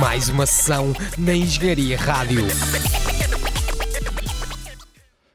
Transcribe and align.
Mais 0.00 0.28
uma 0.28 0.46
sessão 0.46 0.92
na 1.18 1.34
Engenharia 1.34 1.96
Rádio. 1.96 2.42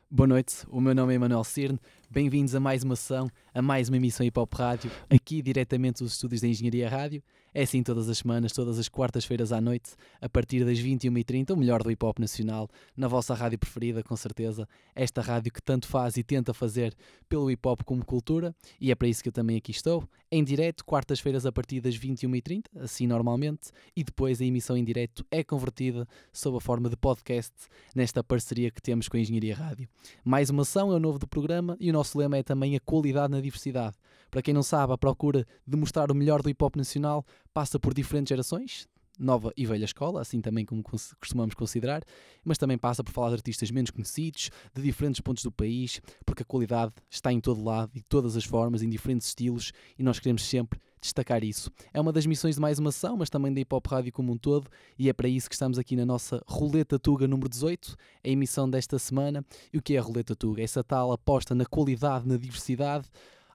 Boa 0.09 0.27
noite, 0.27 0.57
o 0.69 0.81
meu 0.81 0.95
nome 0.95 1.15
é 1.15 1.17
Manuel 1.17 1.43
Cirne. 1.43 1.79
Bem-vindos 2.09 2.55
a 2.55 2.59
mais 2.59 2.83
uma 2.83 2.95
sessão, 2.95 3.29
a 3.53 3.61
mais 3.61 3.89
uma 3.89 3.97
emissão 3.97 4.25
Hip 4.25 4.39
Hop 4.39 4.53
Rádio, 4.53 4.89
aqui 5.09 5.41
diretamente 5.41 6.03
dos 6.03 6.13
estúdios 6.13 6.41
da 6.41 6.47
Engenharia 6.47 6.89
Rádio. 6.89 7.21
É 7.59 7.63
assim 7.63 7.83
todas 7.83 8.07
as 8.07 8.19
semanas, 8.19 8.53
todas 8.53 8.79
as 8.79 8.87
quartas-feiras 8.87 9.51
à 9.51 9.59
noite, 9.59 9.91
a 10.21 10.29
partir 10.29 10.63
das 10.63 10.79
21h30, 10.79 11.51
o 11.51 11.57
melhor 11.57 11.83
do 11.83 11.91
hip 11.91 12.05
hop 12.05 12.17
nacional, 12.17 12.69
na 12.95 13.05
vossa 13.05 13.33
rádio 13.33 13.59
preferida, 13.59 14.01
com 14.01 14.15
certeza. 14.15 14.65
Esta 14.95 15.19
rádio 15.21 15.51
que 15.51 15.61
tanto 15.61 15.85
faz 15.85 16.15
e 16.15 16.23
tenta 16.23 16.53
fazer 16.53 16.95
pelo 17.27 17.51
hip 17.51 17.67
hop 17.67 17.81
como 17.83 18.05
cultura, 18.05 18.55
e 18.79 18.93
é 18.93 18.95
para 18.95 19.09
isso 19.09 19.21
que 19.21 19.27
eu 19.27 19.33
também 19.33 19.57
aqui 19.57 19.71
estou. 19.71 20.07
Em 20.31 20.41
direto, 20.41 20.85
quartas-feiras 20.85 21.45
a 21.45 21.51
partir 21.51 21.81
das 21.81 21.97
21h30, 21.97 22.63
assim 22.79 23.05
normalmente, 23.05 23.71
e 23.93 24.05
depois 24.05 24.39
a 24.39 24.45
emissão 24.45 24.77
em 24.77 24.83
direto 24.85 25.25
é 25.29 25.43
convertida 25.43 26.07
sob 26.31 26.55
a 26.55 26.61
forma 26.61 26.89
de 26.89 26.95
podcast 26.95 27.51
nesta 27.93 28.23
parceria 28.23 28.71
que 28.71 28.81
temos 28.81 29.09
com 29.09 29.17
a 29.17 29.19
Engenharia 29.19 29.53
Rádio. 29.53 29.89
Mais 30.23 30.49
uma 30.49 30.61
ação 30.61 30.93
é 30.93 30.95
o 30.95 30.99
novo 30.99 31.19
do 31.19 31.27
programa 31.27 31.75
e 31.77 31.89
o 31.89 31.93
nosso 31.93 32.17
lema 32.17 32.37
é 32.37 32.43
também 32.43 32.77
a 32.77 32.79
qualidade 32.79 33.31
na 33.31 33.41
diversidade. 33.41 33.97
Para 34.29 34.41
quem 34.41 34.53
não 34.53 34.63
sabe, 34.63 34.93
a 34.93 34.97
procura 34.97 35.45
de 35.65 35.77
mostrar 35.77 36.11
o 36.11 36.15
melhor 36.15 36.41
do 36.41 36.49
hip 36.49 36.63
hop 36.63 36.75
nacional 36.75 37.25
passa 37.53 37.79
por 37.79 37.93
diferentes 37.93 38.29
gerações, 38.29 38.87
nova 39.19 39.51
e 39.57 39.65
velha 39.65 39.83
escola, 39.83 40.21
assim 40.21 40.39
também 40.39 40.65
como 40.65 40.81
costumamos 40.81 41.53
considerar, 41.53 42.01
mas 42.43 42.57
também 42.57 42.77
passa 42.77 43.03
por 43.03 43.11
falar 43.11 43.29
de 43.29 43.35
artistas 43.35 43.69
menos 43.69 43.91
conhecidos, 43.91 44.49
de 44.73 44.81
diferentes 44.81 45.19
pontos 45.19 45.43
do 45.43 45.51
país, 45.51 45.99
porque 46.25 46.43
a 46.43 46.45
qualidade 46.45 46.93
está 47.09 47.33
em 47.33 47.41
todo 47.41 47.63
lado 47.63 47.91
e 47.93 47.99
de 47.99 48.05
todas 48.05 48.37
as 48.37 48.45
formas, 48.45 48.81
em 48.81 48.89
diferentes 48.89 49.27
estilos, 49.27 49.73
e 49.97 50.03
nós 50.03 50.19
queremos 50.19 50.43
sempre 50.43 50.79
destacar 51.01 51.43
isso. 51.43 51.71
É 51.93 51.99
uma 51.99 52.11
das 52.11 52.25
missões 52.25 52.55
de 52.55 52.61
mais 52.61 52.79
uma 52.79 52.89
ação, 52.89 53.17
mas 53.17 53.29
também 53.29 53.53
da 53.53 53.59
Hip 53.59 53.73
Hop 53.73 53.85
Rádio 53.87 54.11
como 54.11 54.31
um 54.33 54.37
todo, 54.37 54.69
e 54.97 55.09
é 55.09 55.13
para 55.13 55.27
isso 55.27 55.49
que 55.49 55.55
estamos 55.55 55.77
aqui 55.77 55.95
na 55.95 56.05
nossa 56.05 56.41
Roleta 56.47 56.97
Tuga 56.97 57.27
número 57.27 57.49
18, 57.49 57.95
a 58.23 58.27
emissão 58.29 58.69
desta 58.69 58.97
semana. 58.99 59.43
E 59.73 59.77
o 59.77 59.81
que 59.81 59.95
é 59.95 59.99
a 59.99 60.01
Roleta 60.01 60.35
Tuga? 60.35 60.61
Essa 60.61 60.83
tal 60.83 61.11
aposta 61.11 61.53
na 61.55 61.65
qualidade, 61.65 62.27
na 62.27 62.37
diversidade, 62.37 63.07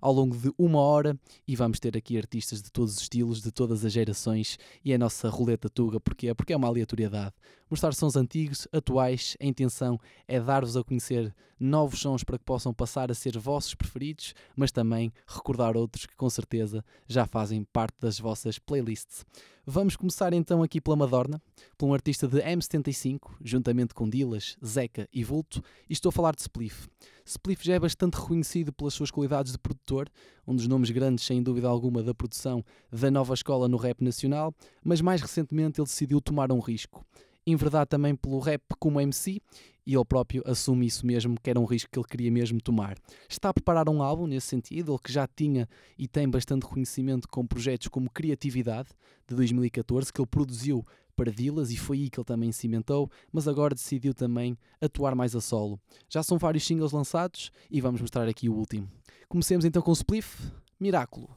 ao 0.04 0.12
longo 0.12 0.36
de 0.36 0.52
uma 0.58 0.80
hora 0.80 1.18
e 1.48 1.56
vamos 1.56 1.80
ter 1.80 1.96
aqui 1.96 2.18
artistas 2.18 2.62
de 2.62 2.70
todos 2.70 2.96
os 2.96 3.00
estilos, 3.00 3.40
de 3.40 3.50
todas 3.50 3.86
as 3.86 3.92
gerações 3.94 4.58
e 4.84 4.92
a 4.92 4.98
nossa 4.98 5.30
roleta 5.30 5.70
tuga, 5.70 5.98
porque 5.98 6.34
Porque 6.34 6.52
é 6.52 6.56
uma 6.56 6.68
aleatoriedade. 6.68 7.32
Mostrar 7.74 7.92
sons 7.92 8.14
antigos, 8.14 8.68
atuais, 8.72 9.36
a 9.40 9.44
intenção 9.44 9.98
é 10.28 10.38
dar-vos 10.38 10.76
a 10.76 10.84
conhecer 10.84 11.34
novos 11.58 11.98
sons 11.98 12.22
para 12.22 12.38
que 12.38 12.44
possam 12.44 12.72
passar 12.72 13.10
a 13.10 13.14
ser 13.14 13.36
vossos 13.36 13.74
preferidos, 13.74 14.32
mas 14.54 14.70
também 14.70 15.12
recordar 15.26 15.76
outros 15.76 16.06
que 16.06 16.14
com 16.14 16.30
certeza 16.30 16.84
já 17.08 17.26
fazem 17.26 17.64
parte 17.64 17.96
das 18.00 18.16
vossas 18.16 18.60
playlists. 18.60 19.26
Vamos 19.66 19.96
começar 19.96 20.32
então 20.32 20.62
aqui 20.62 20.80
pela 20.80 20.94
Madorna, 20.94 21.42
por 21.76 21.86
um 21.88 21.94
artista 21.94 22.28
de 22.28 22.40
M75, 22.42 23.32
juntamente 23.42 23.92
com 23.92 24.08
Dilas, 24.08 24.56
Zeca 24.64 25.08
e 25.12 25.24
Vulto, 25.24 25.60
e 25.90 25.94
estou 25.94 26.10
a 26.10 26.12
falar 26.12 26.36
de 26.36 26.42
Spliff. 26.42 26.86
Spliff 27.26 27.66
já 27.66 27.74
é 27.74 27.80
bastante 27.80 28.14
reconhecido 28.14 28.72
pelas 28.72 28.94
suas 28.94 29.10
qualidades 29.10 29.50
de 29.50 29.58
produtor, 29.58 30.08
um 30.46 30.54
dos 30.54 30.68
nomes 30.68 30.90
grandes, 30.92 31.24
sem 31.24 31.42
dúvida 31.42 31.66
alguma, 31.66 32.04
da 32.04 32.14
produção 32.14 32.64
da 32.92 33.10
nova 33.10 33.34
escola 33.34 33.66
no 33.66 33.78
rap 33.78 34.00
nacional, 34.04 34.54
mas 34.84 35.00
mais 35.00 35.20
recentemente 35.20 35.80
ele 35.80 35.88
decidiu 35.88 36.20
tomar 36.20 36.52
um 36.52 36.60
risco 36.60 37.04
enverdar 37.46 37.86
também 37.86 38.14
pelo 38.14 38.38
rap 38.38 38.62
como 38.78 39.00
MC 39.00 39.40
e 39.86 39.94
ele 39.94 40.04
próprio 40.04 40.42
assume 40.46 40.86
isso 40.86 41.06
mesmo, 41.06 41.38
que 41.40 41.50
era 41.50 41.60
um 41.60 41.64
risco 41.64 41.90
que 41.90 41.98
ele 41.98 42.08
queria 42.08 42.30
mesmo 42.30 42.60
tomar. 42.60 42.96
Está 43.28 43.50
a 43.50 43.54
preparar 43.54 43.88
um 43.88 44.02
álbum 44.02 44.26
nesse 44.26 44.46
sentido, 44.46 44.92
ele 44.92 44.98
que 45.02 45.12
já 45.12 45.26
tinha 45.26 45.68
e 45.98 46.08
tem 46.08 46.28
bastante 46.28 46.64
reconhecimento 46.64 47.28
com 47.28 47.46
projetos 47.46 47.88
como 47.88 48.10
Criatividade, 48.10 48.88
de 49.26 49.34
2014, 49.34 50.12
que 50.12 50.20
ele 50.20 50.28
produziu 50.28 50.84
para 51.16 51.30
Dillas 51.30 51.70
e 51.70 51.76
foi 51.76 51.98
aí 51.98 52.10
que 52.10 52.18
ele 52.18 52.24
também 52.24 52.50
cimentou, 52.50 53.10
mas 53.32 53.46
agora 53.46 53.74
decidiu 53.74 54.12
também 54.12 54.56
atuar 54.80 55.14
mais 55.14 55.36
a 55.36 55.40
solo. 55.40 55.78
Já 56.08 56.22
são 56.22 56.38
vários 56.38 56.64
singles 56.66 56.92
lançados 56.92 57.50
e 57.70 57.80
vamos 57.80 58.00
mostrar 58.00 58.28
aqui 58.28 58.48
o 58.48 58.54
último. 58.54 58.90
Comecemos 59.28 59.64
então 59.64 59.82
com 59.82 59.90
o 59.90 59.94
Spliff, 59.94 60.50
Miráculo. 60.80 61.30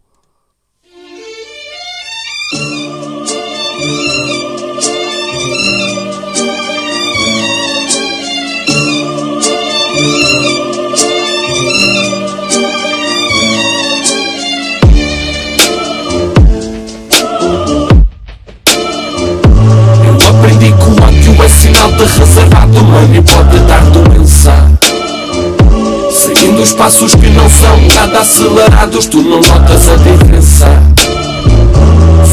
Passos 26.88 27.16
que 27.16 27.28
não 27.32 27.50
são 27.50 27.78
nada 27.94 28.20
acelerados 28.20 29.08
Tu 29.08 29.22
não 29.22 29.42
notas 29.42 29.90
a 29.90 29.96
diferença. 29.98 30.66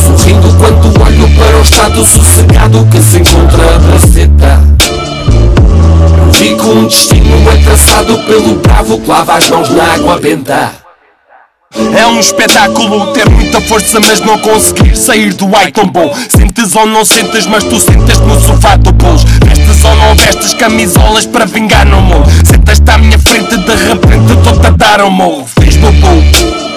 Sorrindo 0.05 0.49
quando 0.59 1.03
olho 1.03 1.29
para 1.37 1.59
o 1.59 1.63
estado 1.63 2.05
sossegado 2.05 2.87
Que 2.91 3.01
se 3.01 3.19
encontra 3.19 3.77
a 3.77 3.81
placeta 3.81 5.04
Vi 6.33 6.57
que 6.57 6.67
um 6.67 6.87
destino 6.87 7.25
traçado 7.65 8.19
pelo 8.25 8.57
bravo 8.57 9.01
Que 9.01 9.09
lava 9.09 9.35
as 9.35 9.49
mãos 9.49 9.71
na 9.71 9.85
água 9.95 10.19
benta 10.19 10.85
é 11.97 12.07
um 12.07 12.21
espetáculo 12.21 13.13
ter 13.13 13.29
muita 13.29 13.61
força, 13.63 13.99
mas 13.99 14.21
não 14.21 14.39
conseguir 14.39 14.97
sair 14.97 15.35
do 15.35 15.51
ai 15.57 15.73
tão 15.73 15.89
bom. 15.89 16.15
Sentes 16.29 16.77
ou 16.77 16.87
não 16.87 17.05
sentes, 17.05 17.47
mas 17.47 17.65
tu 17.65 17.81
sentes 17.81 18.21
no 18.21 18.41
sofá 18.41 18.77
do 18.77 18.95
pouso. 18.95 19.27
Não 19.85 20.15
vestes 20.17 20.55
camisolas 20.55 21.27
para 21.27 21.45
vingar 21.45 21.85
no 21.87 22.01
mundo. 22.01 22.29
Sentas-te 22.45 22.91
à 22.91 22.99
minha 22.99 23.19
frente, 23.19 23.57
de 23.57 23.75
repente 23.75 24.33
estou-te 24.33 24.67
a 24.67 24.71
dar 24.71 25.03
um 25.03 25.11
morro. 25.11 25.47
Fiz 25.61 25.77
bobo. 25.77 26.25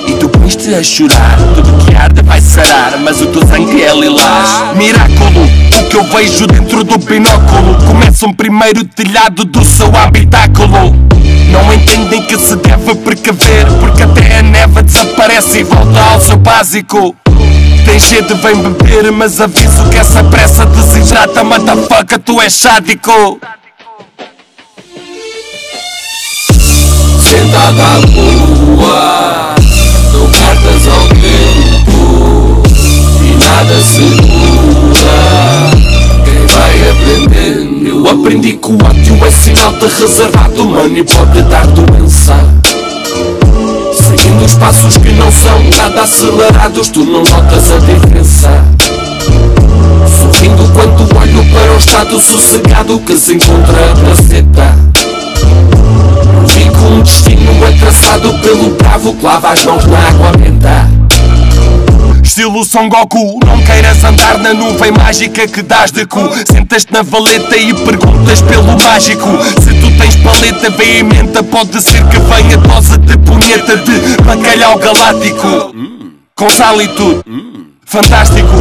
E 0.08 0.14
tu 0.14 0.30
pões-te 0.30 0.74
a 0.74 0.82
chorar, 0.82 1.38
tudo 1.56 1.86
que 1.86 1.96
arde 1.96 2.22
vai 2.22 2.40
sarar, 2.40 2.98
mas 3.00 3.22
o 3.22 3.28
teu 3.28 3.46
sangue 3.46 3.82
é 3.82 3.94
lilás. 3.94 4.76
Miraculo, 4.76 5.44
o 5.44 5.90
que 5.90 5.96
eu 5.98 6.04
vejo 6.04 6.48
dentro 6.48 6.84
do 6.84 6.98
binóculo. 6.98 7.76
Começa 7.86 8.26
um 8.26 8.34
primeiro 8.34 8.84
telhado 8.86 9.46
do 9.46 9.66
seu 9.66 9.94
habitáculo. 9.96 10.96
Não 11.52 11.74
entendem 11.74 12.22
que 12.24 12.38
se 12.38 12.56
deve 12.58 12.94
precaver 12.96 13.66
Porque 13.80 14.04
até 14.04 14.40
a 14.40 14.44
neve 14.44 14.84
desaparece 14.84 15.60
e 15.60 15.64
volta 15.64 16.00
ao 16.12 16.20
seu 16.20 16.38
básico 16.38 17.16
Tem 17.88 18.00
sede, 18.00 18.34
vem 18.34 18.56
beber 18.58 19.10
Mas 19.14 19.40
aviso 19.40 19.90
que 19.90 19.98
essa 19.98 20.22
pressa 20.26 20.66
desidrata. 20.66 21.42
Motherfucker, 21.42 22.20
tu 22.20 22.42
és 22.42 22.52
sádico. 22.52 23.40
Sentada 27.18 27.84
à 27.84 27.98
lua 28.00 29.56
Não 30.12 30.30
cartas 30.32 30.88
ao 30.90 31.08
tempo 31.08 32.64
E 33.24 33.46
nada 33.46 33.82
segura. 33.82 35.08
Vai 36.54 36.90
aprendendo 36.90 37.88
Eu 37.88 38.10
aprendi 38.10 38.58
que 38.58 38.68
o 38.68 38.76
ódio 38.76 39.26
é 39.26 39.32
sinal 39.32 39.72
de 39.74 39.88
reservado 39.88 40.66
Mano 40.66 40.98
e 40.98 41.04
pode 41.06 41.42
dar 41.44 41.66
doença 41.68 42.36
Seguindo 44.28 44.44
os 44.44 44.56
passos 44.56 44.98
que 44.98 45.10
não 45.14 45.32
são 45.32 45.64
nada 45.78 46.02
acelerados. 46.02 46.90
Tu 46.90 47.06
não 47.06 47.24
notas 47.24 47.72
a 47.72 47.78
diferença. 47.78 48.50
Sorrindo 50.20 50.70
quando 50.74 51.18
olho 51.18 51.46
para 51.46 51.74
o 51.74 51.78
estado 51.78 52.20
sossegado 52.20 53.00
Que 53.00 53.18
se 53.18 53.36
encontra 53.36 53.92
a 53.92 53.96
placeta 53.96 54.76
Vi 56.46 56.70
que 56.70 56.86
um 56.86 57.02
destino 57.02 57.66
é 57.66 57.72
traçado 57.74 58.34
pelo 58.40 58.72
bravo 58.72 59.14
Que 59.14 59.26
lava 59.26 59.50
as 59.50 59.66
mãos 59.66 59.86
na 59.86 59.98
água 59.98 60.32
benta 60.38 60.97
Estilo 62.28 62.62
Son 62.66 62.90
Goku, 62.90 63.40
não 63.46 63.58
queiras 63.64 64.04
andar 64.04 64.38
na 64.38 64.54
nuvem 64.54 64.92
mágica 64.92 65.48
que 65.48 65.62
dás 65.62 65.92
de 65.92 66.06
cu. 66.06 66.20
Sentas-te 66.46 66.92
na 66.92 67.02
valeta 67.02 67.56
e 67.56 67.74
perguntas 67.74 68.42
pelo 68.42 68.78
mágico. 68.78 69.30
Se 69.64 69.74
tu 69.74 69.90
tens 69.98 70.18
paleta 70.18 70.70
veementa, 70.72 71.42
pode 71.42 71.82
ser 71.82 72.06
que 72.08 72.20
venha 72.20 72.58
dose 72.58 72.98
de 72.98 73.18
punheta 73.20 73.78
de 73.78 74.22
bacalhau 74.24 74.78
galáctico. 74.78 75.74
Com 76.36 76.48
tudo. 76.96 77.24
Fantástico, 77.86 78.56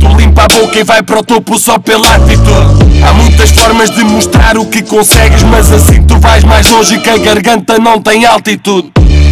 tu 0.00 0.08
limpa 0.16 0.44
a 0.44 0.48
boca 0.48 0.78
e 0.78 0.82
vai 0.82 1.02
para 1.02 1.20
o 1.20 1.22
topo 1.22 1.58
só 1.58 1.78
pela 1.78 2.16
atitude. 2.16 3.04
Há 3.06 3.12
muitas 3.12 3.50
formas 3.50 3.90
de 3.90 4.02
mostrar 4.02 4.56
o 4.56 4.64
que 4.64 4.82
consegues, 4.82 5.42
mas 5.42 5.70
assim 5.70 6.02
tu 6.04 6.18
vais 6.18 6.42
mais 6.42 6.68
longe 6.70 6.98
que 6.98 7.10
a 7.10 7.18
garganta 7.18 7.78
não 7.78 8.00
tem 8.00 8.24
altitude. 8.24 8.90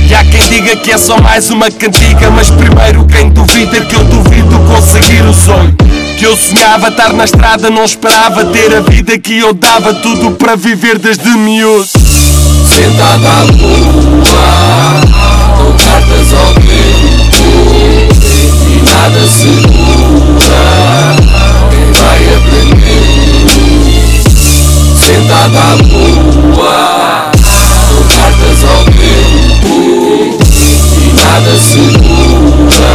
E 0.09 0.15
há 0.15 0.25
quem 0.25 0.41
diga 0.49 0.75
que 0.75 0.91
é 0.91 0.97
só 0.97 1.21
mais 1.21 1.51
uma 1.51 1.71
cantiga, 1.71 2.31
mas 2.31 2.49
primeiro 2.49 3.05
quem 3.05 3.29
duvida 3.29 3.77
é 3.77 3.81
que 3.83 3.95
eu 3.95 4.03
duvido 4.05 4.59
conseguir 4.61 5.21
o 5.21 5.35
sonho. 5.35 5.77
Que 6.19 6.25
eu 6.25 6.35
sonhava 6.35 6.89
estar 6.89 7.13
na 7.13 7.25
estrada, 7.25 7.69
não 7.69 7.85
esperava 7.85 8.47
ter 8.47 8.75
a 8.75 8.81
vida 8.81 9.19
que 9.19 9.39
eu 9.39 9.53
dava 9.53 9.93
tudo 9.93 10.31
para 10.31 10.57
viver 10.57 10.99
desde 10.99 11.29
miúdo. 11.29 11.87
Sentado 11.87 13.27
à 13.27 13.43
lua, 13.43 15.01
com 15.59 15.73
cartas 15.77 16.33
ao 16.33 16.55
vento, 16.55 17.45
e 18.67 18.91
nada 18.91 19.29
segura. 19.29 20.57
Quem 21.71 21.93
vai 21.93 22.21
aprender? 22.35 23.03
Sentado 24.97 25.59
à 25.59 25.75
lua. 25.75 26.98
nada 31.39 31.59
segura 31.59 32.89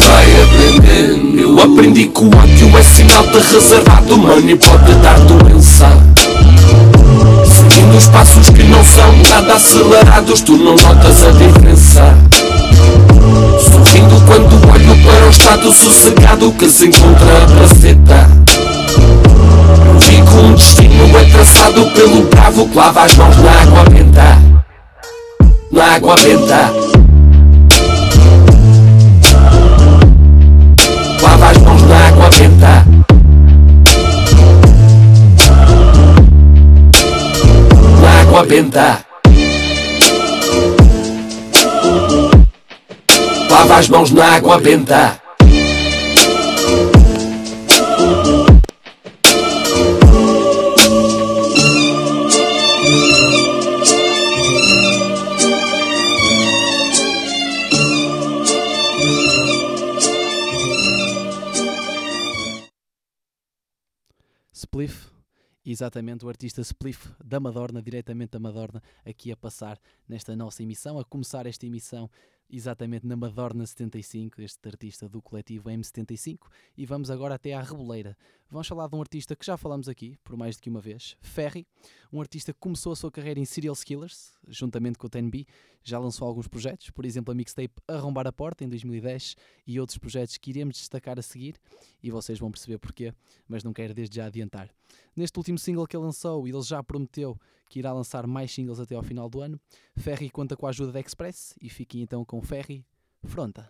Vai 0.00 0.42
aprendendo 0.42 1.40
Eu 1.40 1.60
aprendi 1.60 2.06
que 2.06 2.20
o 2.20 2.26
ódio 2.26 2.76
é 2.76 2.82
sinal 2.82 3.24
de 3.26 3.38
reservado 3.38 4.18
Mano 4.18 4.50
e 4.50 4.56
pode 4.56 4.94
dar 4.94 5.18
doença. 5.20 5.88
Seguindo 7.44 7.96
os 7.96 8.06
passos 8.08 8.50
que 8.50 8.62
não 8.64 8.82
são 8.82 9.16
nada 9.28 9.54
acelerados 9.54 10.40
Tu 10.40 10.56
não 10.56 10.74
notas 10.74 11.22
a 11.24 11.30
diferença. 11.30 12.16
Sorrindo 13.60 14.20
quando 14.26 14.72
olho 14.72 15.04
para 15.04 15.26
o 15.26 15.30
estado 15.30 15.72
sossegado 15.72 16.52
Que 16.52 16.68
se 16.68 16.86
encontra 16.86 17.42
a 17.42 17.46
placeta 17.46 18.44
que 20.00 20.36
um 20.36 20.54
destino 20.54 21.18
é 21.18 21.24
traçado 21.24 21.86
pelo 21.92 22.22
bravo 22.24 22.68
Que 22.68 22.76
lava 22.76 23.02
as 23.02 23.16
mãos 23.16 23.36
na 23.36 23.50
água 23.50 23.84
benta. 23.84 24.38
Na 25.70 25.94
água 25.94 26.16
benta. 26.16 26.83
Benta. 38.46 39.04
Lava 43.50 43.76
as 43.76 43.88
mãos 43.88 44.10
na 44.10 44.34
água 44.36 44.58
benta. 44.58 45.23
Exatamente 65.64 66.24
o 66.24 66.28
artista 66.28 66.60
Spliff 66.60 67.14
da 67.24 67.40
Madorna, 67.40 67.82
diretamente 67.82 68.32
da 68.32 68.38
Madorna, 68.38 68.82
aqui 69.04 69.32
a 69.32 69.36
passar 69.36 69.78
nesta 70.08 70.36
nossa 70.36 70.62
emissão, 70.62 70.98
a 70.98 71.04
começar 71.04 71.46
esta 71.46 71.66
emissão 71.66 72.10
exatamente 72.50 73.06
na 73.06 73.16
Madorna 73.16 73.66
75, 73.66 74.40
este 74.42 74.68
artista 74.68 75.08
do 75.08 75.22
coletivo 75.22 75.70
M75, 75.70 76.38
e 76.76 76.84
vamos 76.84 77.10
agora 77.10 77.34
até 77.34 77.54
à 77.54 77.62
Reboleira. 77.62 78.16
Vamos 78.50 78.68
falar 78.68 78.86
de 78.86 78.94
um 78.94 79.00
artista 79.00 79.34
que 79.34 79.44
já 79.44 79.56
falamos 79.56 79.88
aqui, 79.88 80.16
por 80.22 80.36
mais 80.36 80.56
do 80.56 80.62
que 80.62 80.70
uma 80.70 80.80
vez, 80.80 81.16
Ferry, 81.20 81.66
um 82.12 82.20
artista 82.20 82.52
que 82.52 82.60
começou 82.60 82.92
a 82.92 82.96
sua 82.96 83.10
carreira 83.10 83.40
em 83.40 83.44
Serial 83.44 83.74
Killers, 83.74 84.32
juntamente 84.46 84.96
com 84.96 85.06
o 85.06 85.10
TNB, 85.10 85.46
já 85.82 85.98
lançou 85.98 86.28
alguns 86.28 86.46
projetos, 86.46 86.90
por 86.90 87.04
exemplo 87.04 87.32
a 87.32 87.34
mixtape 87.34 87.74
Arrombar 87.88 88.26
a 88.26 88.32
Porta, 88.32 88.62
em 88.62 88.68
2010, 88.68 89.34
e 89.66 89.80
outros 89.80 89.98
projetos 89.98 90.36
que 90.36 90.50
iremos 90.50 90.76
destacar 90.76 91.18
a 91.18 91.22
seguir, 91.22 91.56
e 92.02 92.10
vocês 92.10 92.38
vão 92.38 92.50
perceber 92.50 92.78
porquê, 92.78 93.12
mas 93.48 93.64
não 93.64 93.72
quero 93.72 93.92
desde 93.92 94.16
já 94.16 94.26
adiantar. 94.26 94.70
Neste 95.16 95.36
último 95.36 95.58
single 95.58 95.86
que 95.86 95.96
ele 95.96 96.04
lançou, 96.04 96.46
ele 96.46 96.62
já 96.62 96.82
prometeu 96.82 97.36
que 97.68 97.80
irá 97.80 97.92
lançar 97.92 98.26
mais 98.26 98.52
singles 98.52 98.78
até 98.78 98.94
ao 98.94 99.02
final 99.02 99.28
do 99.28 99.40
ano. 99.40 99.60
Ferry 99.96 100.30
conta 100.30 100.56
com 100.56 100.66
a 100.66 100.70
ajuda 100.70 100.92
da 100.92 101.00
Express 101.00 101.56
e 101.60 101.68
fiquem 101.68 102.02
então 102.02 102.24
com 102.24 102.40
Ferry 102.40 102.86
Fronta. 103.24 103.68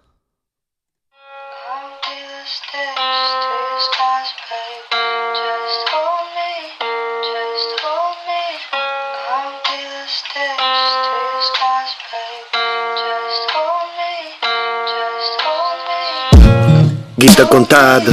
Guita 17.25 17.47
contada, 17.47 18.11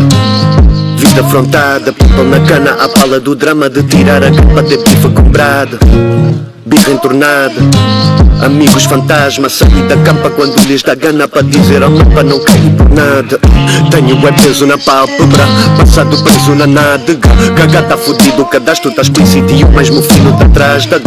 vida 0.95 1.19
afrontada, 1.19 1.91
people 1.91 2.23
na 2.23 2.39
cana, 2.47 2.81
a 2.81 2.87
pala 2.87 3.19
do 3.19 3.35
drama 3.35 3.69
de 3.69 3.83
tirar 3.83 4.23
a 4.23 4.31
capa, 4.31 4.63
ter 4.63 4.77
pifa 4.77 5.09
comprada, 5.09 5.77
birra 6.65 6.91
entornada. 6.91 7.55
Amigos 8.43 8.85
fantasma, 8.85 9.49
saí 9.49 9.83
da 9.87 9.95
campa 9.97 10.29
quando 10.31 10.57
lhes 10.65 10.81
dá 10.81 10.95
gana 10.95 11.27
para 11.27 11.43
dizer 11.43 11.83
ao 11.83 11.91
mapa 11.91 12.23
não 12.23 12.39
caí 12.39 12.71
por 12.75 12.89
nada. 12.89 13.39
Tenho 13.91 14.27
é 14.27 14.31
peso 14.31 14.65
na 14.65 14.79
pálpebra, 14.79 15.43
passado 15.77 16.17
preso 16.23 16.55
na 16.55 16.65
nádega. 16.65 17.29
Gaga 17.55 17.83
tá 17.83 17.97
fudido, 17.97 18.41
o 18.41 18.45
cadastro 18.45 18.91
tá 18.91 19.03
explícito 19.03 19.53
e 19.53 19.63
o 19.63 19.69
mesmo 19.69 20.01
fino 20.01 20.35
tá 20.37 20.45
atrás 20.45 20.87
da 20.87 20.99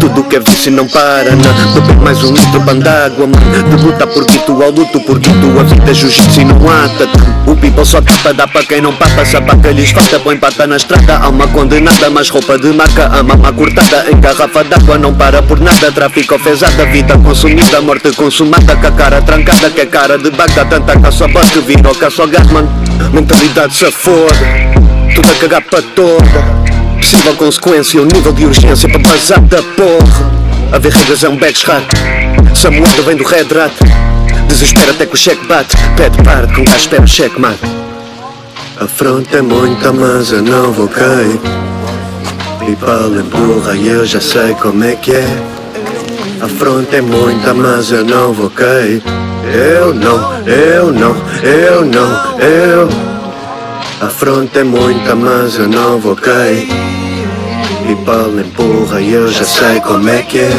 Tudo 0.00 0.24
que 0.24 0.36
é 0.36 0.40
vício 0.40 0.72
não 0.72 0.86
para, 0.86 1.30
não. 1.32 1.74
Beber 1.74 1.96
mais 1.98 2.22
um 2.24 2.32
litro 2.32 2.60
bandágua, 2.60 3.26
mano. 3.26 3.68
Debuta 3.68 4.06
por 4.06 4.24
guito 4.24 4.62
ao 4.62 4.70
luto, 4.70 4.98
por 5.00 5.18
guito 5.18 5.60
a 5.60 5.64
vida 5.64 5.90
é 5.90 5.94
jiu-jitsu 5.94 6.40
e 6.40 6.44
não 6.44 6.56
ata. 6.70 7.06
O 7.46 7.54
people 7.56 7.84
só 7.84 8.00
para 8.00 8.32
dar 8.32 8.48
para 8.48 8.64
quem 8.64 8.80
não 8.80 8.94
papa, 8.94 9.24
sapaca 9.26 9.70
lhes 9.72 9.90
falta, 9.90 10.18
põe 10.20 10.38
pata 10.38 10.66
na 10.66 10.76
estrada. 10.76 11.18
Alma 11.18 11.46
condenada, 11.48 12.08
mas 12.08 12.30
roupa 12.30 12.58
de 12.58 12.72
marca, 12.72 13.06
a 13.06 13.22
mama 13.22 13.52
cortada 13.52 14.06
em 14.10 14.18
garrafa 14.20 14.64
d'água, 14.64 14.97
não 14.98 15.14
para 15.14 15.42
por 15.42 15.60
nada. 15.60 15.90
Tráfico 15.92 16.34
ofesada, 16.34 16.84
vida 16.86 17.16
consumida, 17.18 17.80
morte 17.80 18.10
consumada, 18.12 18.76
com 18.76 18.86
a 18.86 18.90
cara 18.92 19.22
trancada, 19.22 19.70
que 19.70 19.80
é 19.80 19.86
cara 19.86 20.18
de 20.18 20.30
Bagdá. 20.30 20.64
Tanta 20.64 20.98
caça-bote 20.98 21.52
que 21.52 21.60
virou 21.60 21.94
caça-gás, 21.94 22.46
mano. 22.50 22.68
Mentalidade 23.12 23.74
se 23.74 23.90
foda, 23.90 24.34
tudo 25.14 25.30
a 25.30 25.34
cagar 25.34 25.62
para 25.62 25.82
toda. 25.82 26.68
Possível 27.00 27.34
consequência, 27.36 28.02
o 28.02 28.04
nível 28.04 28.32
de 28.32 28.44
urgência 28.44 28.88
para 28.88 28.98
bazar 28.98 29.40
da 29.42 29.62
porra. 29.62 30.38
Haver 30.72 30.92
regras 30.92 31.24
é 31.24 31.28
um 31.28 31.36
backshot, 31.36 31.86
moeda 32.70 33.02
vem 33.02 33.16
do 33.16 33.24
red 33.24 33.46
rat. 33.54 33.72
Desespera 34.48 34.90
até 34.90 35.06
que 35.06 35.14
o 35.14 35.16
cheque 35.16 35.46
bate, 35.46 35.76
pede 35.96 36.22
parte, 36.22 36.52
com 36.54 36.64
gajo 36.64 36.78
espera 36.78 37.06
cheque 37.06 37.40
mate. 37.40 37.60
A 38.80 38.86
fronte 38.86 39.34
é 39.34 39.42
muita, 39.42 39.92
mas 39.92 40.32
eu 40.32 40.42
não 40.42 40.72
vou 40.72 40.88
cair. 40.88 41.40
People 42.68 43.18
empurra 43.18 43.74
e 43.74 43.88
eu 43.88 44.04
já 44.04 44.20
sei 44.20 44.54
como 44.56 44.84
é 44.84 44.94
que 44.94 45.12
é. 45.12 45.26
A 46.42 46.46
fronte 46.46 46.96
é 46.96 47.00
muita, 47.00 47.54
mas 47.54 47.90
eu 47.90 48.04
não 48.04 48.34
vou 48.34 48.50
cair. 48.50 49.02
Eu 49.50 49.94
não, 49.94 50.46
eu 50.46 50.92
não, 50.92 51.16
eu 51.42 51.86
não, 51.86 52.38
eu. 52.38 52.86
A 54.02 54.08
fronte 54.08 54.58
é 54.58 54.64
muita, 54.64 55.14
mas 55.14 55.56
eu 55.56 55.66
não 55.66 55.98
vou 55.98 56.14
cair. 56.14 56.68
People 57.86 58.38
empurra 58.38 59.00
e 59.00 59.14
eu 59.14 59.28
já 59.28 59.44
sei 59.44 59.80
como 59.80 60.06
é 60.10 60.20
que 60.20 60.40
é. 60.40 60.50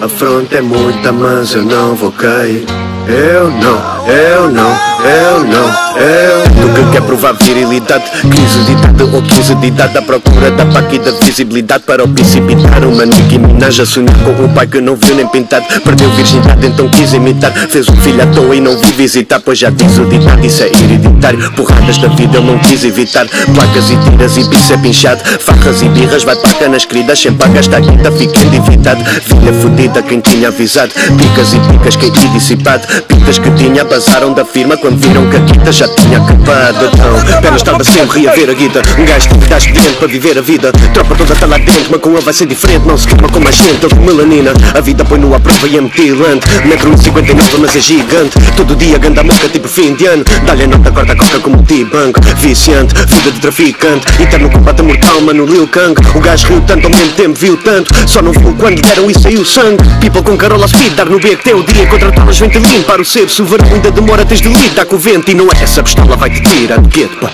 A 0.00 0.08
fronte 0.08 0.56
é 0.56 0.62
muita, 0.62 1.12
mas 1.12 1.54
eu 1.54 1.66
não 1.66 1.94
vou 1.94 2.12
cair. 2.12 2.64
Eu 3.06 3.50
não, 3.50 4.08
eu 4.08 4.50
não, 4.50 4.74
eu 5.04 5.44
não, 5.44 5.68
eu. 6.00 6.44
Do 6.64 6.72
que 6.72 6.92
quer 6.92 7.02
provar 7.02 7.32
virilidade, 7.32 8.04
crise 8.22 8.64
de 8.64 8.72
idade 8.72 9.02
ou 9.02 9.22
15 9.22 9.54
de 9.56 9.66
idade, 9.66 9.98
à 9.98 10.02
procura 10.02 10.50
da 10.50 10.64
paca 10.64 10.94
e 10.94 10.98
da 10.98 11.10
visibilidade 11.12 11.84
para 11.84 12.02
o 12.02 12.08
precipitar. 12.08 12.84
Uma 12.84 13.04
Nicki 13.04 13.38
Minaj 13.38 13.80
a 13.80 13.86
sonhar 13.86 14.16
com 14.24 14.30
um 14.44 14.48
pai 14.54 14.66
que 14.66 14.80
não 14.80 14.96
viu 14.96 15.14
nem 15.14 15.26
pintado. 15.26 15.66
Perdeu 15.84 16.08
virgindade, 16.10 16.66
então 16.66 16.88
quis 16.88 17.12
imitar. 17.12 17.52
Fez 17.52 17.86
um 17.88 17.96
filho 17.96 18.22
à 18.22 18.26
toa 18.26 18.56
e 18.56 18.60
não 18.60 18.78
vi 18.78 18.92
visitar, 18.92 19.40
pois 19.40 19.58
já 19.58 19.68
diz 19.68 19.98
o 19.98 20.06
ditado, 20.06 20.44
isso 20.44 20.62
é 20.62 20.68
hereditário. 20.68 21.52
Porradas 21.52 21.98
da 21.98 22.08
vida 22.08 22.38
ele 22.38 22.46
não 22.46 22.58
quis 22.60 22.82
evitar. 22.84 23.26
Placas 23.54 23.90
e 23.90 23.96
tiras 23.98 24.36
e 24.38 24.44
bíceps 24.44 24.86
inchado. 24.86 25.22
Farras 25.40 25.82
e 25.82 25.88
birras, 25.90 26.24
vai 26.24 26.36
para 26.36 26.68
nas 26.68 26.86
queridas, 26.86 27.18
sempre 27.18 27.44
a 27.44 27.48
gastar 27.48 27.82
quinta, 27.82 28.10
fica 28.12 28.40
endividado. 28.42 29.04
Vida 29.04 29.52
fodida, 29.60 30.02
quem 30.02 30.20
tinha 30.20 30.48
avisado. 30.48 30.92
Picas 31.18 31.52
e 31.52 31.58
picas, 31.60 31.96
tinha 31.96 32.32
dissipado. 32.32 32.86
Picas 33.06 33.38
que 33.38 33.50
tinha, 33.50 33.84
basaram 33.84 34.32
da 34.32 34.44
firma 34.44 34.76
quando 34.76 34.93
viram 34.96 35.28
que 35.28 35.36
a 35.36 35.40
quinta 35.40 35.72
já 35.72 35.88
tinha 35.88 36.18
acabado. 36.18 36.90
Então, 36.92 37.40
pernas 37.40 37.60
estava 37.60 37.84
sempre 37.84 38.20
ria 38.20 38.32
ver 38.32 38.50
a 38.50 38.54
guita. 38.54 38.82
Um 38.98 39.04
gajo 39.04 39.28
que 39.28 39.36
estar 39.38 39.58
expediente 39.58 39.96
para 39.96 40.08
viver 40.08 40.38
a 40.38 40.40
vida. 40.40 40.72
Tropa 40.92 41.14
toda 41.14 41.32
está 41.32 41.46
lá 41.46 41.58
dentro, 41.58 41.86
mas 41.90 42.00
com 42.00 42.10
ele 42.12 42.20
vai 42.20 42.34
ser 42.34 42.46
diferente. 42.46 42.86
Não 42.86 42.96
se 42.96 43.06
queima 43.06 43.28
com 43.28 43.40
mais 43.40 43.56
gente, 43.56 43.84
ele 43.84 43.94
com 43.94 44.02
melanina. 44.02 44.52
A 44.74 44.80
vida 44.80 45.04
põe-no 45.04 45.34
à 45.34 45.40
prova 45.40 45.66
e 45.66 45.76
é 45.76 45.80
mutilante. 45.80 46.46
Metro 46.64 46.92
e 46.92 46.98
59, 46.98 47.58
mas 47.58 47.76
é 47.76 47.80
gigante. 47.80 48.38
Todo 48.56 48.76
dia 48.76 48.98
ganda 48.98 49.22
moca, 49.22 49.48
tipo 49.48 49.68
fim 49.68 49.94
de 49.94 50.06
ano. 50.06 50.24
Dá-lhe 50.46 50.64
a 50.64 50.66
nota, 50.66 50.90
corta 50.90 51.12
a 51.12 51.16
coca 51.16 51.40
como 51.40 51.62
T-Banco. 51.62 52.20
Viciante, 52.38 52.94
vida 53.06 53.30
de 53.32 53.40
traficante. 53.40 54.06
Interno 54.22 54.50
combate 54.50 54.82
mortal, 54.82 55.20
mano, 55.20 55.46
Lil 55.46 55.66
Kang. 55.68 55.94
O 56.14 56.20
gajo 56.20 56.46
riu 56.48 56.60
tanto, 56.62 56.86
ao 56.86 56.90
mesmo 56.90 57.12
tempo 57.12 57.38
viu 57.38 57.56
tanto. 57.56 57.92
Só 58.06 58.22
não 58.22 58.32
viu 58.32 58.54
quando 58.58 58.80
deram 58.80 59.10
e 59.10 59.14
saiu 59.14 59.44
sangue. 59.44 59.82
People 60.00 60.22
com 60.22 60.36
carola 60.36 60.68
speed, 60.68 60.94
dar 60.94 61.06
no 61.06 61.18
beco, 61.18 61.42
teu 61.42 61.62
dia. 61.62 61.86
Contratá-las, 61.86 62.38
vem-te 62.38 62.58
limpar 62.58 63.00
o 63.00 63.04
ser. 63.04 63.28
Se 63.28 63.42
o 63.42 63.44
verão 63.44 63.66
ainda 63.72 63.90
demora, 63.90 64.24
tens 64.24 64.40
de 64.40 64.48
lidar 64.48 64.83
com 64.84 64.96
o 64.96 64.98
vento. 64.98 65.30
E 65.30 65.34
não 65.34 65.46
é 65.46 65.62
essa 65.62 65.82
pistola, 65.82 66.16
vai-te 66.16 66.40
tirar 66.42 66.80
do 66.80 66.88
gueto, 66.88 67.16
pá. 67.18 67.30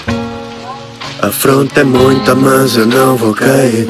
A 1.23 1.31
fronte 1.31 1.79
é 1.79 1.85
muita, 1.85 2.35
mas 2.35 2.77
eu 2.77 2.87
não 2.87 3.17
vou 3.17 3.35
cair. 3.35 3.87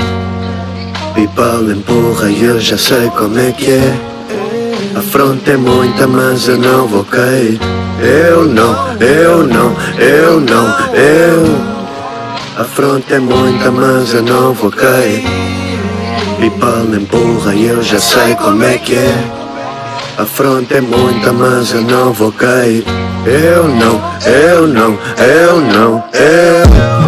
People 1.14 1.72
empurra 1.72 2.30
e 2.30 2.44
eu 2.44 2.60
já 2.60 2.76
sei 2.76 3.08
como 3.10 3.38
é 3.38 3.52
que 3.52 3.70
é. 3.70 3.94
A 4.96 5.00
fronte 5.00 5.50
é 5.50 5.56
muita, 5.56 6.06
mas 6.06 6.48
eu 6.48 6.58
não 6.58 6.86
vou 6.86 7.04
cair. 7.04 7.60
Eu 8.00 8.46
não, 8.46 8.96
eu 8.98 9.46
não, 9.46 9.76
eu 9.98 10.40
não, 10.40 10.66
eu. 10.94 11.80
A 12.56 12.64
fronte 12.64 13.14
é 13.14 13.18
muita, 13.18 13.70
mas 13.70 14.12
eu 14.14 14.22
não 14.22 14.52
vou 14.52 14.70
cair. 14.70 15.24
People 16.40 16.96
empurra 16.96 17.54
e 17.54 17.66
eu 17.66 17.82
já 17.82 18.00
sei 18.00 18.34
como 18.34 18.64
é 18.64 18.78
que 18.78 18.94
é. 18.94 19.39
A 20.20 20.26
fronte 20.26 20.74
é 20.74 20.82
muita, 20.82 21.32
mas 21.32 21.72
eu 21.72 21.80
não 21.80 22.12
vou 22.12 22.30
cair. 22.30 22.84
Eu 23.24 23.66
não, 23.66 23.98
eu 24.26 24.66
não, 24.66 24.98
eu 25.16 25.60
não, 25.62 26.04
eu. 26.12 26.99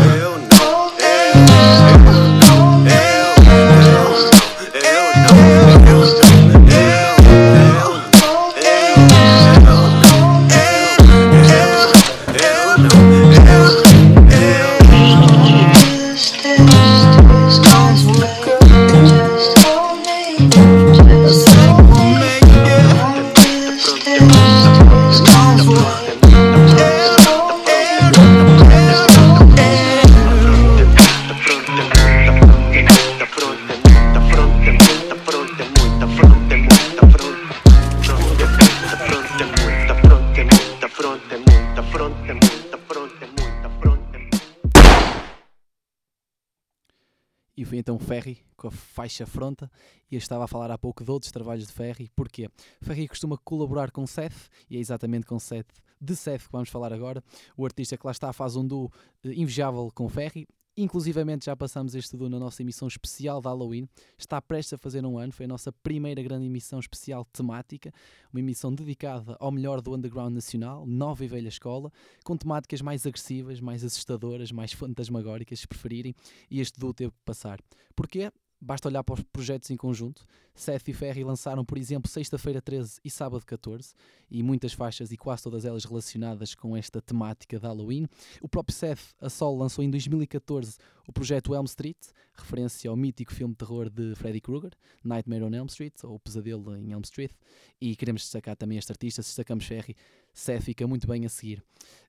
Com 49.13 49.23
a 49.23 49.27
faixa 49.27 49.27
fronta 49.27 49.71
e 50.11 50.15
eu 50.15 50.19
estava 50.19 50.45
a 50.45 50.49
falar 50.49 50.71
há 50.71 50.79
pouco 50.79 51.05
de 51.05 51.11
outros 51.11 51.31
trabalhos 51.31 51.67
de 51.67 51.73
Ferry. 51.73 52.11
Porquê? 52.17 52.49
Ferry 52.81 53.07
costuma 53.07 53.37
colaborar 53.37 53.91
com 53.91 54.07
Seth 54.07 54.49
e 54.71 54.77
é 54.77 54.81
exatamente 54.81 55.27
com 55.27 55.39
Seth, 55.39 55.71
de 56.01 56.17
Seth 56.17 56.47
que 56.47 56.53
vamos 56.53 56.69
falar 56.69 56.93
agora. 56.93 57.23
O 57.57 57.65
artista 57.65 57.97
que 57.97 58.07
lá 58.07 58.13
está 58.13 58.33
faz 58.33 58.57
um 58.57 58.67
duo 58.67 58.91
eh, 59.25 59.33
invejável 59.35 59.91
com 59.95 60.09
Ferry. 60.09 60.47
Inclusivamente 60.75 61.45
já 61.45 61.55
passamos 61.55 61.95
este 61.95 62.17
duo 62.17 62.31
na 62.31 62.39
nossa 62.39 62.63
emissão 62.63 62.89
especial 62.89 63.43
de 63.43 63.47
Halloween. 63.47 63.87
Está 64.17 64.41
prestes 64.41 64.73
a 64.73 64.79
fazer 64.79 65.05
um 65.05 65.19
ano, 65.19 65.31
foi 65.31 65.45
a 65.45 65.49
nossa 65.49 65.71
primeira 65.71 66.23
grande 66.23 66.47
emissão 66.47 66.81
especial 66.81 67.27
temática, 67.27 67.93
uma 68.33 68.41
emissão 68.41 68.75
dedicada 68.75 69.37
ao 69.39 69.53
melhor 69.53 69.83
do 69.83 69.95
underground 69.95 70.33
nacional, 70.33 70.87
nova 70.87 71.23
e 71.23 71.29
velha 71.29 71.49
escola, 71.49 71.93
com 72.25 72.39
temáticas 72.39 72.81
mais 72.81 73.07
agressivas, 73.07 73.61
mais 73.61 73.85
assustadoras, 73.85 74.51
mais 74.51 74.73
fantasmagóricas, 74.73 75.61
se 75.61 75.69
preferirem, 75.69 76.15
e 76.51 76.59
este 76.59 76.81
duo 76.81 76.95
teve 76.95 77.11
que 77.11 77.21
passar. 77.23 77.61
Porquê? 77.95 78.33
Basta 78.65 78.87
olhar 78.87 79.03
para 79.03 79.15
os 79.15 79.23
projetos 79.25 79.69
em 79.73 79.77
conjunto. 79.77 80.25
Seth 80.55 80.87
e 80.87 80.93
Ferry 80.93 81.25
lançaram, 81.25 81.65
por 81.65 81.77
exemplo, 81.77 82.09
sexta-feira 82.09 82.63
13 82.63 83.01
e 83.05 83.11
sábado 83.11 83.45
14, 83.45 83.93
e 84.31 84.41
muitas 84.41 84.73
faixas 84.73 85.11
e 85.11 85.17
quase 85.17 85.43
todas 85.43 85.65
elas 85.65 85.85
relacionadas 85.85 86.55
com 86.55 86.77
esta 86.77 87.03
temática 87.03 87.59
de 87.59 87.67
Halloween. 87.67 88.07
O 88.41 88.49
próprio 88.49 88.73
Seth, 88.77 89.17
a 89.21 89.29
Sol, 89.29 89.59
lançou 89.59 89.83
em 89.83 89.91
2014 89.91 90.77
o 91.09 91.13
projeto 91.13 91.57
Elm 91.57 91.65
Street, 91.65 91.97
referência 92.35 92.89
ao 92.89 92.97
mítico 92.97 93.35
filme 93.35 93.53
de 93.53 93.59
terror 93.59 93.91
de 93.91 94.15
Freddy 94.15 94.41
Krueger, 94.41 94.71
Nightmare 95.03 95.43
on 95.43 95.53
Elm 95.53 95.67
Street, 95.67 95.95
ou 96.05 96.21
Pesadelo 96.21 96.77
em 96.77 96.93
Elm 96.93 97.03
Street, 97.03 97.33
e 97.81 97.97
queremos 97.97 98.23
destacar 98.23 98.55
também 98.55 98.79
este 98.79 98.93
artista, 98.93 99.23
se 99.23 99.31
destacamos 99.31 99.65
Ferry, 99.65 99.97
Seth 100.33 100.63
fica 100.63 100.87
muito 100.87 101.07
bem 101.07 101.25
a 101.25 101.29
seguir. 101.29 101.63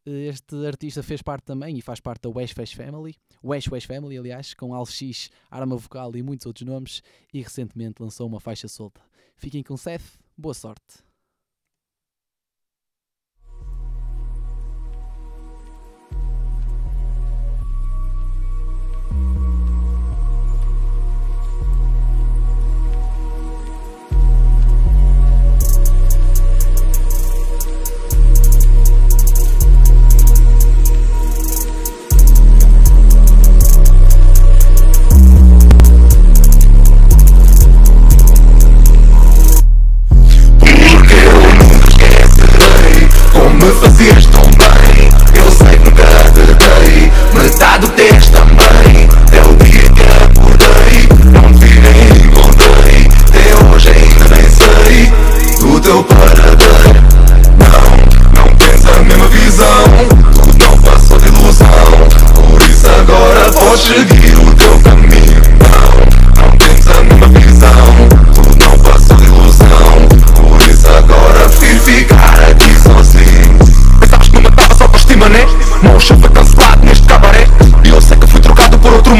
Este 0.05 0.55
artista 0.65 1.03
fez 1.03 1.21
parte 1.21 1.45
também 1.45 1.77
e 1.77 1.81
faz 1.81 1.99
parte 1.99 2.23
da 2.23 2.29
Wesh 2.29 2.55
Wesh 2.57 2.73
Family, 2.73 3.15
Wesh 3.43 3.67
Wesh 3.67 3.85
Family, 3.85 4.17
aliás, 4.17 4.53
com 4.53 4.73
Al 4.73 4.85
X, 4.85 5.29
Arma 5.49 5.75
Vocal 5.75 6.15
e 6.15 6.23
muitos 6.23 6.45
outros 6.45 6.65
nomes, 6.65 7.01
e 7.33 7.41
recentemente 7.41 8.01
lançou 8.01 8.27
uma 8.27 8.39
faixa 8.39 8.67
solta. 8.67 9.01
Fiquem 9.35 9.63
com 9.63 9.77
Seth, 9.77 10.19
boa 10.37 10.53
sorte! 10.53 11.12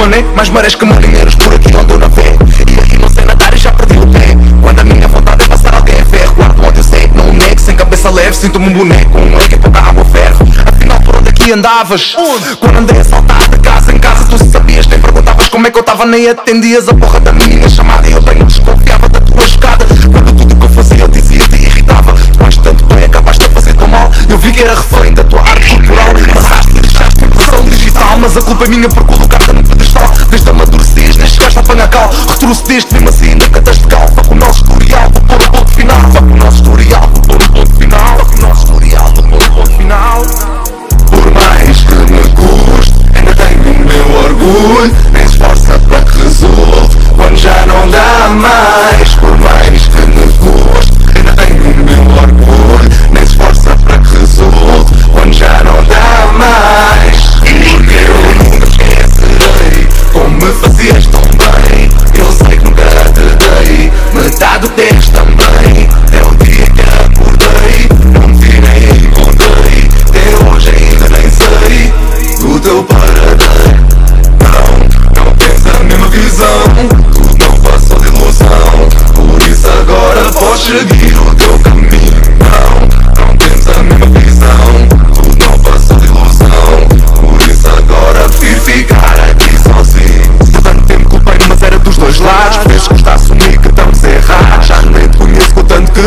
Mané 0.04 0.26
Mas 0.36 0.50
marés 0.50 0.76
que 0.76 0.86
marinheiros 0.86 1.36
por 1.36 1.54
aqui 1.54 1.76
andou 1.76 1.98
na 1.98 2.10
fé 2.10 2.36
E 2.70 2.80
aqui 2.80 2.98
não 2.98 3.10
sei 3.10 3.26
nadar 3.26 3.54
e 3.54 3.58
já 3.58 3.72
perdi 3.72 3.98
o 3.98 4.08
pé. 4.08 4.36
Quando 4.62 4.80
a 4.80 4.84
minha 4.84 5.08
vontade 5.08 5.46
é 5.46 5.48
passar 5.48 5.74
alguém 5.74 5.96
a 6.00 6.06
ferro 6.06 6.34
Guardo 6.36 6.66
ódio 6.66 6.84
seco, 6.84 7.18
não 7.18 7.32
nego, 7.34 7.60
sem 7.60 7.76
cabeça 7.76 8.10
leve 8.10 8.36
Sinto-me 8.36 8.68
um 8.68 8.74
boneco, 8.74 9.18
um 9.18 9.36
ex 9.36 9.48
que 9.48 9.56
aponta 9.56 9.80
água 9.80 10.06
ferro. 10.06 10.48
Afinal 10.66 11.00
por 11.02 11.16
onde 11.16 11.30
aqui 11.30 11.52
andavas? 11.52 12.16
Onde? 12.18 12.56
Quando 12.58 12.78
andei 12.78 13.00
a 13.00 13.04
saltar 13.04 13.50
de 13.50 13.60
casa 13.60 13.94
em 13.94 14.00
casa 14.00 14.26
Tu 14.26 14.52
sabias, 14.52 14.88
nem 14.88 15.00
perguntavas 15.00 15.48
como 15.50 15.68
é 15.68 15.72
que 15.72 15.80
eu 15.80 15.84
tava 15.84 16.06
Nem 16.06 16.30
atendias 16.30 16.90
a 16.90 16.94
porra 16.94 17.20
da 17.20 17.32
minha 17.32 17.70
chamada. 17.70 18.08
E 18.08 18.12
eu 18.12 18.22
bem 18.22 18.44
desconfiava 18.44 19.08
da 19.10 19.22
tua 19.22 19.46
escada. 19.46 19.86
Quando 19.86 20.34
tudo 20.36 20.56
que 20.56 20.66
eu 20.66 20.70
fazia 20.70 21.04
eu 21.04 21.08
dizia 21.08 21.48
te 21.48 21.56
irritava. 21.56 22.14
De 22.14 22.60
tanto 22.60 22.86
bem 22.86 23.06
acabaste 23.06 23.46
a 23.46 23.50
fazer 23.50 23.74
tão 23.74 23.88
mal. 23.88 24.12
Eu 24.30 24.38
vi 24.38 24.52
que 24.52 24.62
era 24.62 24.76
refém 24.76 25.14
da 25.14 25.24
tua 25.24 25.42
arte 25.42 25.76
corporal 25.76 26.14
Passaste 26.34 26.72
e 26.72 26.82
deixaste 26.82 27.26
impressão 27.26 27.64
digital. 27.66 28.18
Mas 28.20 28.38
a 28.38 28.42
culpa 28.42 28.66
é 28.66 28.68
minha 28.68 28.90
por 28.90 29.04
colocar-te 29.06 29.63
Desde 30.34 30.50
amadureces, 30.50 31.16
nem 31.16 31.28
chegaste 31.28 31.60
a 31.60 31.62
apanhar 31.62 31.88
cal. 31.90 32.10
Retrocedeste 32.28 32.92
mesmo 32.92 33.10
assim, 33.10 33.36
nunca 33.36 33.62
tens 33.62 33.78
de 33.78 33.86
cal. 33.86 34.10
Foca 34.16 34.32
o 34.32 34.36
nosso 34.36 34.64
historial, 34.64 35.12
vou 35.12 35.22
pôr 35.22 35.52
ponto 35.52 35.72
final 35.74 36.23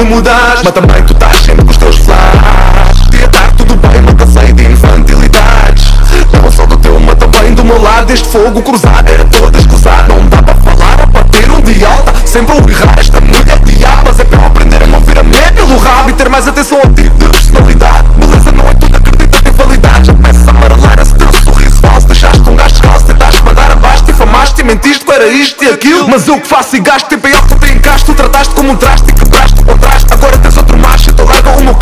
Mas 0.08 0.72
também 0.72 1.02
tu 1.02 1.12
estás 1.12 1.36
sempre 1.38 1.64
com 1.64 1.70
os 1.72 1.76
teus 1.76 1.98
Podia 1.98 3.26
estar 3.26 3.52
tudo 3.56 3.74
bem, 3.76 4.00
mas 4.02 4.14
cansei 4.14 4.52
de 4.52 4.64
infantilidades. 4.70 5.94
Não 6.32 6.52
só 6.52 6.64
do 6.64 6.76
teu, 6.76 7.00
mas 7.00 7.16
também 7.16 7.54
do 7.54 7.64
meu 7.64 7.82
lado 7.82 8.12
Este 8.12 8.28
fogo 8.28 8.62
cruzado 8.62 9.10
era 9.10 9.24
todo 9.24 9.58
escusado 9.58 10.14
Não 10.14 10.26
dá 10.28 10.42
para 10.42 10.54
falar 10.54 11.06
para 11.08 11.24
ter 11.24 11.50
um 11.50 11.60
dial 11.60 12.02
Tá 12.04 12.12
sempre 12.24 12.54
errar 12.72 12.94
esta 12.98 13.20
mulher 13.20 13.58
de 13.64 13.76
mas 14.04 14.20
É 14.20 14.24
para 14.24 14.46
aprender 14.46 14.82
a 14.82 14.86
não 14.86 15.00
ver 15.00 15.18
a 15.18 15.22
mulher 15.24 15.52
pelo 15.54 15.76
ter 16.12 16.28
mais 16.30 16.48
atenção 16.48 16.78
ao 16.78 16.92
tipo 16.94 17.16
de 17.18 17.28
personalidade. 17.28 18.08
Beleza 18.16 18.52
não 18.52 18.68
é 18.68 18.74
tudo, 18.74 18.96
acreditar 18.96 19.48
em 19.48 19.52
validade. 19.52 20.06
Já 20.06 20.14
começa 20.14 20.46
a 20.46 20.50
amarelar 20.50 20.98
esse 21.00 21.14
teu 21.14 21.32
sorriso 21.42 21.76
falso. 21.80 22.06
Deixaste 22.06 22.48
um 22.48 22.56
gajo 22.56 22.74
descalço, 22.74 23.04
tentaste 23.06 23.42
mandar 23.42 23.70
abaixo 23.70 24.04
Difamaste 24.04 24.60
e 24.60 24.64
mentiste 24.64 25.04
para 25.04 25.26
isto 25.26 25.62
e 25.62 25.68
aquilo. 25.68 26.08
Mas 26.08 26.26
eu 26.26 26.40
que 26.40 26.48
faço 26.48 26.76
e 26.76 26.80
gasto 26.80 27.08
tempo 27.08 27.28
em 27.28 27.34
alto 27.34 27.54
te 27.56 27.72
encaixe 27.72 28.04
Tu 28.04 28.14
trataste 28.14 28.54
como 28.54 28.72
um 28.72 28.76
traste 28.76 29.06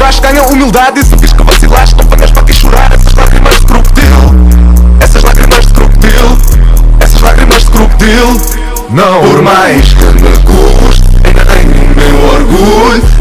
cacho 0.05 0.21
Ganha 0.21 0.43
humildade. 0.43 1.01
E 1.01 1.05
se 1.05 1.17
diz 1.17 1.33
que 1.33 1.43
vacilaste 1.43 1.97
Não 1.97 2.05
venhas 2.09 2.31
para 2.31 2.43
aqui 2.43 2.53
chorar. 2.53 2.93
Essas 2.93 3.15
lágrimas 3.15 3.59
de 3.61 3.67
crocodilo. 3.67 4.35
Essas 5.01 5.23
lágrimas 5.23 5.67
de 5.67 5.73
crocodilo. 5.73 6.39
Essas 7.01 7.21
lágrimas 7.23 7.65
de 7.65 7.71
crocodilo. 7.71 8.41
Não. 8.91 9.21
Por 9.21 9.43
mais 9.43 9.93
que 9.95 10.05
me 10.05 10.39
custe 10.41 11.05
Ainda 11.25 11.45
tenho 11.47 11.71
o 11.71 11.97
meu 11.97 12.35
orgulho 12.35 13.14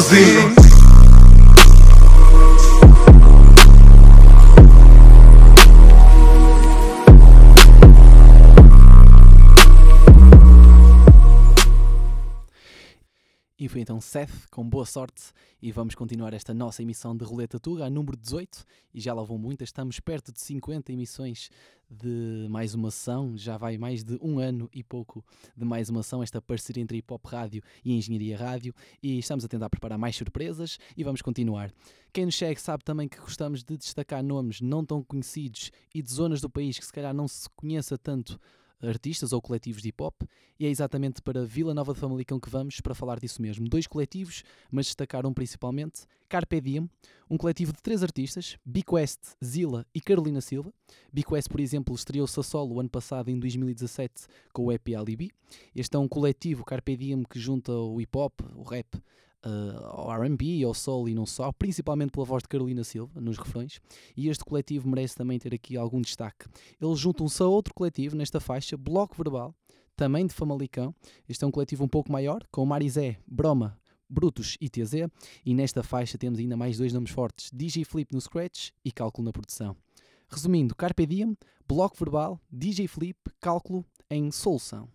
sozinho. 0.00 0.54
E 13.58 13.68
foi 13.68 13.80
então 13.80 14.00
Seth, 14.00 14.30
com 14.52 14.62
boa 14.62 14.86
sorte, 14.86 15.32
e 15.60 15.72
vamos 15.72 15.94
continuar 15.94 16.32
esta 16.32 16.54
nossa 16.54 16.82
emissão 16.82 17.16
de 17.16 17.24
Roleta 17.24 17.58
Tuga, 17.58 17.84
a 17.84 17.90
número 17.90 18.16
18, 18.16 18.64
e 18.94 19.00
já 19.00 19.12
lá 19.12 19.22
vão 19.22 19.36
muitas, 19.36 19.68
estamos 19.68 19.98
perto 19.98 20.32
de 20.32 20.40
50 20.40 20.92
emissões 20.92 21.50
de 21.90 22.46
mais 22.48 22.74
uma 22.74 22.88
ação, 22.88 23.36
já 23.36 23.56
vai 23.56 23.76
mais 23.76 24.04
de 24.04 24.18
um 24.22 24.38
ano 24.38 24.68
e 24.72 24.84
pouco 24.84 25.24
de 25.56 25.64
mais 25.64 25.88
uma 25.88 26.00
ação, 26.00 26.22
esta 26.22 26.40
parceria 26.40 26.82
entre 26.82 26.98
Hip 26.98 27.12
Hop 27.12 27.24
Rádio 27.26 27.62
e 27.84 27.92
Engenharia 27.92 28.38
Rádio, 28.38 28.72
e 29.02 29.18
estamos 29.18 29.44
a 29.44 29.48
tentar 29.48 29.68
preparar 29.68 29.98
mais 29.98 30.14
surpresas, 30.14 30.78
e 30.96 31.02
vamos 31.02 31.22
continuar. 31.22 31.72
Quem 32.12 32.24
nos 32.24 32.36
segue 32.36 32.60
sabe 32.60 32.84
também 32.84 33.08
que 33.08 33.18
gostamos 33.18 33.64
de 33.64 33.76
destacar 33.76 34.22
nomes 34.22 34.60
não 34.60 34.84
tão 34.84 35.02
conhecidos 35.02 35.72
e 35.94 36.00
de 36.02 36.12
zonas 36.12 36.40
do 36.40 36.48
país 36.48 36.78
que 36.78 36.86
se 36.86 36.92
calhar 36.92 37.12
não 37.12 37.26
se 37.26 37.48
conheça 37.50 37.98
tanto 37.98 38.38
artistas 38.82 39.32
ou 39.32 39.40
coletivos 39.40 39.82
de 39.82 39.88
hip 39.88 40.02
hop, 40.02 40.22
e 40.58 40.66
é 40.66 40.68
exatamente 40.68 41.22
para 41.22 41.44
Vila 41.44 41.74
Nova 41.74 41.92
de 41.92 42.00
Famalicão 42.00 42.40
que 42.40 42.50
vamos 42.50 42.80
para 42.80 42.94
falar 42.94 43.18
disso 43.18 43.40
mesmo. 43.40 43.68
Dois 43.68 43.86
coletivos, 43.86 44.42
mas 44.70 44.86
destacaram 44.86 45.32
principalmente 45.32 46.02
Carpe 46.28 46.60
Diem, 46.60 46.88
um 47.30 47.36
coletivo 47.36 47.72
de 47.72 47.82
três 47.82 48.02
artistas, 48.02 48.56
Biquest, 48.64 49.18
Zila 49.44 49.86
e 49.94 50.00
Carolina 50.00 50.40
Silva. 50.40 50.72
Biquest, 51.12 51.48
por 51.48 51.60
exemplo, 51.60 51.94
estreou-se 51.94 52.38
a 52.38 52.42
solo 52.42 52.80
ano 52.80 52.88
passado, 52.88 53.30
em 53.30 53.38
2017, 53.38 54.26
com 54.52 54.66
o 54.66 54.72
EP 54.72 54.88
Alibi. 54.96 55.30
Este 55.74 55.96
é 55.96 55.98
um 55.98 56.08
coletivo, 56.08 56.64
Carpe 56.64 56.96
Diem, 56.96 57.22
que 57.22 57.38
junta 57.38 57.72
o 57.72 58.00
hip 58.00 58.16
hop, 58.16 58.40
o 58.54 58.62
rap, 58.62 58.86
uh, 59.44 59.84
ao 59.84 60.22
RB, 60.22 60.62
ao 60.64 60.74
soul 60.74 61.08
e 61.08 61.14
não 61.14 61.26
só, 61.26 61.52
principalmente 61.52 62.10
pela 62.10 62.24
voz 62.24 62.42
de 62.42 62.48
Carolina 62.48 62.84
Silva 62.84 63.20
nos 63.20 63.38
refrões, 63.38 63.80
e 64.16 64.28
este 64.28 64.44
coletivo 64.44 64.88
merece 64.88 65.14
também 65.14 65.38
ter 65.38 65.54
aqui 65.54 65.76
algum 65.76 66.00
destaque. 66.00 66.46
Eles 66.80 66.98
juntam-se 66.98 67.42
a 67.42 67.46
outro 67.46 67.74
coletivo 67.74 68.16
nesta 68.16 68.40
faixa, 68.40 68.76
Bloco 68.76 69.16
Verbal, 69.16 69.54
também 69.96 70.26
de 70.26 70.32
Famalicão. 70.32 70.94
Este 71.28 71.44
é 71.44 71.46
um 71.46 71.50
coletivo 71.50 71.84
um 71.84 71.88
pouco 71.88 72.10
maior, 72.10 72.42
com 72.50 72.64
Marizé, 72.64 73.18
Broma, 73.26 73.76
Brutus 74.08 74.56
e 74.60 74.68
TZ, 74.68 75.08
e 75.44 75.54
nesta 75.54 75.82
faixa 75.82 76.16
temos 76.16 76.38
ainda 76.38 76.56
mais 76.56 76.78
dois 76.78 76.92
nomes 76.92 77.10
fortes, 77.10 77.50
DJ 77.52 77.84
Flip 77.84 78.12
no 78.14 78.20
Scratch 78.20 78.70
e 78.84 78.90
Cálculo 78.90 79.26
na 79.26 79.32
produção. 79.32 79.76
Resumindo, 80.30 80.74
Carpe 80.74 81.06
Diem, 81.06 81.36
Bloco 81.66 81.96
Verbal, 81.98 82.40
DJ 82.50 82.86
Flip, 82.86 83.18
Cálculo 83.40 83.84
em 84.10 84.30
Solução. 84.30 84.88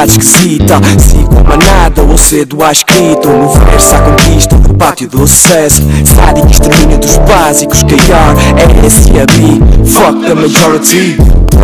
Uma 0.00 0.06
vontade 0.06 0.12
esquisita 0.12 0.80
Sigo 0.98 1.29
a 1.29 1.29
manada 1.50 2.02
ou 2.02 2.16
cedo 2.16 2.62
à 2.62 2.70
escrita 2.70 3.28
Um 3.28 3.48
verso 3.48 3.96
à 3.96 3.98
conquista 3.98 4.56
do 4.56 4.74
pátio 4.74 5.08
do 5.08 5.26
sucesso. 5.26 5.82
Sádico 6.04 6.50
extermínio 6.50 6.98
dos 6.98 7.16
básicos 7.18 7.82
KR, 7.82 8.86
SCB, 8.86 9.60
fuck 9.84 10.24
the 10.26 10.34
majority. 10.34 11.16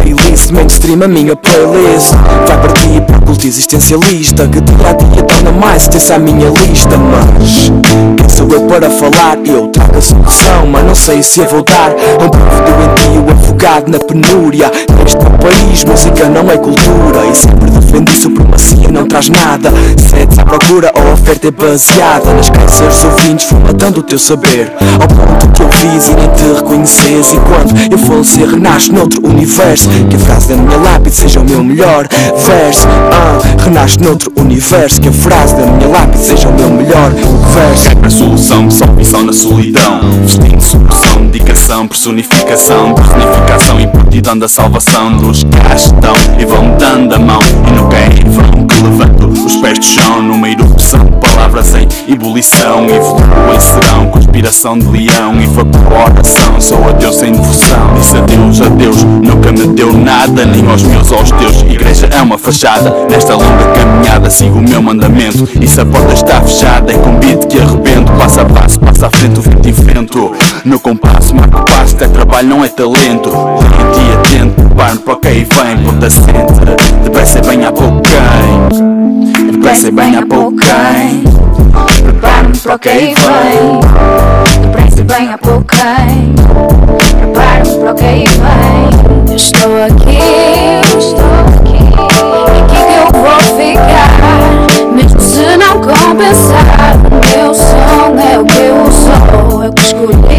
Playlist 0.03 0.51
mainstream, 0.51 1.03
a 1.03 1.09
minha 1.09 1.37
playlist. 1.37 2.13
Vai 2.47 2.61
partir 2.61 3.01
para 3.03 3.19
culto 3.21 3.47
existencialista 3.47 4.47
Que 4.47 4.61
dia 4.61 4.89
a 4.89 4.93
dia 4.93 5.23
torna 5.23 5.53
mais 5.53 5.83
extensa 5.83 6.17
a 6.17 6.19
minha 6.19 6.49
lista. 6.49 6.97
Mas 6.97 7.73
quem 8.17 8.29
sou 8.29 8.49
eu 8.51 8.63
para 8.67 8.91
falar? 8.91 9.39
Eu 9.45 9.69
trago 9.69 9.99
a 9.99 10.03
solução, 10.03 10.67
mas 10.71 10.85
não 10.85 10.95
sei 10.95 11.23
se 11.23 11.41
eu 11.41 11.49
vou 11.49 11.63
dar 11.65 11.91
Um 11.91 12.29
povo 12.29 12.63
doentio 12.63 13.33
afogado 13.33 13.91
na 13.91 13.99
penúria. 13.99 14.71
Neste 15.03 15.17
país, 15.17 15.85
música 15.85 16.29
não 16.29 16.51
é 16.51 16.57
cultura. 16.57 17.27
E 17.31 17.35
sempre 17.35 17.71
defendi 17.71 18.17
supremacia, 18.17 18.89
não 18.91 19.07
traz 19.07 19.29
nada 19.29 19.76
Sedes 19.97 20.39
à 20.39 20.45
procura, 20.45 20.93
a 20.95 21.13
oferta 21.13 21.49
é 21.49 21.51
baseada 21.51 22.33
Nas 22.33 22.49
dos 22.51 23.05
ouvintes, 23.05 23.47
formatando 23.49 24.01
o 24.01 24.03
teu 24.03 24.19
saber. 24.19 24.73
Ao 25.01 25.09
ponto 25.09 25.56
fiz 25.77 26.09
e 26.09 26.15
nem 26.15 26.29
te 26.31 26.45
reconheces 26.55 27.33
E 27.33 27.39
quando 27.41 27.75
eu 27.91 27.99
falecer, 27.99 28.49
renasce 28.49 28.93
noutro 28.93 29.21
universo. 29.27 29.89
Que 30.09 30.17
a 30.17 30.19
frase 30.19 30.49
da 30.49 30.57
minha 30.57 30.79
lápide 30.79 31.17
seja 31.17 31.41
o 31.41 31.45
meu 31.45 31.63
melhor 31.63 32.09
verso. 32.37 32.87
Ah, 33.13 33.39
Renasce 33.63 33.99
noutro 34.01 34.33
universo. 34.37 35.01
Que 35.01 35.09
a 35.09 35.13
frase 35.13 35.57
da 35.57 35.67
minha 35.67 35.89
lápide 35.89 36.25
seja 36.25 36.49
o 36.49 36.55
meu 36.55 36.71
melhor 36.71 37.11
verso. 37.11 37.85
Sempre 37.85 38.07
a 38.07 38.11
solução, 38.11 38.71
só 38.71 38.87
visão 38.87 39.23
na 39.23 39.33
solidão. 39.33 40.01
Vestindo 40.23 40.63
solução, 40.63 41.27
dedicação, 41.27 41.89
personificação. 41.89 42.95
Personificação 42.95 43.81
e 43.81 43.87
partidão 43.87 44.39
da 44.39 44.49
salvação. 44.49 45.17
Dos 45.17 45.43
que 45.45 45.75
estão 45.75 46.15
e 46.39 46.45
vão 46.45 46.77
dando 46.79 47.15
a 47.15 47.19
mão. 47.19 47.41
E 47.69 47.71
nunca 47.73 47.97
é 47.97 48.07
em 48.07 48.31
vão 48.31 48.67
que 48.67 48.83
levanto 48.83 49.27
os 49.29 49.57
pés 49.57 49.79
do 49.79 49.85
chão. 49.85 50.23
Numa 50.23 50.49
erupção, 50.49 51.05
palavras 51.21 51.75
em 51.75 52.13
ebulição. 52.13 52.87
Evoluo 52.87 53.55
em 53.55 53.61
serão, 53.61 54.07
conspiração 54.07 54.79
de 54.79 54.87
leão. 54.87 55.41
E 55.41 55.47
oração, 55.91 56.61
sou 56.61 56.89
a 56.89 56.93
Deus 56.93 57.17
sem 57.17 57.33
devoção 57.33 57.95
Disse 57.97 58.17
adeus, 58.17 58.61
adeus, 58.61 59.05
nunca 59.05 59.53
me 59.53 59.67
deu 59.69 59.93
nada 59.93 60.45
Nem 60.45 60.67
aos 60.69 60.83
meus, 60.83 61.13
aos 61.13 61.31
teus. 61.31 61.63
Igreja 61.63 62.09
é 62.11 62.21
uma 62.23 62.39
fachada. 62.39 62.95
Nesta 63.11 63.35
longa 63.35 63.67
caminhada 63.75 64.31
sigo 64.31 64.59
o 64.59 64.63
meu 64.63 64.83
mandamento. 64.83 65.49
E 65.61 65.67
se 65.67 65.81
a 65.81 65.87
porta 65.87 66.13
está 66.13 66.41
fechada 66.41 66.93
é 66.93 66.99
convite 66.99 67.47
que 67.47 67.59
arrebento. 67.59 68.13
Passo 68.13 68.41
a 68.41 68.45
passo, 68.45 68.81
passo 68.81 69.07
à 69.07 69.11
frente, 69.11 69.39
o 69.39 69.43
vento 69.43 69.69
enfrento. 69.69 70.33
No 70.65 70.79
compasso, 70.79 71.35
marco 71.35 71.65
passo, 71.65 71.97
é 72.01 72.09
trabalho, 72.09 72.49
não 72.49 72.65
é 72.65 72.69
talento. 72.69 73.31
Lento 73.31 74.01
e 74.01 74.13
atento, 74.15 74.67
preparo-me 74.77 74.99
para 75.01 75.15
o 75.15 75.17
que 75.17 75.29
vem 75.29 75.47
Ponta 75.85 76.11
sente, 76.11 76.93
depressa 77.03 77.39
e 77.39 77.43
bem 77.43 77.65
há 77.65 77.73
pouco 77.73 78.03
quem 78.03 79.46
E 79.69 79.91
bem 79.91 80.17
quem 80.17 81.25
Preparo-me 82.05 82.57
para 82.57 82.75
o 82.77 82.79
que 82.79 82.89
aí 82.89 83.15
vem. 83.15 83.81
E 84.97 85.03
bem 85.03 85.33
há 85.33 85.39
pouco 85.39 85.65
quem. 85.65 86.35
Preparo-me 87.19 87.79
para 87.81 87.91
o 87.91 87.95
que 87.97 88.05
aí 88.05 88.25
vem. 88.27 89.27
Eu 89.29 89.37
estou 89.37 89.85
aqui, 89.85 90.19
eu 90.93 90.99
estou 90.99 91.27
aqui. 91.57 91.83
Aqui 92.63 92.79
que 92.87 92.95
eu 92.95 93.09
vou 93.21 93.41
ficar. 93.59 94.11
Mesmo 94.93 95.21
se 95.21 95.57
não 95.57 95.81
compensar. 95.81 96.95
O 97.11 97.37
meu 97.37 97.53
som 97.53 98.15
é 98.21 98.39
o 98.39 98.45
que 98.45 98.59
eu 98.59 98.93
sou. 98.93 99.65
Eu 99.65 99.73
que 99.73 99.83
escolhi. 99.83 100.36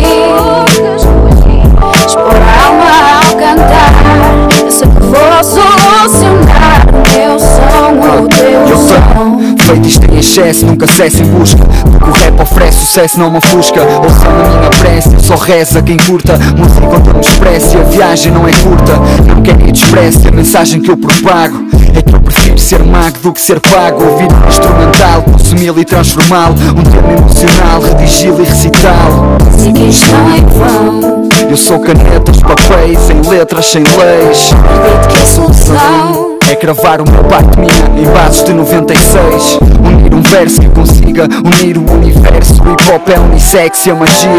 Excesso, 10.37 10.65
nunca 10.65 10.87
cesse 10.87 11.21
em 11.21 11.25
busca 11.25 11.63
do 11.63 11.99
que 11.99 12.09
o 12.09 12.13
rap 12.13 12.41
oferece, 12.41 12.79
sucesso 12.85 13.19
não 13.19 13.31
me 13.31 13.37
ofusca. 13.37 13.81
Ouçam 13.81 14.29
a 14.29 14.57
minha 14.57 14.69
prece, 14.69 15.09
só 15.19 15.35
reza 15.35 15.81
quem 15.81 15.97
curta. 15.97 16.37
Música 16.57 16.87
com 16.87 16.99
termo 17.01 17.21
expresso, 17.21 17.77
a 17.77 17.83
viagem 17.83 18.31
não 18.31 18.47
é 18.47 18.51
curta. 18.51 18.93
Não 19.25 19.41
querem 19.41 19.71
despreze 19.71 20.27
a 20.27 20.31
mensagem 20.31 20.81
que 20.81 20.91
eu 20.91 20.97
propago. 20.97 21.65
É 21.95 22.01
que 22.01 22.13
eu 22.13 22.19
prefiro 22.19 22.59
ser 22.59 22.83
mago 22.83 23.17
do 23.19 23.33
que 23.33 23.41
ser 23.41 23.59
pago. 23.59 24.03
Ouvir 24.03 24.27
um 24.31 24.47
instrumental, 24.47 25.23
consumi-lo 25.23 25.79
e 25.79 25.85
transformá-lo. 25.85 26.55
Um 26.77 26.83
termo 26.83 27.11
emocional, 27.11 27.81
redigi-lo 27.81 28.41
e 28.41 28.45
recitá-lo. 28.45 29.37
Que 29.73 29.89
estão 29.89 30.35
em 30.35 30.45
vão 30.45 31.29
Eu 31.49 31.57
sou 31.57 31.79
canetas, 31.79 32.37
papéis, 32.41 32.99
sem 32.99 33.21
letras, 33.21 33.65
sem 33.65 33.83
leis. 33.83 34.53
Acredito 34.53 35.07
que 35.09 35.17
a 35.17 35.25
solução 35.25 36.36
É 36.49 36.55
gravar 36.55 37.01
uma 37.01 37.23
parte 37.25 37.59
minha 37.59 37.73
em 38.01 38.05
bases 38.13 38.43
de 38.43 38.53
96 38.53 39.59
Unir 39.83 40.13
um 40.13 40.21
verso 40.21 40.61
que 40.61 40.69
consiga 40.69 41.27
unir 41.43 41.77
o 41.77 41.91
universo 41.91 42.63
O 42.63 42.71
hip 42.71 42.91
hop 42.91 43.09
é 43.09 43.19
unissex 43.19 43.85
e 43.85 43.91
a 43.91 43.95
magia 43.95 44.29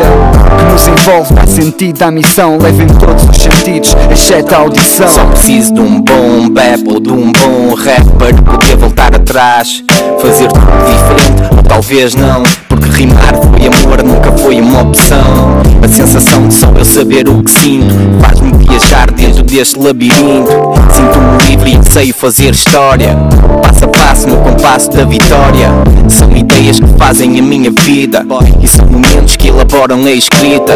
que 0.58 0.72
nos 0.72 0.86
envolve 0.86 1.34
dá 1.34 1.46
sentido 1.46 2.02
à 2.02 2.10
missão 2.10 2.58
Leva 2.58 2.82
em 2.82 2.86
todos 2.86 3.24
os 3.24 3.36
sentidos, 3.36 3.94
exceto 4.10 4.54
a 4.54 4.58
audição 4.58 5.08
Só 5.08 5.24
preciso 5.26 5.74
de 5.74 5.80
um 5.80 6.00
bom 6.00 6.48
bap 6.48 6.82
ou 6.88 7.00
de 7.00 7.10
um 7.10 7.30
bom 7.32 7.74
rap 7.74 8.04
para 8.18 8.34
poder 8.34 8.76
voltar 8.76 9.14
atrás. 9.14 9.84
Fazer 10.20 10.48
tudo 10.48 10.66
diferente, 10.86 11.56
ou 11.56 11.62
talvez 11.62 12.14
não. 12.14 12.42
Rimar 12.90 13.34
foi 13.36 13.66
amor, 13.66 14.02
nunca 14.02 14.32
foi 14.32 14.60
uma 14.60 14.82
opção. 14.82 15.58
A 15.82 15.88
sensação 15.88 16.48
de 16.48 16.54
só 16.54 16.72
eu 16.76 16.84
saber 16.84 17.28
o 17.28 17.42
que 17.42 17.50
sinto 17.50 17.94
faz-me 18.20 18.52
viajar 18.52 19.10
dentro 19.10 19.42
deste 19.42 19.78
labirinto. 19.78 20.50
Sinto-me 20.90 21.46
livre 21.48 21.78
e 21.80 21.90
sei 21.90 22.12
fazer 22.12 22.50
história. 22.50 23.16
Passo 23.62 23.84
a 23.84 23.88
passo 23.88 24.28
no 24.28 24.36
compasso 24.38 24.90
da 24.90 25.04
vitória. 25.04 25.70
São 26.08 26.30
ideias 26.36 26.80
que 26.80 26.88
fazem 26.98 27.38
a 27.38 27.42
minha 27.42 27.70
vida. 27.70 28.26
E 28.60 28.68
são 28.68 28.86
momentos 28.86 29.36
que 29.36 29.48
elaboram 29.48 30.04
a 30.04 30.10
escrita. 30.10 30.72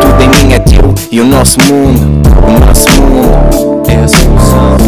Tudo 0.00 0.22
em 0.22 0.28
mim 0.28 0.52
é 0.54 0.58
teu 0.58 0.94
e 1.10 1.20
o 1.20 1.24
nosso 1.24 1.58
mundo. 1.60 2.28
O 2.46 2.66
nosso 2.66 2.90
mundo 3.00 3.82
é 3.88 3.96
a 3.96 4.08
solução. 4.08 4.80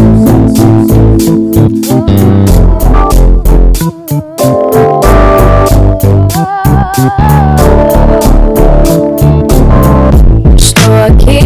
Estou 10.54 10.92
aqui, 11.06 11.38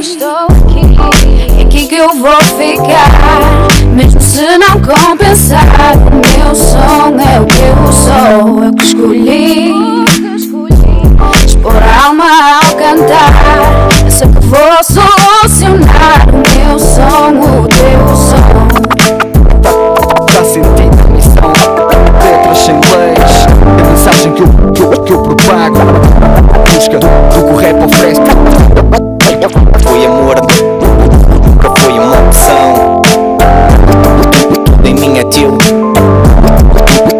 estou 0.00 0.46
aqui. 0.48 0.96
É 1.56 1.62
aqui 1.62 1.86
que 1.86 1.94
eu 1.94 2.08
vou 2.16 2.42
ficar? 2.42 3.08
Mesmo 3.94 4.20
se 4.20 4.58
não 4.58 4.80
compensar 4.82 5.64
meu 6.10 6.52
som 6.56 7.14
é 7.20 7.40
o 7.40 7.46
que 7.46 7.60
eu 7.62 7.92
sou. 7.92 8.64
Eu 8.64 8.72
que 8.72 8.82
escolhi 8.84 9.72
Expor 11.46 11.80
a 11.80 12.06
alma 12.06 12.24
ao 12.24 12.74
cantar. 12.74 13.32
Eu 14.04 14.10
sei 14.10 14.26
que 14.26 14.40
vou 14.44 14.82
solucionar 14.82 16.26
O 16.32 16.38
meu 16.58 16.78
som, 16.80 17.53
Busca 26.94 26.98
do 27.00 27.44
que 27.44 27.52
o 27.52 27.56
rap 27.56 27.84
oferece 27.84 28.20
Foi 29.82 30.06
amor, 30.06 30.36
nunca 31.44 31.74
foi 31.80 31.98
uma 31.98 32.26
opção. 32.26 33.02
Tudo 34.64 34.86
em 34.86 34.94
mim 34.94 35.18
é 35.18 35.24
teu. 35.24 35.58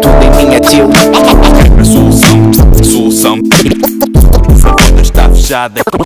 Tudo 0.01 0.23
em 0.23 0.45
mim 0.45 0.55
é 0.55 0.59
teu. 0.61 0.89
A 1.77 1.83
solução, 1.83 2.51
a 2.79 2.83
solução. 2.83 3.39
A 4.63 4.69
porta 4.69 5.01
está 5.01 5.29
fechada, 5.29 5.81
é 5.81 5.83
com 5.83 5.97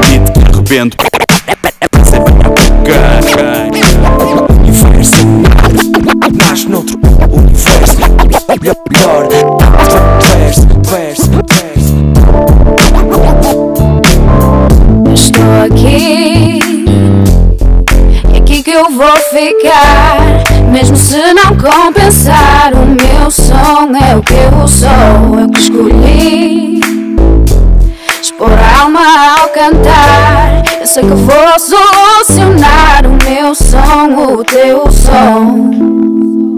beat 0.00 0.32
que 0.32 0.40
arrebento. 0.40 1.11
Ficar. 19.32 20.18
Mesmo 20.70 20.96
se 20.96 21.34
não 21.34 21.56
compensar 21.56 22.72
O 22.74 22.86
meu 22.86 23.30
som 23.30 23.94
é 23.94 24.16
o 24.16 24.22
que 24.22 24.34
eu 24.34 24.68
sou 24.68 25.40
Eu 25.40 25.50
que 25.50 25.60
escolhi. 25.60 26.80
Expor 28.20 28.52
a 28.52 28.82
alma 28.82 29.00
ao 29.40 29.48
cantar. 29.48 30.62
Eu 30.80 30.86
sei 30.86 31.02
que 31.02 31.08
vou 31.08 31.58
solucionar 31.58 33.06
O 33.06 33.24
meu 33.24 33.54
som, 33.54 34.34
o 34.34 34.44
teu 34.44 34.90
som 34.90 36.51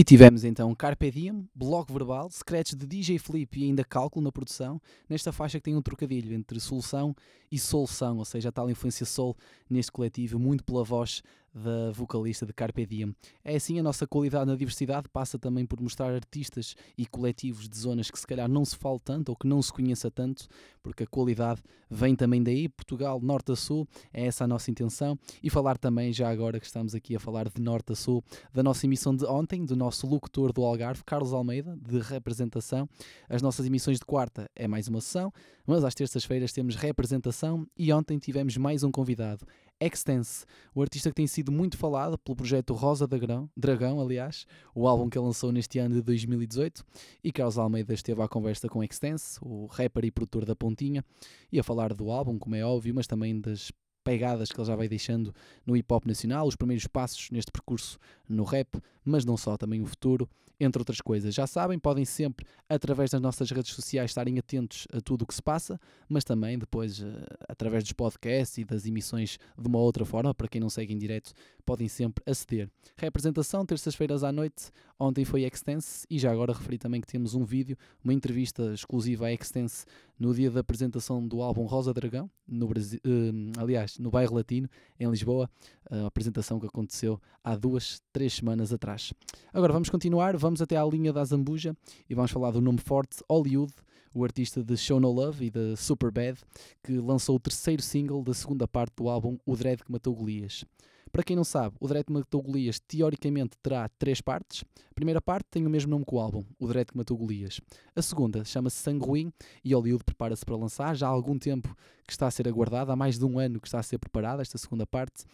E 0.00 0.02
tivemos 0.02 0.44
então 0.44 0.74
Carpe 0.74 1.10
Diem, 1.10 1.46
Bloco 1.54 1.92
Verbal, 1.92 2.30
Secretos 2.30 2.72
de 2.72 2.86
DJ 2.86 3.18
Flip 3.18 3.60
e 3.60 3.64
ainda 3.64 3.84
Cálculo 3.84 4.24
na 4.24 4.32
produção, 4.32 4.80
nesta 5.06 5.30
faixa 5.30 5.58
que 5.58 5.64
tem 5.64 5.76
um 5.76 5.82
trocadilho 5.82 6.32
entre 6.32 6.58
solução 6.58 7.14
e 7.52 7.58
solução, 7.58 8.16
ou 8.16 8.24
seja, 8.24 8.48
a 8.48 8.52
tal 8.52 8.70
influência 8.70 9.04
soul 9.04 9.36
neste 9.68 9.92
coletivo, 9.92 10.38
muito 10.38 10.64
pela 10.64 10.82
voz 10.82 11.22
da 11.54 11.90
vocalista 11.92 12.46
de 12.46 12.52
Carpe 12.52 12.86
Diem. 12.86 13.14
É 13.44 13.56
assim, 13.56 13.78
a 13.78 13.82
nossa 13.82 14.06
qualidade 14.06 14.46
na 14.46 14.56
diversidade 14.56 15.08
passa 15.08 15.38
também 15.38 15.66
por 15.66 15.80
mostrar 15.80 16.12
artistas 16.12 16.74
e 16.96 17.06
coletivos 17.06 17.68
de 17.68 17.76
zonas 17.76 18.10
que 18.10 18.18
se 18.18 18.26
calhar 18.26 18.48
não 18.48 18.64
se 18.64 18.76
fala 18.76 18.98
tanto 19.00 19.30
ou 19.30 19.36
que 19.36 19.46
não 19.46 19.60
se 19.60 19.72
conheça 19.72 20.10
tanto, 20.10 20.46
porque 20.82 21.04
a 21.04 21.06
qualidade 21.06 21.60
vem 21.90 22.14
também 22.14 22.42
daí, 22.42 22.68
Portugal, 22.68 23.20
norte 23.20 23.52
a 23.52 23.56
sul, 23.56 23.86
é 24.12 24.26
essa 24.26 24.44
a 24.44 24.46
nossa 24.46 24.70
intenção, 24.70 25.18
e 25.42 25.50
falar 25.50 25.76
também, 25.76 26.12
já 26.12 26.30
agora 26.30 26.60
que 26.60 26.66
estamos 26.66 26.94
aqui 26.94 27.16
a 27.16 27.20
falar 27.20 27.48
de 27.48 27.60
norte 27.60 27.92
a 27.92 27.96
sul, 27.96 28.22
da 28.52 28.62
nossa 28.62 28.86
emissão 28.86 29.14
de 29.14 29.24
ontem, 29.24 29.64
do 29.64 29.74
nosso 29.74 30.06
locutor 30.06 30.52
do 30.52 30.64
Algarve, 30.64 31.02
Carlos 31.04 31.32
Almeida, 31.32 31.76
de 31.76 31.98
representação. 31.98 32.88
As 33.28 33.42
nossas 33.42 33.66
emissões 33.66 33.98
de 33.98 34.04
quarta 34.04 34.48
é 34.54 34.68
mais 34.68 34.86
uma 34.86 35.00
sessão, 35.00 35.32
mas 35.66 35.84
às 35.84 35.94
terças-feiras 35.94 36.52
temos 36.52 36.76
representação 36.76 37.66
e 37.76 37.92
ontem 37.92 38.18
tivemos 38.18 38.56
mais 38.56 38.82
um 38.82 38.90
convidado. 38.90 39.44
Extense, 39.80 40.44
o 40.74 40.82
artista 40.82 41.08
que 41.08 41.14
tem 41.14 41.26
sido 41.26 41.50
muito 41.50 41.78
falado 41.78 42.18
pelo 42.18 42.36
projeto 42.36 42.74
Rosa 42.74 43.06
Dragão, 43.06 43.48
Dragão, 43.56 43.98
aliás, 43.98 44.46
o 44.74 44.86
álbum 44.86 45.08
que 45.08 45.18
lançou 45.18 45.50
neste 45.50 45.78
ano 45.78 45.94
de 45.94 46.02
2018, 46.02 46.84
e 47.24 47.32
Carlos 47.32 47.56
Almeida 47.56 47.94
esteve 47.94 48.20
à 48.20 48.28
conversa 48.28 48.68
com 48.68 48.84
Extense, 48.84 49.38
o 49.40 49.64
rapper 49.64 50.04
e 50.04 50.10
produtor 50.10 50.44
da 50.44 50.54
Pontinha, 50.54 51.02
e 51.50 51.58
a 51.58 51.62
falar 51.62 51.94
do 51.94 52.10
álbum, 52.10 52.38
como 52.38 52.56
é 52.56 52.62
óbvio, 52.62 52.94
mas 52.94 53.06
também 53.06 53.40
das 53.40 53.72
pegadas 54.04 54.50
que 54.50 54.60
ele 54.60 54.66
já 54.66 54.76
vai 54.76 54.88
deixando 54.88 55.34
no 55.64 55.76
hip 55.76 55.92
hop 55.92 56.04
nacional, 56.04 56.46
os 56.46 56.56
primeiros 56.56 56.86
passos 56.86 57.30
neste 57.30 57.50
percurso 57.50 57.98
no 58.28 58.44
rap, 58.44 58.80
mas 59.02 59.24
não 59.24 59.36
só, 59.36 59.56
também 59.56 59.80
o 59.80 59.86
futuro, 59.86 60.28
entre 60.60 60.80
outras 60.80 61.00
coisas. 61.00 61.34
Já 61.34 61.46
sabem, 61.46 61.78
podem 61.78 62.04
sempre, 62.04 62.46
através 62.68 63.10
das 63.10 63.20
nossas 63.20 63.50
redes 63.50 63.72
sociais, 63.72 64.10
estarem 64.10 64.38
atentos 64.38 64.86
a 64.92 65.00
tudo 65.00 65.22
o 65.22 65.26
que 65.26 65.34
se 65.34 65.42
passa, 65.42 65.80
mas 66.08 66.22
também 66.22 66.58
depois, 66.58 67.00
eh, 67.00 67.06
através 67.48 67.82
dos 67.82 67.92
podcasts 67.94 68.58
e 68.58 68.64
das 68.64 68.84
emissões 68.84 69.38
de 69.58 69.66
uma 69.66 69.78
outra 69.78 70.04
forma, 70.04 70.34
para 70.34 70.48
quem 70.48 70.60
não 70.60 70.68
segue 70.68 70.92
em 70.92 70.98
direto, 70.98 71.32
podem 71.64 71.88
sempre 71.88 72.22
aceder. 72.26 72.68
Representação, 72.96 73.64
terças-feiras 73.64 74.22
à 74.22 74.30
noite, 74.30 74.70
ontem 74.98 75.24
foi 75.24 75.44
Extense, 75.44 76.06
e 76.10 76.18
já 76.18 76.30
agora 76.30 76.52
referi 76.52 76.76
também 76.76 77.00
que 77.00 77.06
temos 77.06 77.34
um 77.34 77.44
vídeo, 77.44 77.76
uma 78.04 78.12
entrevista 78.12 78.74
exclusiva 78.74 79.26
à 79.26 79.32
Extense 79.32 79.86
no 80.18 80.34
dia 80.34 80.50
da 80.50 80.60
apresentação 80.60 81.26
do 81.26 81.40
álbum 81.40 81.64
Rosa 81.64 81.94
Dragão, 81.94 82.30
no 82.46 82.68
Brasil, 82.68 83.00
eh, 83.04 83.60
aliás, 83.60 83.98
no 83.98 84.10
bairro 84.10 84.34
Latino, 84.34 84.68
em 84.98 85.08
Lisboa, 85.08 85.48
a 85.90 86.06
apresentação 86.06 86.60
que 86.60 86.66
aconteceu 86.66 87.20
há 87.42 87.56
duas, 87.56 88.02
três 88.12 88.34
semanas 88.34 88.72
atrás. 88.72 89.12
Agora 89.52 89.72
vamos 89.72 89.88
continuar, 89.88 90.36
vamos 90.36 90.49
até 90.58 90.76
à 90.76 90.84
linha 90.86 91.12
da 91.12 91.22
Zambuja 91.22 91.76
e 92.08 92.14
vamos 92.14 92.30
falar 92.30 92.50
do 92.50 92.62
nome 92.62 92.78
forte 92.78 93.22
Hollywood, 93.28 93.74
o 94.14 94.24
artista 94.24 94.64
de 94.64 94.74
Show 94.76 94.98
No 94.98 95.12
Love 95.12 95.44
e 95.44 95.50
da 95.50 95.76
Superbad, 95.76 96.38
que 96.82 96.92
lançou 96.98 97.36
o 97.36 97.40
terceiro 97.40 97.82
single 97.82 98.24
da 98.24 98.32
segunda 98.32 98.66
parte 98.66 98.94
do 98.96 99.10
álbum 99.10 99.36
O 99.44 99.54
Dread 99.54 99.84
que 99.84 99.92
Matou 99.92 100.14
Golias. 100.14 100.64
Para 101.12 101.24
quem 101.24 101.34
não 101.34 101.42
sabe, 101.42 101.76
o 101.80 101.88
Dread 101.88 102.06
que 102.06 102.12
Matou 102.12 102.40
Golias 102.40 102.78
teoricamente 102.78 103.56
terá 103.60 103.88
três 103.98 104.20
partes. 104.20 104.64
A 104.90 104.94
primeira 104.94 105.20
parte 105.20 105.46
tem 105.50 105.66
o 105.66 105.70
mesmo 105.70 105.90
nome 105.90 106.04
que 106.04 106.14
o 106.14 106.20
álbum, 106.20 106.44
O 106.58 106.68
Dread 106.68 106.92
que 106.92 106.96
Matou 106.96 107.16
Golias. 107.16 107.60
A 107.96 108.02
segunda 108.02 108.44
chama-se 108.44 108.76
Sanguim 108.76 109.32
e 109.64 109.74
Hollywood 109.74 110.04
prepara-se 110.04 110.44
para 110.44 110.56
lançar. 110.56 110.94
Já 110.94 111.08
há 111.08 111.10
algum 111.10 111.36
tempo 111.36 111.76
que 112.06 112.12
está 112.12 112.28
a 112.28 112.30
ser 112.30 112.46
aguardada, 112.46 112.92
há 112.92 112.96
mais 112.96 113.18
de 113.18 113.24
um 113.24 113.38
ano 113.38 113.60
que 113.60 113.66
está 113.66 113.80
a 113.80 113.82
ser 113.82 113.98
preparada 113.98 114.40
esta 114.40 114.56
segunda 114.56 114.86
parte. 114.86 115.24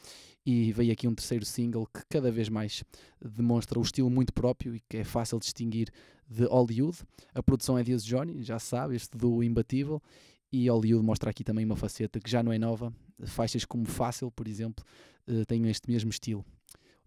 E 0.46 0.72
veio 0.72 0.92
aqui 0.92 1.06
um 1.06 1.14
terceiro 1.14 1.44
single 1.44 1.86
que 1.92 2.00
cada 2.08 2.30
vez 2.30 2.48
mais 2.48 2.82
demonstra 3.20 3.78
o 3.78 3.82
estilo 3.82 4.08
muito 4.08 4.32
próprio 4.32 4.76
e 4.76 4.80
que 4.88 4.98
é 4.98 5.04
fácil 5.04 5.38
distinguir 5.38 5.90
de 6.28 6.44
Hollywood. 6.44 6.98
A 7.34 7.42
produção 7.42 7.76
é 7.76 7.82
de 7.82 7.96
Johnny, 7.96 8.42
já 8.42 8.58
sabe, 8.58 8.96
este 8.96 9.16
do 9.16 9.42
Imbatível. 9.42 10.00
E 10.52 10.70
Hollywood 10.70 11.04
mostra 11.04 11.30
aqui 11.30 11.42
também 11.42 11.64
uma 11.64 11.76
faceta 11.76 12.20
que 12.20 12.30
já 12.30 12.42
não 12.42 12.52
é 12.52 12.58
nova. 12.58 12.92
Faixas 13.24 13.64
como 13.64 13.84
Fácil, 13.86 14.30
por 14.30 14.46
exemplo, 14.46 14.84
eh, 15.28 15.44
têm 15.44 15.68
este 15.68 15.90
mesmo 15.90 16.10
estilo. 16.10 16.44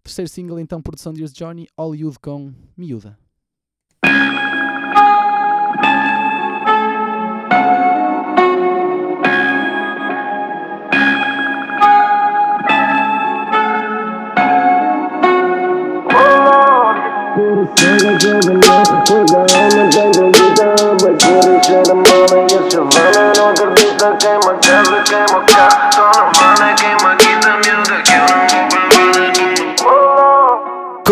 Terceiro 0.02 0.28
single, 0.28 0.58
então, 0.58 0.80
produção 0.80 1.12
de 1.12 1.22
Use 1.22 1.34
Johnny, 1.34 1.66
Hollywood 1.76 2.18
com 2.18 2.52
Miúda. 2.76 3.18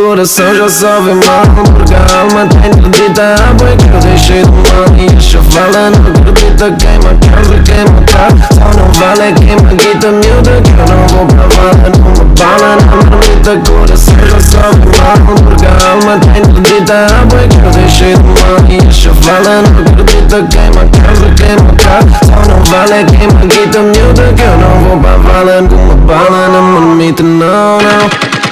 Coração 0.09 0.55
já 0.55 0.67
sabe 0.71 1.13
mal 1.13 1.45
Porque 1.77 1.93
a 1.93 2.21
alma 2.21 2.47
tem 2.47 2.71
interdita 2.71 3.35
A 3.35 3.53
boi 3.53 3.77
que 3.77 3.95
eu 3.95 4.01
deixei 4.01 4.43
de 4.43 4.51
mal 4.51 4.87
E 4.97 5.15
a 5.15 5.21
chavala 5.21 5.91
não 5.91 6.11
acredita 6.11 6.73
Queima, 6.79 7.15
quebra, 7.21 7.63
queima, 7.63 8.01
cá 8.07 8.29
Só 8.55 8.71
não 8.79 8.91
vale 8.95 9.35
queima, 9.35 9.69
guita 9.75 10.09
miúda 10.09 10.63
Que 10.63 10.71
eu 10.71 10.87
não 10.89 11.07
vou 11.09 11.27
pra 11.27 11.45
vala 11.55 11.93
Numa 11.99 12.25
bala, 12.25 12.77
na 12.77 12.97
marmita 12.97 13.71
Coração 13.71 14.15
já 14.31 14.41
sabe 14.41 14.79
mal 14.97 15.37
Porque 15.45 15.67
a 15.67 15.91
alma 15.91 16.19
tem 16.21 16.43
interdita 16.43 17.05
A 17.05 17.27
boi 17.27 17.47
que 17.47 17.59
eu 17.59 17.71
deixei 17.71 18.15
de 18.15 18.23
mal 18.23 18.65
E 18.67 18.89
a 18.89 18.91
chavala 18.91 19.61
não 19.61 19.83
acredita 19.83 20.43
Queima, 20.49 20.87
quebra, 20.89 21.35
queima, 21.37 21.75
cá 21.77 22.01
Só 22.25 22.51
não 22.51 22.65
vale 22.65 23.05
queima, 23.05 23.41
guita 23.41 23.81
miúda 23.81 24.33
Que 24.35 24.41
eu 24.41 24.57
não 24.57 24.89
vou 24.89 24.99
pra 25.01 25.19
vala 25.19 25.61
Numa 25.61 25.95
bala, 25.97 26.49
na 26.49 26.63
marmita 26.63 27.23
Não, 27.23 27.77
não 27.77 28.48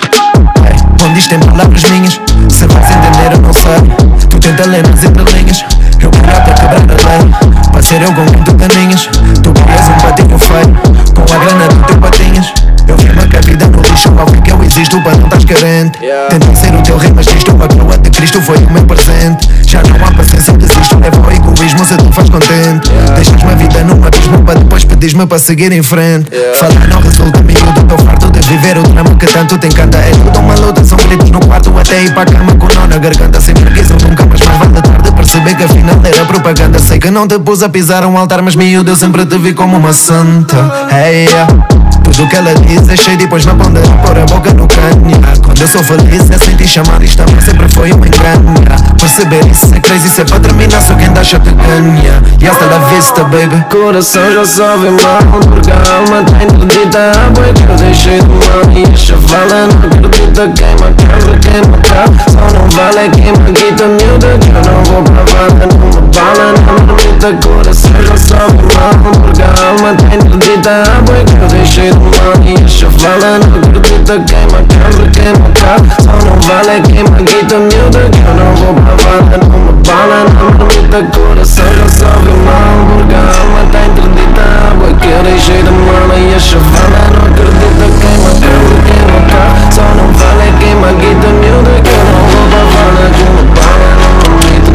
isto 1.16 1.30
tem 1.30 1.38
palavras 1.38 1.82
minhas. 1.90 2.20
Se 2.48 2.66
vais 2.66 2.90
entender 2.90 3.32
eu 3.32 3.40
não 3.40 3.52
sei. 3.52 4.28
Tu 4.30 4.38
tenta 4.38 4.66
ler 4.68 4.86
nas 4.86 5.04
entrelinhas. 5.04 5.64
Eu 6.00 6.10
quero 6.10 6.36
até 6.36 6.52
quebrar 6.52 6.76
a 6.76 7.22
lei. 7.22 7.34
Para 7.72 7.82
ser 7.82 8.02
eu 8.02 8.12
com 8.12 8.22
muito 8.22 8.54
caninhas 8.54 9.08
Tu 9.42 9.52
querias 9.52 9.88
um 9.88 9.92
patinho 9.94 10.38
feio. 10.38 10.76
Com 11.14 11.32
a 11.32 11.38
grana 11.38 11.68
do 11.68 11.82
teu 11.84 11.98
patinhas. 11.98 12.52
Eu 12.86 12.96
vi 12.98 13.10
uma 13.10 13.22
vida 13.22 13.66
no 13.66 13.82
lixo, 13.82 14.08
ao 14.16 14.26
que 14.26 14.50
eu 14.52 14.62
existo 14.62 15.00
para 15.02 15.16
não 15.16 15.24
estás 15.24 15.44
carente. 15.44 15.98
Tentei 16.30 16.56
ser 16.56 16.74
o 16.74 16.82
teu 16.82 16.96
rei, 16.96 17.12
mas 17.12 17.26
isto, 17.26 17.50
a 17.50 17.68
coroa 17.68 17.98
de 17.98 18.10
Cristo 18.10 18.40
foi 18.40 18.58
o 18.58 18.70
meu 18.70 18.84
presente. 18.84 19.48
Já 19.66 19.82
não 19.82 20.06
há 20.06 20.12
paciência, 20.12 20.52
desisto, 20.52 20.96
levo 21.00 21.24
ao 21.24 21.32
egoísmo 21.32 21.84
se 21.84 21.96
tu 21.96 22.12
faz 22.12 22.28
contente. 22.28 22.88
Deixas-me 23.16 23.50
a 23.50 23.54
vida 23.56 23.82
num 23.82 24.04
abismo 24.04 24.40
para 24.42 24.60
depois 24.60 24.84
pedires-me 24.84 25.26
para 25.26 25.38
seguir 25.38 25.72
em 25.72 25.82
frente. 25.82 26.30
Falar 26.54 26.86
não 26.86 27.00
resulta 27.00 27.42
miúdo, 27.42 27.80
estou 27.80 27.98
farto 27.98 28.25
viver 28.46 28.78
o 28.78 28.82
drama 28.82 29.14
que 29.16 29.26
tanto 29.26 29.58
te 29.58 29.66
encanta 29.66 29.98
É 29.98 30.10
tudo 30.10 30.38
uma 30.38 30.54
luta, 30.54 30.84
são 30.84 30.96
gritos 30.98 31.30
no 31.30 31.40
quarto 31.40 31.76
até 31.78 32.02
ir 32.02 32.14
para 32.14 32.30
cama 32.30 32.54
com 32.54 32.66
nó 32.66 32.86
na 32.86 32.98
garganta 32.98 33.40
Sem 33.40 33.54
preguiça 33.54 33.94
nunca, 33.94 34.26
mas 34.26 34.40
mais 34.40 34.58
vale 34.58 34.82
tarde 34.82 35.06
perceber 35.16 35.56
que 35.56 35.64
afinal 35.64 36.00
era 36.04 36.24
propaganda. 36.24 36.78
Sei 36.78 36.98
que 36.98 37.10
não 37.10 37.26
te 37.26 37.38
pus 37.38 37.62
a 37.62 37.68
pisar 37.68 38.04
um 38.04 38.16
altar, 38.16 38.42
mas 38.42 38.54
miúdo 38.54 38.90
eu 38.90 38.96
sempre 38.96 39.26
te 39.26 39.36
vi 39.38 39.54
como 39.54 39.76
uma 39.76 39.92
santa. 39.92 40.56
Hey, 40.92 41.26
yeah. 41.26 41.95
Tudo 42.12 42.28
que 42.28 42.36
ela 42.36 42.54
diz 42.54 42.88
é 42.88 42.96
cheio, 42.96 43.18
depois 43.18 43.44
me 43.44 43.54
pondera 43.54 43.88
pôr 44.04 44.18
a 44.18 44.24
boca 44.24 44.52
no 44.54 44.66
crânio. 44.66 45.20
Quando 45.44 45.60
eu 45.60 45.66
sou 45.68 45.82
feliz 45.82 46.30
é 46.30 46.38
sem 46.38 46.56
te 46.56 46.66
chamar, 46.66 47.02
isto 47.02 47.24
também 47.24 47.40
sempre 47.40 47.68
foi 47.68 47.92
uma 47.92 48.06
engano 48.06 48.54
Perceber 48.98 49.46
isso 49.46 49.74
é 49.74 49.80
crazy, 49.80 50.06
isso 50.06 50.20
é 50.20 50.24
para 50.24 50.40
terminar, 50.40 50.80
só 50.82 50.94
quem 50.94 51.08
deixa 51.12 51.38
te 51.38 51.50
ganha 51.50 52.22
E 52.40 52.46
hasta 52.46 52.64
la 52.66 52.78
vista, 52.88 53.22
baby. 53.24 53.64
Coração 53.70 54.32
já 54.32 54.44
sabe 54.44 54.90
mal, 54.90 55.40
porque 55.48 55.70
a 55.70 55.76
alma 55.96 56.24
tá 56.24 56.42
interdita 56.42 57.12
A 57.12 57.30
boi 57.30 57.52
que 57.52 57.62
eu 57.62 57.76
deixei 57.76 58.20
de 58.20 58.28
mal 58.28 58.62
e 58.74 58.84
a 58.92 58.96
chavala 58.96 59.66
não 59.66 59.88
acredita. 59.88 60.48
Queima, 60.48 60.92
quebra, 60.96 61.38
queima, 61.38 61.78
cá 61.78 62.04
Só 62.28 62.58
não 62.58 62.68
vale 62.70 63.08
queima, 63.10 63.50
guita 63.52 63.84
miúda 63.86 64.38
Que 64.38 64.48
eu 64.48 64.72
não 64.72 64.82
vou 64.84 65.02
pra 65.02 65.24
vala, 65.32 65.66
numa 65.72 66.00
bala 66.12 66.52
Não 66.66 66.86
marmita, 66.86 67.28
coração 67.46 67.92
já 68.02 68.16
sabe 68.16 68.58
mal 68.74 69.12
Porque 69.22 69.42
a 69.42 69.68
alma 69.68 69.94
tá 69.94 70.14
interdita 70.14 70.82
A 70.82 71.00
boi 71.02 71.24
que 71.24 71.36
eu 71.42 71.48
deixei 71.48 71.90
de 71.90 71.95
mal 72.00 72.34
e 72.44 72.54
a 72.62 72.68
chavala 72.68 73.38
não 73.38 73.58
acredita 73.58 74.20
Queima, 74.20 74.58
quebra, 74.68 75.10
queima, 75.10 75.48
cá 75.54 75.76
Só 76.02 76.12
não 76.12 76.36
vale 76.40 76.80
queima, 76.82 77.16
guita 77.18 77.58
miúda 77.58 78.08
Que 78.10 78.20
eu 78.20 78.34
não 78.34 78.54
vou 78.54 78.74
pra 78.74 78.94
vala, 79.02 79.36
numa 79.44 79.72
bala 79.82 80.24
Não 80.34 80.50
marmita, 80.58 81.02
coração 81.16 81.64
já 81.64 81.88
sabe 81.88 82.30
mal 82.44 82.76
Porque 82.96 83.14
a 83.14 83.18
alma 83.40 83.62
tá 83.72 83.80
interdita 83.86 84.42
A 84.42 84.74
boi 84.74 84.94
que 84.94 85.08
eu 85.08 85.22
deixei 85.22 85.62
de 85.62 85.70
mal 85.70 86.10
e 86.16 86.34
a 86.34 86.38
chavala 86.38 87.02
não 87.12 87.26
acredita 87.30 87.86
Queima, 88.00 88.30
quebra, 88.40 88.76
queima, 88.86 89.18
cá 89.30 89.44
Só 89.72 89.82
não 89.96 90.08
vale 90.12 90.52
queima, 90.58 90.88
guita 90.92 91.28
miúda 91.28 91.74
Que 91.82 91.90
eu 91.90 92.04
não 92.04 92.22
vou 92.30 92.44
pra 92.50 92.62
vala, 92.74 93.04
numa 93.16 93.44
bala 93.54 93.90
Não 94.00 94.30
marmita, 94.30 94.70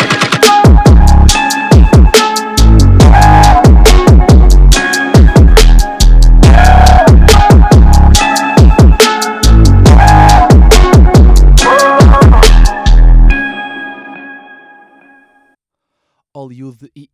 não, 0.00 0.05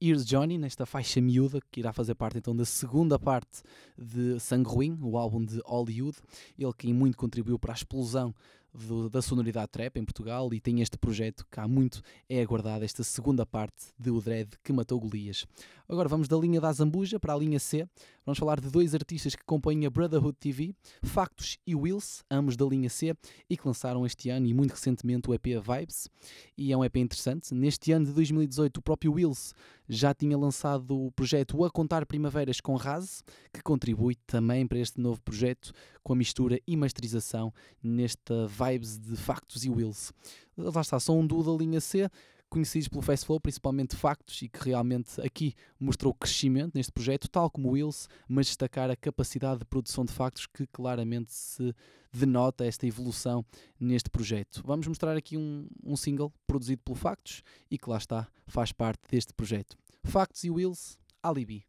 Here's 0.05 0.25
Johnny, 0.25 0.59
nesta 0.59 0.85
faixa 0.85 1.21
miúda, 1.21 1.61
que 1.71 1.79
irá 1.79 1.93
fazer 1.93 2.17
parte 2.17 2.37
então 2.37 2.57
da 2.57 2.65
segunda 2.65 3.21
parte 3.21 3.63
de 3.97 4.37
Sangue 4.41 4.69
Ruim, 4.69 4.99
o 5.01 5.17
álbum 5.17 5.45
de 5.45 5.61
Hollywood. 5.65 6.19
Ele 6.59 6.73
que 6.77 6.93
muito 6.93 7.17
contribuiu 7.17 7.57
para 7.57 7.73
a 7.73 7.77
explosão 7.77 8.35
do, 8.75 9.09
da 9.09 9.23
sonoridade 9.23 9.71
trap 9.71 9.97
em 9.97 10.05
Portugal 10.05 10.53
e 10.53 10.59
tem 10.59 10.81
este 10.81 10.99
projeto 10.99 11.47
que 11.49 11.61
há 11.61 11.69
muito 11.69 12.03
é 12.29 12.43
aguardado, 12.43 12.85
esta 12.85 13.05
segunda 13.05 13.47
parte 13.47 13.93
de 13.97 14.11
O 14.11 14.21
Dread 14.21 14.49
que 14.65 14.73
matou 14.73 14.99
Golias. 14.99 15.47
Agora 15.89 16.09
vamos 16.09 16.27
da 16.27 16.37
linha 16.37 16.61
da 16.61 16.73
Zambuja 16.73 17.21
para 17.21 17.35
a 17.35 17.39
linha 17.39 17.61
C. 17.61 17.87
Vamos 18.25 18.39
falar 18.39 18.61
de 18.61 18.71
dois 18.71 18.95
artistas 18.95 19.35
que 19.35 19.45
compõem 19.45 19.85
a 19.85 19.91
Brotherhood 19.91 20.37
TV, 20.39 20.73
Factos 21.03 21.59
e 21.67 21.75
Wills, 21.75 22.23
ambos 22.31 22.57
da 22.57 22.65
linha 22.65 22.89
C, 22.89 23.17
e 23.51 23.57
que 23.57 23.67
lançaram 23.67 24.07
este 24.07 24.31
ano 24.31 24.47
e 24.47 24.55
muito 24.55 24.71
recentemente 24.71 25.29
o 25.29 25.35
EP 25.35 25.47
Vibes. 25.47 26.09
E 26.57 26.73
é 26.73 26.77
um 26.77 26.85
EP 26.85 26.97
interessante. 26.99 27.53
Neste 27.53 27.91
ano 27.91 28.07
de 28.07 28.13
2018, 28.13 28.77
o 28.77 28.83
próprio 28.83 29.15
Wills 29.15 29.53
já 29.89 30.15
tinha 30.15 30.39
lançado 30.39 30.97
o 30.97 31.11
projeto 31.11 31.65
A 31.65 31.71
Contar 31.71 32.07
Primaveras 32.07 32.61
com 32.61 32.77
Raz, 32.77 33.25
que 33.53 33.61
contribui 33.61 34.15
também 34.25 34.69
para 34.69 34.79
este 34.79 35.01
novo 35.01 35.21
projeto 35.21 35.73
com 36.05 36.13
a 36.13 36.17
mistura 36.17 36.61
e 36.65 36.77
masterização 36.77 37.53
nesta 37.83 38.47
vibes 38.47 38.99
de 38.99 39.17
Factos 39.17 39.65
e 39.65 39.71
Wills. 39.71 40.13
Lá 40.57 40.81
está, 40.81 41.01
são 41.01 41.19
um 41.19 41.27
duo 41.27 41.43
da 41.43 41.53
linha 41.61 41.81
C, 41.81 42.09
conhecidos 42.53 42.87
pelo 42.87 43.01
Flow, 43.01 43.41
principalmente 43.41 43.97
Factos, 43.97 44.43
e 44.43 44.49
que 44.49 44.67
realmente 44.69 45.19
aqui 45.23 45.55
mostrou 45.81 46.13
crescimento 46.13 46.75
neste 46.75 46.93
projeto, 46.93 47.27
tal 47.27 47.51
como 47.51 47.71
o 47.71 47.73
Wills, 47.73 48.09
mas 48.29 48.47
destacar 48.47 48.91
a 48.91 48.97
capacidade 48.97 49.61
de 49.61 49.65
produção 49.65 50.05
de 50.05 50.13
Factos 50.13 50.47
que 50.47 50.67
claramente 50.67 51.33
se 51.33 51.75
denota 52.13 52.67
esta 52.67 52.87
evolução 52.87 53.43
neste 53.81 54.11
projeto. 54.11 54.63
Vamos 54.67 54.87
mostrar 54.87 55.17
aqui 55.17 55.39
um, 55.39 55.67
um 55.83 55.97
single 55.97 56.31
produzido 56.47 56.83
pelo 56.85 56.95
Factos 56.95 57.43
e 57.71 57.79
que 57.79 57.89
lá 57.89 57.97
está, 57.97 58.29
faz 58.47 58.71
parte 58.71 59.01
deste 59.11 59.33
projeto. 59.33 59.75
Factos 60.05 60.45
e 60.45 60.51
Wills, 60.51 60.99
Alibi. 61.23 61.65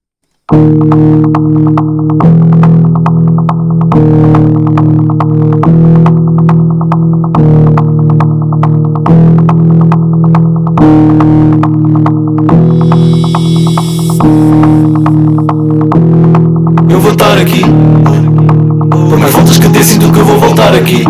Aqui. 20.83 21.05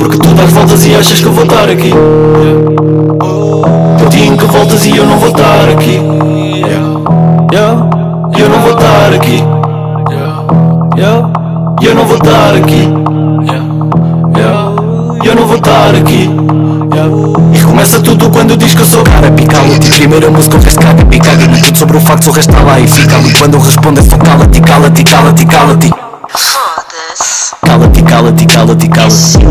Porque 0.00 0.18
tu 0.18 0.34
dás 0.34 0.52
voltas 0.52 0.84
e 0.84 0.94
achas 0.94 1.20
que 1.20 1.26
eu 1.26 1.32
vou 1.32 1.44
estar 1.44 1.70
aqui. 1.70 1.92
O 4.04 4.08
dia 4.08 4.26
em 4.26 4.36
que 4.36 4.44
voltas 4.46 4.84
e 4.84 4.96
eu 4.96 5.06
não 5.06 5.18
vou 5.18 5.28
estar 5.28 5.68
aqui. 5.70 6.00
Eu 8.38 8.48
não 8.48 8.60
vou 8.60 8.72
estar 8.72 9.14
aqui. 9.14 9.44
Eu 11.82 11.94
não 11.94 12.04
vou 12.04 12.16
estar 12.16 12.54
aqui. 12.54 12.88
Eu 15.24 15.34
não 15.34 15.46
vou 15.46 15.56
estar 15.56 15.94
aqui. 15.94 16.30
E 17.52 17.64
começa 17.64 18.00
tudo 18.00 18.28
quando 18.30 18.56
diz 18.56 18.74
que 18.74 18.82
eu 18.82 18.86
sou 18.86 19.04
cara. 19.04 19.30
Pica-te, 19.30 19.90
primeira 19.90 20.30
música 20.30 20.56
o 20.56 20.60
resto 20.60 20.80
caga 20.80 21.04
Picaga, 21.04 21.46
tudo 21.46 21.78
sobre 21.78 21.96
o 21.96 22.00
facto 22.00 22.30
o 22.30 22.38
está 22.38 22.60
lá 22.62 22.80
e 22.80 22.88
fica 22.88 23.16
E 23.18 23.32
quando 23.32 23.54
eu 23.54 23.60
respondo 23.60 24.00
é 24.00 24.02
só 24.02 24.16
cala-te, 24.18 24.60
cala-te, 24.60 25.04
cala-te. 25.46 26.05
Cala-te, 28.16 28.46
cala-te, 28.46 28.88
cala-te, 28.88 29.28
cala-te. 29.28 29.46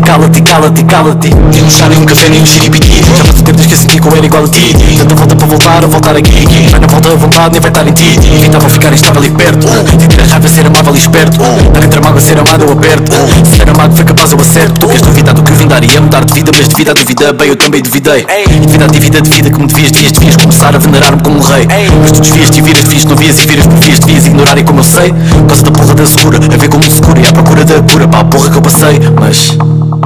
Cala-te, 0.00 0.40
cala-te, 0.42 0.84
cala-te. 0.84 1.34
Nem 1.34 1.64
um 1.64 1.68
chá, 1.68 1.88
nem 1.88 1.98
um 1.98 2.04
café, 2.04 2.28
nem 2.28 2.40
um 2.40 2.46
xiripiti. 2.46 3.02
Já 3.16 3.24
faz 3.24 3.34
tempo 3.34 3.52
desde 3.54 3.74
que 3.74 3.80
senti 3.80 4.00
que 4.00 4.06
eu 4.06 4.16
era 4.16 4.24
igual 4.24 4.44
a 4.44 4.48
ti. 4.48 4.72
Tanta 4.96 5.14
volta 5.16 5.34
para 5.34 5.46
voltar, 5.48 5.82
a 5.82 5.86
voltar 5.88 6.16
aqui. 6.16 6.68
Vai 6.70 6.78
na 6.78 6.86
volta 6.86 7.08
a 7.10 7.16
vontade, 7.16 7.52
nem 7.54 7.60
vai 7.60 7.70
estar 7.72 7.88
em 7.88 7.92
ti. 7.92 8.20
Evitava 8.36 8.68
ficar 8.68 8.92
instável 8.92 9.24
e 9.24 9.30
perto. 9.30 9.66
Sentir 9.66 10.20
a 10.20 10.24
raiva, 10.32 10.48
ser 10.48 10.64
amável 10.64 10.94
e 10.94 10.98
esperto. 10.98 11.38
Dar 11.72 11.84
entre 11.84 11.98
a 11.98 12.02
mágoa, 12.02 12.20
ser 12.20 12.38
amado, 12.38 12.64
eu 12.64 12.72
aperto. 12.72 13.12
Se 13.44 13.56
ser 13.56 13.68
amado, 13.68 13.96
foi 13.96 14.04
capaz, 14.04 14.30
eu 14.30 14.40
acerto. 14.40 14.80
Tu 14.80 14.86
queres 14.86 15.02
duvidar 15.02 15.34
do 15.34 15.42
que 15.42 15.50
eu 15.50 15.56
vim 15.56 15.66
dar 15.66 15.82
e 15.82 15.92
ia 15.92 16.00
mudar 16.00 16.24
de 16.24 16.32
vida, 16.34 16.52
mas 16.54 16.68
devido 16.68 16.90
à 16.90 16.94
dúvida, 16.94 17.32
bem, 17.32 17.48
eu 17.48 17.56
também 17.56 17.82
duvidei. 17.82 18.24
E 18.48 18.58
devido 18.60 18.84
à 18.84 18.86
dívida 18.86 19.20
de 19.20 19.28
vida 19.28 19.50
que 19.50 19.58
me 19.60 19.66
devias, 19.66 19.90
devias, 19.90 20.12
devias 20.12 20.36
começar 20.36 20.76
a 20.76 20.78
venerar-me 20.78 21.20
como 21.20 21.36
um 21.36 21.42
rei. 21.42 21.66
Mas 22.00 22.12
tu 22.12 22.20
desvias, 22.20 22.50
te 22.50 22.62
viras, 22.62 22.84
devias, 22.84 23.04
não 23.06 23.16
vias 23.16 23.40
e 23.40 23.46
viras, 23.46 23.66
devias, 23.66 23.98
devias 23.98 24.26
ignorar 24.26 24.56
e 24.56 24.62
como 24.62 24.78
eu 24.78 24.84
sei. 24.84 25.12
Por 25.12 25.46
causa 25.46 25.62
da 25.64 25.70
porra 25.72 25.94
da 25.94 26.06
segura, 26.06 26.38
a 26.38 26.56
ver 26.60 26.68
como 26.68 26.90
seguro 26.90 27.18
e 27.20 27.26
à 27.26 27.32
procura 27.32 27.64
da 27.64 27.80
cura 27.80 28.06
para 28.06 28.20
a 28.20 28.24
porra 28.24 28.50
que 28.50 28.56
eu 28.58 28.62
passei. 28.62 29.00
Mas, 29.18 29.56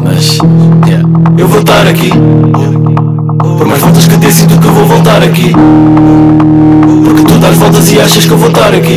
mas, 0.03 0.39
yeah. 0.87 1.09
eu 1.37 1.49
vou 1.49 1.61
estar 1.61 1.87
aqui. 1.87 2.11
Por 3.59 3.67
mais 3.67 3.81
voltas 3.81 4.07
que 4.07 4.17
dê, 4.17 4.31
sinto 4.31 4.59
que 4.61 4.67
eu 4.67 4.73
vou 4.73 4.87
voltar 4.87 5.23
aqui. 5.23 5.53
Porque 7.05 7.23
tu 7.25 7.39
dás 7.39 7.57
voltas 7.57 7.91
e 7.93 8.01
achas 8.01 8.25
que 8.25 8.31
eu 8.31 8.39
vou 8.39 8.49
estar 8.49 8.73
aqui. 8.73 8.97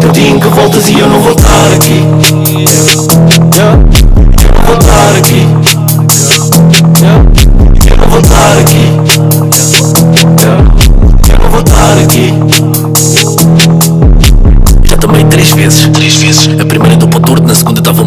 Teu 0.00 0.12
dia 0.12 0.28
em 0.28 0.40
que 0.40 0.48
voltas 0.48 0.88
e 0.88 0.98
eu 0.98 1.08
não 1.08 1.20
vou 1.20 1.32
estar 1.32 1.66
aqui. 1.74 2.02
Yeah. 3.54 4.01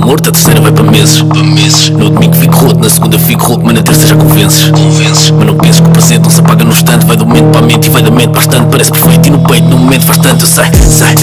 Morto, 0.05 0.29
a 0.29 0.31
terceira 0.31 0.61
vai 0.61 0.71
para 0.71 0.83
meses, 0.83 1.21
para 1.23 1.43
meses. 1.43 1.89
No 1.89 2.11
domingo 2.11 2.35
fico 2.35 2.55
roto, 2.57 2.79
na 2.79 2.89
segunda 2.89 3.17
fico 3.17 3.43
rouco, 3.43 3.65
mas 3.65 3.75
na 3.75 3.81
terça 3.81 4.07
já 4.07 4.15
convences, 4.15 4.69
convences. 4.69 5.31
Mas 5.31 5.47
não 5.47 5.55
penso 5.55 5.81
que 5.81 5.89
o 5.89 5.91
presente 5.91 6.19
não 6.21 6.29
se 6.29 6.39
apaga 6.39 6.63
no 6.63 6.71
instante, 6.71 7.05
vai 7.05 7.17
do 7.17 7.25
momento 7.25 7.45
para 7.51 7.59
a 7.59 7.63
mente 7.63 7.87
e 7.87 7.89
vai 7.89 8.03
da 8.03 8.11
mente 8.11 8.29
para 8.29 8.45
bastante. 8.45 8.67
Parece 8.69 8.91
perfeito 8.91 9.27
e 9.27 9.31
no 9.31 9.39
peito, 9.39 9.67
no 9.67 9.77
momento 9.77 10.05
faz 10.05 10.19
tanto, 10.19 10.43
eu 10.43 10.47
sei, 10.47 10.65
sei. 10.91 11.15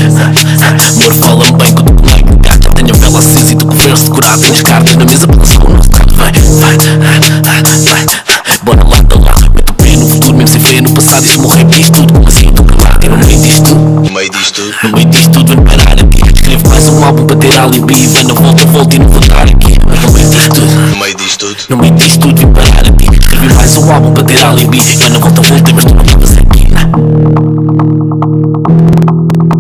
Amor, 0.89 1.15
fala-me 1.15 1.53
bem 1.53 1.75
que 1.75 1.81
eu 1.81 1.85
tô 1.85 2.11
like, 2.11 2.37
gata, 2.41 2.71
tenho 2.75 2.91
a 2.91 2.99
vela 2.99 3.19
acesa 3.21 3.53
e 3.53 3.57
tu 3.57 3.67
converso 3.67 4.05
decorado, 4.05 4.41
tenho 4.41 4.53
as 4.53 4.63
cartas 4.63 4.97
na 4.97 5.05
mesa 5.05 5.29
para 5.29 5.39
lançar 5.39 5.65
o 5.65 5.73
nosso 5.73 5.91
carro, 5.91 6.09
vai, 6.17 6.33
vai, 6.33 6.77
vai. 7.79 8.07
Bora 8.65 8.85
lá, 8.85 9.01
da 9.03 9.17
lá, 9.17 9.37
mete 9.55 9.71
o 9.71 9.75
pé 9.75 9.97
no 9.97 10.09
futuro, 10.09 10.35
mesmo 10.35 10.49
sem 10.49 10.61
fé 10.61 10.81
no 10.81 10.93
passado, 10.93 11.25
e 11.25 11.29
se 11.29 11.39
morrer 11.39 11.65
disto 11.65 11.93
tudo, 11.93 12.13
como 12.13 12.29
assim, 12.29 12.49
tô 12.53 12.65
calado, 12.65 13.05
e 13.05 13.09
no 13.09 13.19
meio 13.19 13.39
disto 13.39 13.63
tudo. 13.63 13.81
No 13.81 14.13
meio 14.13 14.31
disto 14.31 14.53
tudo, 14.55 14.75
No 14.83 14.97
meio 14.97 15.09
disto 15.09 15.31
tudo 15.31 15.49
vem 15.49 15.65
parar 15.65 15.93
aqui 15.93 16.32
Escrevo 16.53 16.69
mais 16.69 16.89
um 16.91 17.03
álbum 17.03 17.25
para 17.25 17.37
ter 17.37 17.59
alibi 17.59 17.95
Vai 18.09 18.25
na 18.25 18.35
volta, 18.35 18.67
volta 18.67 18.95
e 18.95 18.99
não 18.99 19.09
vou 19.09 19.21
estar 19.21 19.43
aqui. 19.43 19.79
Mas 19.89 20.01
no 20.03 20.13
meio 20.13 20.29
disto 20.29 20.55
tudo 20.55 20.67
no 20.67 20.97
meio 20.99 21.17
disto 21.17 21.47
tudo. 21.47 21.57
No 21.71 21.77
meio 21.79 21.95
disto 21.95 22.21
tudo 22.21 22.37
vem 22.37 22.53
parar 22.53 22.89
aqui 22.89 23.07
Escrevi 23.11 23.55
mais 23.55 23.77
um 23.79 23.91
álbum 23.91 24.13
para 24.13 24.25
ter 24.25 24.45
alibi 24.45 24.79
na 24.79 25.19
volta, 25.19 25.41
volta 25.41 25.73
mas 25.75 25.85
tu 25.87 25.95
não 25.95 26.03
estavas 26.03 26.37
aqui 26.37 26.73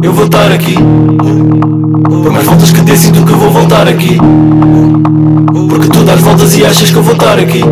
Eu 0.02 0.12
vou 0.12 0.26
estar 0.26 0.52
aqui. 0.52 0.74
Por 0.74 2.30
mais 2.30 2.44
voltas 2.44 2.70
que 2.72 2.82
dê, 2.82 2.94
sinto 2.94 3.24
que 3.24 3.32
vou 3.32 3.50
voltar 3.50 3.88
aqui. 3.88 4.18
Porque 5.70 5.88
tu 5.88 6.04
dás 6.04 6.20
voltas 6.20 6.54
e 6.58 6.66
achas 6.66 6.90
que 6.90 6.96
eu 6.96 7.02
vou 7.02 7.14
estar 7.14 7.38
aqui. 7.38 7.62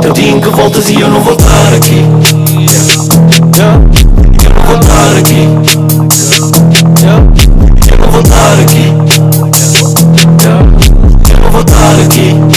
Teu 0.00 0.12
dia 0.12 0.30
em 0.30 0.40
que 0.40 0.48
voltas 0.50 0.88
e 0.90 1.00
eu 1.00 1.08
não 1.08 1.20
vou 1.20 1.32
estar 1.32 1.74
aqui. 1.74 2.04
Eu 4.44 4.50
não 4.54 4.62
vou 4.64 4.76
estar 4.76 5.16
aqui 5.18 5.85
Estar 8.26 8.58
aqui. 8.58 8.92
Eu 11.30 11.50
vou 11.52 11.60
estar 11.60 11.92
aqui 12.00 12.55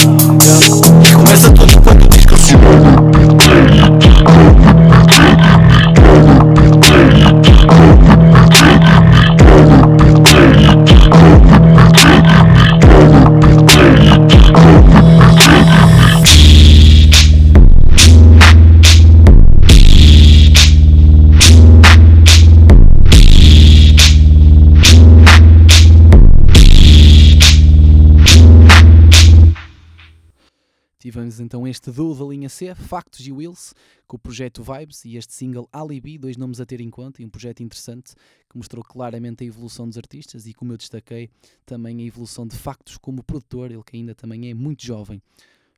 Factos 32.74 33.26
e 33.26 33.32
Wills, 33.32 33.74
com 34.06 34.16
o 34.16 34.18
projeto 34.18 34.62
Vibes 34.62 35.04
e 35.04 35.16
este 35.16 35.32
single 35.32 35.68
Alibi, 35.72 36.18
dois 36.18 36.36
nomes 36.36 36.60
a 36.60 36.66
ter 36.66 36.80
em 36.80 36.90
conta 36.90 37.22
e 37.22 37.24
um 37.24 37.28
projeto 37.28 37.62
interessante 37.62 38.14
que 38.48 38.56
mostrou 38.56 38.84
claramente 38.84 39.42
a 39.42 39.46
evolução 39.46 39.88
dos 39.88 39.96
artistas 39.96 40.46
e, 40.46 40.52
como 40.52 40.72
eu 40.72 40.76
destaquei, 40.76 41.30
também 41.64 42.00
a 42.00 42.04
evolução 42.04 42.46
de 42.46 42.56
Factos 42.56 42.96
como 42.96 43.22
produtor, 43.22 43.70
ele 43.70 43.82
que 43.82 43.96
ainda 43.96 44.14
também 44.14 44.50
é 44.50 44.54
muito 44.54 44.84
jovem. 44.84 45.22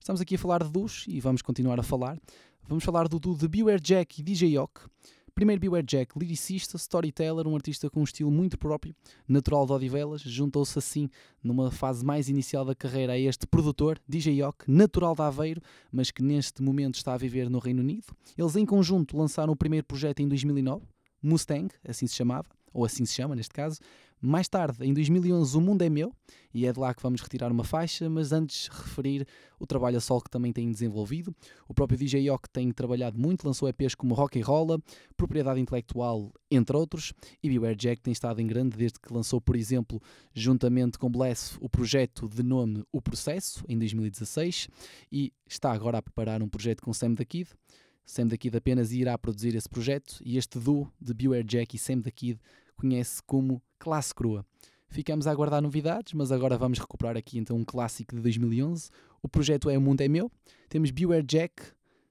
Estamos 0.00 0.20
aqui 0.20 0.34
a 0.34 0.38
falar 0.38 0.64
de 0.64 0.70
duos 0.70 1.04
e 1.06 1.20
vamos 1.20 1.42
continuar 1.42 1.78
a 1.78 1.82
falar. 1.82 2.18
Vamos 2.68 2.84
falar 2.84 3.08
do 3.08 3.18
duo 3.18 3.36
de 3.36 3.46
Beware 3.46 3.80
Jack 3.80 4.20
e 4.20 4.24
DJ 4.24 4.54
Yok. 4.56 4.80
Primeiro 5.34 5.60
Beware 5.60 5.84
Jack, 5.86 6.16
lyricista, 6.18 6.76
storyteller, 6.76 7.46
um 7.48 7.54
artista 7.54 7.88
com 7.88 8.00
um 8.00 8.04
estilo 8.04 8.30
muito 8.30 8.58
próprio, 8.58 8.94
natural 9.26 9.64
de 9.64 9.72
Odivelas, 9.72 10.20
juntou-se 10.20 10.78
assim 10.78 11.08
numa 11.42 11.70
fase 11.70 12.04
mais 12.04 12.28
inicial 12.28 12.66
da 12.66 12.74
carreira 12.74 13.14
a 13.14 13.18
este 13.18 13.46
produtor, 13.46 13.98
DJ 14.06 14.36
Yok, 14.36 14.70
natural 14.70 15.14
de 15.14 15.22
Aveiro, 15.22 15.62
mas 15.90 16.10
que 16.10 16.22
neste 16.22 16.62
momento 16.62 16.96
está 16.96 17.14
a 17.14 17.16
viver 17.16 17.48
no 17.48 17.58
Reino 17.58 17.80
Unido. 17.80 18.14
Eles 18.36 18.56
em 18.56 18.66
conjunto 18.66 19.16
lançaram 19.16 19.52
o 19.54 19.56
primeiro 19.56 19.86
projeto 19.86 20.20
em 20.20 20.28
2009, 20.28 20.84
Mustang, 21.22 21.72
assim 21.82 22.06
se 22.06 22.14
chamava, 22.14 22.48
ou 22.72 22.84
assim 22.84 23.06
se 23.06 23.14
chama 23.14 23.34
neste 23.34 23.54
caso. 23.54 23.80
Mais 24.20 24.48
tarde, 24.48 24.84
em 24.86 24.92
2011, 24.92 25.56
O 25.56 25.60
Mundo 25.60 25.82
é 25.82 25.88
Meu, 25.88 26.14
e 26.54 26.66
é 26.66 26.72
de 26.72 26.78
lá 26.78 26.92
que 26.94 27.02
vamos 27.02 27.20
retirar 27.20 27.50
uma 27.50 27.64
faixa, 27.64 28.08
mas 28.08 28.32
antes 28.32 28.68
referir 28.68 29.26
o 29.58 29.66
trabalho 29.66 29.96
a 29.96 30.00
sol 30.00 30.20
que 30.20 30.30
também 30.30 30.52
tem 30.52 30.70
desenvolvido. 30.70 31.34
O 31.68 31.74
próprio 31.74 31.98
DJ 31.98 32.22
Yok 32.24 32.48
tem 32.50 32.70
trabalhado 32.72 33.18
muito, 33.18 33.46
lançou 33.46 33.68
EPs 33.68 33.94
como 33.94 34.14
Rock 34.14 34.40
and 34.40 34.44
Rolla, 34.44 34.78
Propriedade 35.16 35.60
Intelectual, 35.60 36.32
entre 36.50 36.76
outros, 36.76 37.12
e 37.42 37.48
Beware 37.48 37.76
Jack 37.76 38.02
tem 38.02 38.12
estado 38.12 38.40
em 38.40 38.46
grande 38.46 38.76
desde 38.76 38.98
que 38.98 39.12
lançou, 39.12 39.40
por 39.40 39.56
exemplo, 39.56 40.00
juntamente 40.34 40.98
com 40.98 41.10
Bless, 41.10 41.56
o 41.60 41.68
projeto 41.68 42.28
de 42.28 42.42
nome 42.42 42.84
O 42.92 43.00
Processo, 43.00 43.64
em 43.68 43.78
2016, 43.78 44.68
e 45.10 45.32
está 45.46 45.72
agora 45.72 45.98
a 45.98 46.02
preparar 46.02 46.42
um 46.42 46.48
projeto 46.48 46.82
com 46.82 46.92
Sam 46.92 47.14
da 47.14 47.24
Kid. 47.24 47.50
Sam 48.04 48.26
da 48.26 48.36
Kid 48.36 48.56
apenas 48.56 48.92
irá 48.92 49.16
produzir 49.16 49.54
esse 49.54 49.68
projeto 49.68 50.18
e 50.24 50.36
este 50.36 50.58
duo 50.58 50.92
de 51.00 51.14
Beware 51.14 51.44
Jack 51.44 51.76
e 51.76 51.78
Sam 51.78 52.00
da 52.00 52.10
Kid 52.10 52.38
conhece 52.76 53.22
como 53.22 53.62
Classe 53.78 54.14
Crua. 54.14 54.44
Ficamos 54.92 55.26
a 55.26 55.30
aguardar 55.30 55.62
novidades, 55.62 56.12
mas 56.12 56.30
agora 56.30 56.58
vamos 56.58 56.78
recuperar 56.78 57.16
aqui 57.16 57.38
então 57.38 57.56
um 57.56 57.64
clássico 57.64 58.14
de 58.14 58.20
2011. 58.20 58.90
O 59.22 59.28
projeto 59.28 59.70
é 59.70 59.78
O 59.78 59.80
Mundo 59.80 60.02
é 60.02 60.08
Meu. 60.08 60.30
Temos 60.68 60.90
Beware 60.90 61.22
Jack, 61.22 61.62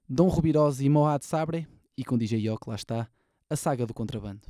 Dom 0.08 0.26
Rubirosa 0.26 0.82
e 0.84 0.88
Moad 0.88 1.24
Sabre 1.24 1.68
e 1.96 2.04
com 2.04 2.18
DJ 2.18 2.40
Yok, 2.40 2.68
lá 2.68 2.74
está, 2.74 3.06
a 3.48 3.54
saga 3.54 3.86
do 3.86 3.94
contrabando. 3.94 4.40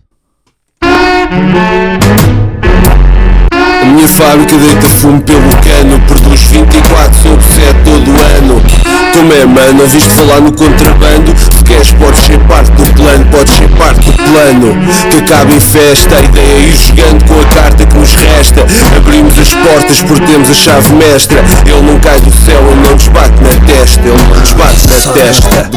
A 3.52 3.84
minha 3.84 4.08
fábrica 4.08 4.56
deita 4.56 4.88
fumo 4.88 5.22
pelo 5.22 5.50
cano 5.62 6.00
Produz 6.06 6.42
24 6.44 7.18
sobre 7.18 7.44
7 7.44 7.84
todo 7.84 8.10
ano 8.18 8.71
Como 9.12 9.32
é 9.34 9.44
mano, 9.44 9.82
ouviste 9.82 10.10
falar 10.10 10.40
no 10.40 10.52
contrabando 10.52 11.34
Se 11.38 11.64
queres 11.64 11.92
podes 11.92 12.24
ser 12.24 12.38
parte 12.40 12.70
do 12.72 12.92
plano 12.94 13.24
Podes 13.26 13.54
ser 13.54 13.68
parte 13.70 14.10
do 14.10 14.12
plano 14.12 14.76
Que 15.10 15.18
acaba 15.18 15.54
em 15.54 15.60
festa 15.60 16.16
A 16.16 16.20
ideia 16.22 16.52
é 16.52 16.60
ir 16.60 16.76
jogando 16.76 17.24
com 17.26 17.40
a 17.40 17.44
carta 17.44 17.86
que 17.86 17.96
nos 17.96 18.14
resta 18.14 18.66
Abrimos 18.96 19.38
as 19.38 19.54
portas 19.54 20.00
porque 20.02 20.26
temos 20.26 20.50
a 20.50 20.54
chave 20.54 20.92
mestra 20.94 21.44
Ele 21.66 21.82
não 21.82 21.98
cai 22.00 22.20
do 22.20 22.32
céu, 22.32 22.62
ele 22.70 22.80
não 22.80 22.92
nos 22.92 23.08
bate 23.08 23.42
na 23.42 23.66
testa 23.66 24.00
Ele 24.00 24.22
não 24.28 24.40
nos 24.40 24.52
bate 24.52 24.86
na 24.88 25.12
testa 25.12 25.70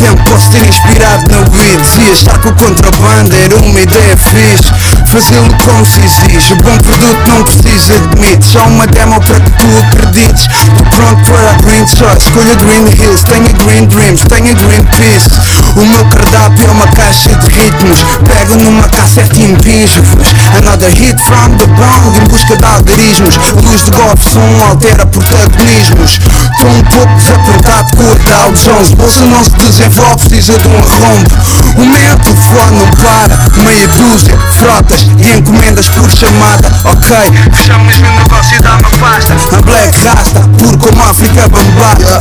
Mesmo 0.00 0.16
posso 0.24 0.50
ter 0.50 0.66
inspirado 0.66 1.24
na 1.30 1.38
weed 1.56 1.80
Dizia 1.80 2.12
estar 2.12 2.38
com 2.38 2.48
o 2.48 2.54
contrabando 2.54 3.36
era 3.36 3.56
uma 3.56 3.80
ideia 3.80 4.16
fixe. 4.16 4.72
Fazê-lo 5.06 5.54
como 5.64 5.84
se 5.84 6.00
exige 6.00 6.52
O 6.52 6.56
bom 6.56 6.78
produto 6.78 7.28
não 7.28 7.42
precisa 7.44 7.98
de 7.98 8.20
mitos. 8.20 8.50
Só 8.50 8.60
uma 8.64 8.86
demo 8.86 9.20
para 9.20 9.40
que 9.40 9.50
tu 9.50 9.66
acredites. 9.78 10.46
Tô 10.76 10.84
pronto 10.96 11.30
para 11.30 11.50
a 11.50 11.54
green 11.54 11.86
choice 11.86 12.28
Escolha 12.28 12.54
Green 12.56 12.84
Hills, 12.96 13.24
tenha 13.24 13.52
green 13.52 13.86
dreams, 13.86 14.22
tenha 14.24 14.54
green 14.54 14.84
peace. 14.96 15.28
O 15.76 15.84
meu 15.84 16.04
cardápio 16.06 16.66
é 16.66 16.70
uma 16.70 16.86
caixa 16.88 17.34
de 17.36 17.48
ritmos. 17.48 17.98
Pego 18.26 18.56
numa 18.56 18.88
cassete 18.88 19.40
e 19.40 19.52
impinjo-vos 19.52 20.28
Another 20.56 20.94
hit 20.96 21.20
from 21.20 21.56
the 21.56 21.66
bong 21.66 22.16
Em 22.16 22.24
busca 22.28 22.56
de 22.56 22.64
algarismos. 22.64 23.36
Luz 23.62 23.84
de 23.84 23.90
golpe, 23.90 24.22
som 24.22 24.64
altera 24.68 25.06
protagonismos 25.06 26.18
Tô 26.58 26.66
um 26.66 26.82
pouco 26.82 27.14
desapontado 27.14 27.96
com 27.96 28.02
o 28.02 28.14
Dow 28.14 28.52
Jones 28.52 28.92
Bolsa 28.92 29.24
não 29.26 29.44
se 29.44 29.50
desenvolve, 29.50 30.28
precisa 30.28 30.58
de 30.58 30.68
um 30.68 30.78
arrombo 30.78 31.30
O 31.76 31.84
meu 31.86 32.18
telefone 32.18 32.78
não 32.78 32.90
para 32.90 33.40
Meia 33.62 33.88
dúzia, 33.88 34.36
frotas 34.58 35.06
e 35.18 35.38
encomendas 35.38 35.88
por 35.88 36.10
chamada. 36.10 36.72
Ok, 36.84 37.16
fechamos 37.52 37.98
o 37.98 38.00
negócio 38.00 38.56
e 38.56 38.62
dá-me 38.62 38.82
pasta. 38.98 39.34
A 39.56 39.62
black 39.62 40.06
rasta, 40.06 40.40
puro 40.58 40.78
como 40.78 41.02
África 41.02 41.48
bambada. 41.48 42.20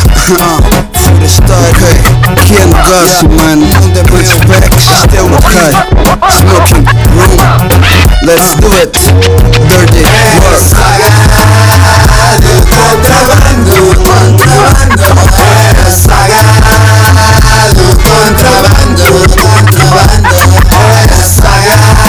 Fora 0.94 1.26
história, 1.26 1.70
ok. 1.70 2.46
Que 2.46 2.58
é 2.58 2.66
negócio, 2.66 3.30
mano 3.30 3.68
Respect, 4.18 4.78
isto 4.78 5.16
é 5.16 5.22
ok. 5.22 5.50
Smoking 6.38 6.86
room 7.16 7.38
Let's 8.24 8.56
do 8.56 8.74
it. 8.74 8.94
Dirty. 9.70 10.04
Work. 10.40 11.20
contrabando, 12.70 14.19
contrabando 14.20 15.04
É 15.38 15.92
sagrado, 15.92 17.14
contrabando, 18.04 19.06
contrabando 19.36 20.30
É 20.72 21.24
sagrado, 21.24 22.04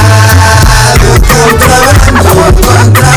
contrabando, 1.27 2.11
contrabando 2.11 3.10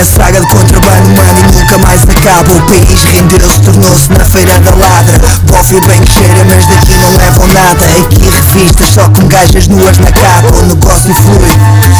a 0.00 0.04
saga 0.04 0.40
de 0.40 0.46
contrabando, 0.46 1.08
mano, 1.10 1.38
e 1.40 1.52
nunca 1.52 1.76
mais 1.78 2.02
acaba 2.02 2.54
O 2.54 2.62
país 2.62 3.02
rendeu-se, 3.02 3.60
tornou-se 3.60 4.10
na 4.10 4.24
feira 4.24 4.58
da 4.60 4.70
ladra. 4.70 5.20
Bofio 5.44 5.80
bem 5.86 6.00
que 6.00 6.12
cheira, 6.12 6.42
mas 6.44 6.66
daqui 6.66 6.96
não 6.96 7.16
levam 7.16 7.46
nada. 7.48 7.84
Aqui 7.84 8.30
revistas 8.30 8.90
só 8.94 9.08
com 9.10 9.26
gajas 9.28 9.68
nuas 9.68 9.98
na 9.98 10.10
capa. 10.10 10.56
O 10.56 10.62
negócio 10.66 11.12
flui, 11.12 11.50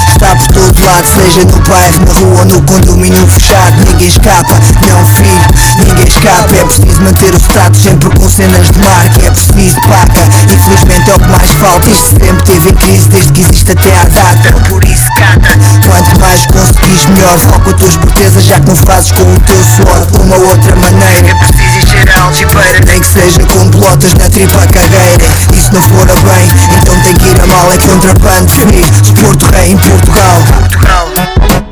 está 0.09 0.35
por 0.35 0.47
todo 0.49 0.85
lado 0.85 1.07
Seja 1.07 1.45
no 1.45 1.61
bairro, 1.69 2.05
na 2.07 2.13
rua 2.15 2.45
no 2.45 2.63
condomínio 2.63 3.27
fechado. 3.27 3.77
Ninguém 3.85 4.09
escapa, 4.09 4.55
não 4.89 5.05
filho, 5.05 5.41
ninguém 5.85 6.07
escapa. 6.07 6.57
É 6.57 6.65
preciso 6.65 7.03
manter 7.03 7.35
o 7.35 7.37
estado 7.37 7.77
sempre 7.77 8.11
com 8.11 8.31
cenas 8.31 8.71
de 8.71 8.79
marca. 8.79 9.27
É 9.27 9.31
preciso 9.31 9.81
paga, 9.83 10.29
infelizmente 10.49 11.11
é 11.11 11.15
o 11.15 11.19
que 11.19 11.29
mais 11.29 11.51
falta. 11.51 11.91
Isto 11.91 12.09
sempre 12.09 12.45
teve 12.45 12.71
em 12.71 12.75
crise 12.75 13.09
desde 13.09 13.33
que 13.33 13.43
existe 13.43 13.73
até 13.73 13.95
à 13.97 14.05
data. 14.05 14.53
Por 14.69 14.85
isso 14.85 15.05
cata, 15.17 15.59
quanto 15.87 16.21
mais 16.21 16.47
conseguires 16.47 17.07
melhor. 17.07 17.39
Foca 17.39 17.71
a 17.71 17.90
tua 17.91 17.99
esperteza 17.99 18.41
já 18.41 18.61
que 18.61 18.69
não 18.69 18.77
fazes 18.77 19.11
com 19.13 19.23
o 19.23 19.41
teu 19.41 19.65
suor 19.65 20.07
Uma 20.23 20.37
outra 20.37 20.77
maneira, 20.77 21.31
é 21.31 21.35
preciso 21.35 21.79
encher 21.79 22.09
a 22.17 22.23
algibeira 22.23 22.81
Nem 22.87 23.01
que 23.01 23.07
seja 23.07 23.41
com 23.41 23.71
pelotas 23.71 24.15
na 24.15 24.29
tripla 24.29 24.67
carreira 24.69 25.27
E 25.53 25.61
se 25.61 25.73
não 25.73 25.83
for 25.83 26.09
a 26.11 26.15
bem, 26.15 26.49
então 26.79 27.01
tem 27.01 27.15
que 27.17 27.29
ir 27.29 27.41
a 27.41 27.47
mal. 27.47 27.73
É 27.73 27.79
contrabando, 27.79 28.51
filho, 28.53 29.01
de 29.01 29.13
Porto 29.15 29.47
Rei 29.51 29.73
em 29.73 29.79
Portugal. 29.79 30.37
Portugal 30.59 31.70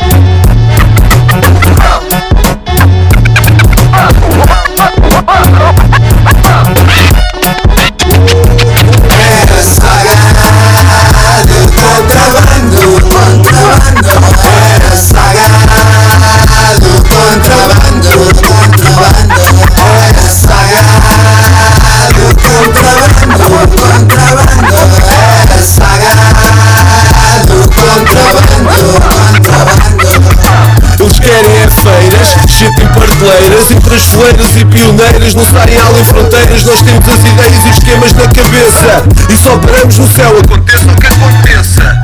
as 33.98 34.06
foleiras 34.06 34.56
e 34.56 34.64
pioneiras 34.64 35.34
Não 35.34 35.44
saem 35.44 35.76
além 35.78 36.04
fronteiras. 36.04 36.64
Nós 36.64 36.82
temos 36.82 37.08
as 37.08 37.20
ideias 37.20 37.66
e 37.66 37.70
esquemas 37.70 38.12
na 38.12 38.28
cabeça 38.28 39.04
E 39.28 39.36
só 39.36 39.58
paramos 39.58 39.98
no 39.98 40.06
céu, 40.06 40.38
aconteça 40.38 40.84
o 40.84 40.96
que 40.96 41.06
aconteça 41.06 41.98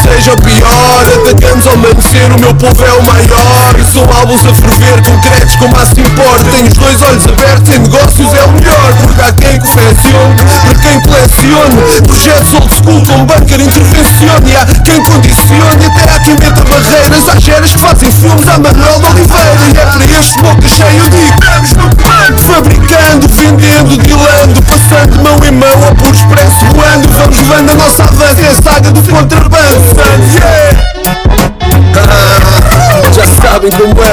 seja 0.00 0.36
pior. 0.36 1.04
Atacamos 1.12 1.66
ao 1.66 1.74
amanhecer, 1.74 2.32
o 2.32 2.40
meu 2.40 2.54
povo 2.54 2.84
é 2.84 2.92
o 2.92 3.02
maior. 3.02 3.74
E 3.78 3.84
são 3.84 4.04
álbuns 4.04 4.46
a 4.46 4.54
ferver, 4.54 5.02
concretos 5.02 5.56
como 5.56 5.76
a 5.78 5.86
se 5.86 6.00
importa 6.00 6.44
Tenho 6.50 6.68
os 6.68 6.74
dois 6.74 7.02
olhos 7.02 7.24
abertos, 7.26 7.74
em 7.74 7.78
negócios 7.78 8.34
é 8.34 8.44
o 8.44 8.52
melhor. 8.52 8.94
Porque 9.02 9.22
há 9.22 9.32
quem 9.32 9.58
confeccione, 9.58 10.36
para 10.62 10.74
quem 10.74 11.00
colecione 11.00 12.02
Projetos 12.06 12.54
old 12.54 12.74
school 12.74 13.02
com 13.06 13.24
bunker 13.24 13.60
intervencione 13.60 14.50
E 14.50 14.56
há 14.56 14.66
quem 14.66 15.02
condicione, 15.02 15.86
até 15.86 16.14
há 16.14 16.18
quem 16.20 16.36
meta 16.36 16.64
barreiras. 16.64 17.28
Há 17.28 17.40
geras 17.40 17.72
que 17.72 17.78
fazem 17.78 18.10
filmes 18.10 18.48
à 18.48 18.58
Manuel 18.58 19.00
de 19.00 19.06
Oliveira. 19.06 19.62
E 19.72 19.78
é 19.78 19.86
para 19.86 20.20
este 20.20 20.38
boca 20.38 20.68
cheio 20.68 21.08
de 21.08 21.22
estamos 21.22 21.72
no 21.72 21.96
plano 21.96 22.38
Fabricando, 22.38 23.28
vendendo, 23.28 23.98
dilando 23.98 24.62
Passando 24.62 25.22
mão 25.22 25.38
em 25.44 25.52
mão 25.52 25.88
ou 25.88 25.94
por 25.96 26.14
expresso 26.14 26.64
voando 26.74 27.08
Vamos 27.08 27.36
levando 27.36 27.70
a 27.70 27.74
nossa 27.76 28.04
avança, 28.04 28.40
é 28.40 28.48
a 28.48 28.54
saga 28.54 28.90
do 28.90 29.02
contrabando 29.02 29.81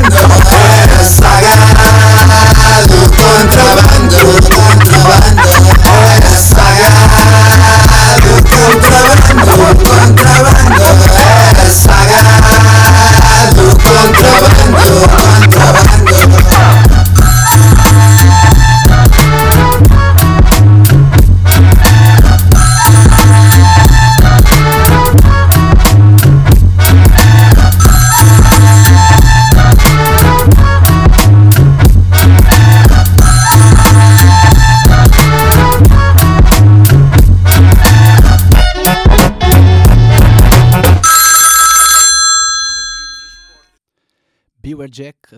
É 0.87 1.03
sagrado, 1.03 1.73
contrabando, 3.15 4.19
contrabando 4.43 5.48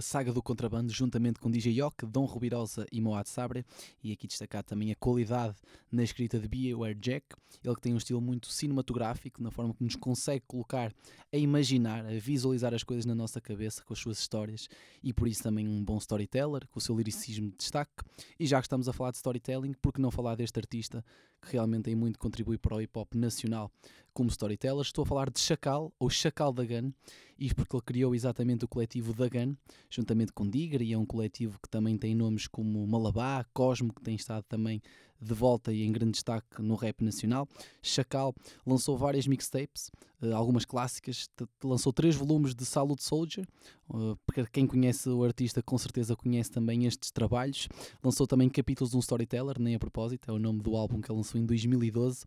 a 0.01 0.03
saga 0.03 0.33
do 0.33 0.41
contrabando, 0.41 0.91
juntamente 0.91 1.39
com 1.39 1.49
DJ 1.49 1.73
Yok, 1.73 2.07
Dom 2.07 2.25
Rubirosa 2.25 2.87
e 2.91 2.99
Moad 2.99 3.29
Sabre. 3.29 3.63
E 4.03 4.11
aqui 4.11 4.25
destacar 4.25 4.63
também 4.63 4.91
a 4.91 4.95
qualidade 4.95 5.55
na 5.91 6.01
escrita 6.01 6.39
de 6.39 6.47
Beware 6.47 6.95
Jack. 6.95 7.27
Ele 7.63 7.75
que 7.75 7.81
tem 7.81 7.93
um 7.93 7.97
estilo 7.97 8.19
muito 8.19 8.47
cinematográfico, 8.51 9.43
na 9.43 9.51
forma 9.51 9.75
que 9.75 9.83
nos 9.83 9.95
consegue 9.95 10.43
colocar 10.47 10.91
a 11.31 11.37
imaginar, 11.37 12.03
a 12.03 12.19
visualizar 12.19 12.73
as 12.73 12.81
coisas 12.81 13.05
na 13.05 13.13
nossa 13.13 13.39
cabeça 13.39 13.83
com 13.83 13.93
as 13.93 13.99
suas 13.99 14.17
histórias. 14.17 14.67
E 15.03 15.13
por 15.13 15.27
isso 15.27 15.43
também 15.43 15.67
um 15.67 15.83
bom 15.83 15.99
storyteller, 15.99 16.67
com 16.69 16.79
o 16.79 16.81
seu 16.81 16.97
liricismo 16.97 17.51
de 17.51 17.57
destaque. 17.57 18.03
E 18.39 18.47
já 18.47 18.59
que 18.59 18.65
estamos 18.65 18.89
a 18.89 18.93
falar 18.93 19.11
de 19.11 19.17
storytelling, 19.17 19.73
por 19.73 19.93
que 19.93 20.01
não 20.01 20.09
falar 20.09 20.33
deste 20.33 20.57
artista 20.57 21.05
que 21.43 21.53
realmente 21.53 21.83
tem 21.83 21.95
muito 21.95 22.17
contribui 22.17 22.57
para 22.57 22.75
o 22.75 22.81
hip 22.81 22.97
hop 22.97 23.13
nacional 23.13 23.71
como 24.13 24.31
storyteller? 24.31 24.81
Estou 24.81 25.03
a 25.03 25.05
falar 25.05 25.29
de 25.29 25.39
Chacal, 25.39 25.93
ou 25.99 26.09
Chacal 26.09 26.51
da 26.51 26.65
Gun. 26.65 26.91
Isto 27.41 27.55
porque 27.55 27.75
ele 27.75 27.83
criou 27.83 28.13
exatamente 28.13 28.65
o 28.65 28.67
coletivo 28.67 29.13
da 29.15 29.27
Gun, 29.27 29.55
juntamente 29.89 30.31
com 30.31 30.47
Digger, 30.47 30.83
e 30.83 30.93
é 30.93 30.97
um 30.97 31.07
coletivo 31.07 31.59
que 31.59 31.67
também 31.67 31.97
tem 31.97 32.13
nomes 32.13 32.45
como 32.45 32.85
Malabá, 32.85 33.43
Cosmo, 33.51 33.91
que 33.91 34.01
tem 34.01 34.13
estado 34.13 34.45
também 34.47 34.79
de 35.19 35.33
volta 35.33 35.73
e 35.73 35.83
em 35.83 35.91
grande 35.91 36.13
destaque 36.13 36.61
no 36.61 36.75
rap 36.75 37.03
nacional. 37.03 37.47
Chacal 37.81 38.35
lançou 38.65 38.95
várias 38.95 39.25
mixtapes, 39.25 39.91
eh, 40.21 40.31
algumas 40.31 40.65
clássicas, 40.65 41.29
lançou 41.63 41.91
três 41.91 42.15
volumes 42.15 42.53
de 42.53 42.63
Salute 42.65 43.03
Soldier. 43.03 43.47
eh, 43.93 44.15
Para 44.25 44.45
quem 44.47 44.67
conhece 44.67 45.09
o 45.09 45.23
artista, 45.23 45.63
com 45.63 45.77
certeza 45.79 46.15
conhece 46.15 46.51
também 46.51 46.85
estes 46.85 47.11
trabalhos. 47.11 47.67
Lançou 48.03 48.27
também 48.27 48.49
capítulos 48.49 48.91
de 48.91 48.97
um 48.97 48.99
storyteller, 48.99 49.59
nem 49.59 49.75
a 49.75 49.79
propósito, 49.79 50.29
é 50.29 50.33
o 50.33 50.39
nome 50.39 50.61
do 50.61 50.75
álbum 50.75 51.01
que 51.01 51.11
ele 51.11 51.17
lançou 51.17 51.39
em 51.41 51.45
2012. 51.45 52.23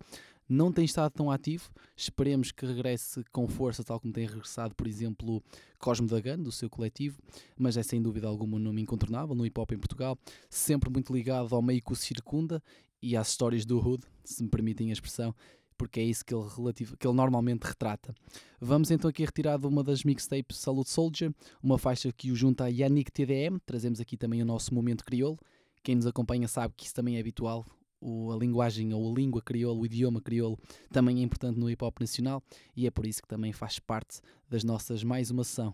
Não 0.47 0.71
tem 0.71 0.85
estado 0.85 1.11
tão 1.11 1.31
ativo, 1.31 1.71
esperemos 1.97 2.51
que 2.51 2.67
regresse 2.67 3.23
com 3.31 3.47
força, 3.47 3.83
tal 3.83 3.99
como 3.99 4.13
tem 4.13 4.27
regressado, 4.27 4.75
por 4.75 4.85
exemplo, 4.85 5.43
Cosmo 5.79 6.07
da 6.07 6.19
Gun, 6.19 6.43
do 6.43 6.51
seu 6.51 6.69
coletivo, 6.69 7.19
mas 7.57 7.77
é 7.77 7.83
sem 7.83 7.99
dúvida 7.99 8.27
alguma 8.27 8.57
um 8.57 8.59
nome 8.59 8.79
incontornável 8.79 9.33
no 9.33 9.43
hip 9.43 9.59
hop 9.59 9.71
em 9.71 9.79
Portugal, 9.79 10.15
sempre 10.47 10.89
muito 10.91 11.11
ligado 11.11 11.55
ao 11.55 11.63
meio 11.63 11.81
que 11.81 11.91
o 11.91 11.95
circunda 11.95 12.61
e 13.01 13.17
às 13.17 13.29
histórias 13.29 13.65
do 13.65 13.79
Hood, 13.79 14.03
se 14.23 14.43
me 14.43 14.49
permitem 14.49 14.91
a 14.91 14.93
expressão, 14.93 15.33
porque 15.75 15.99
é 15.99 16.03
isso 16.03 16.23
que 16.23 16.33
ele, 16.33 16.47
relativo, 16.47 16.95
que 16.95 17.07
ele 17.07 17.15
normalmente 17.15 17.63
retrata. 17.63 18.13
Vamos 18.61 18.91
então 18.91 19.09
aqui 19.09 19.25
retirar 19.25 19.57
de 19.57 19.65
uma 19.65 19.83
das 19.83 20.03
mixtapes 20.03 20.57
Salute 20.57 20.91
Soldier, 20.91 21.33
uma 21.61 21.79
faixa 21.79 22.11
que 22.11 22.31
o 22.31 22.35
junta 22.35 22.65
a 22.65 22.67
Yannick 22.67 23.11
TDM, 23.11 23.57
trazemos 23.65 23.99
aqui 23.99 24.15
também 24.15 24.43
o 24.43 24.45
nosso 24.45 24.75
momento 24.75 25.03
crioulo, 25.03 25.39
quem 25.83 25.95
nos 25.95 26.05
acompanha 26.05 26.47
sabe 26.47 26.73
que 26.77 26.85
isso 26.85 26.93
também 26.93 27.17
é 27.17 27.19
habitual, 27.19 27.65
o- 28.05 28.31
a 28.31 28.37
linguagem 28.37 28.93
ou 28.93 29.11
a 29.11 29.13
língua 29.19 29.41
crioulo, 29.41 29.81
o 29.81 29.85
idioma 29.85 30.21
crioulo, 30.21 30.59
também 30.91 31.19
é 31.19 31.23
importante 31.23 31.59
no 31.59 31.67
hip 31.69 31.83
hop 31.83 31.99
nacional 31.99 32.43
e 32.75 32.85
é 32.85 32.91
por 32.91 33.05
isso 33.07 33.21
que 33.21 33.27
também 33.27 33.51
faz 33.51 33.79
parte 33.79 34.19
das 34.47 34.63
nossas 34.63 35.03
mais 35.03 35.31
uma 35.31 35.43
sessão. 35.43 35.73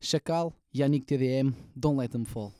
Chacal, 0.00 0.52
Yannick 0.74 1.06
TDM, 1.06 1.52
Don't 1.76 1.98
Let 2.00 2.10
Them 2.10 2.24
Fall. 2.24 2.52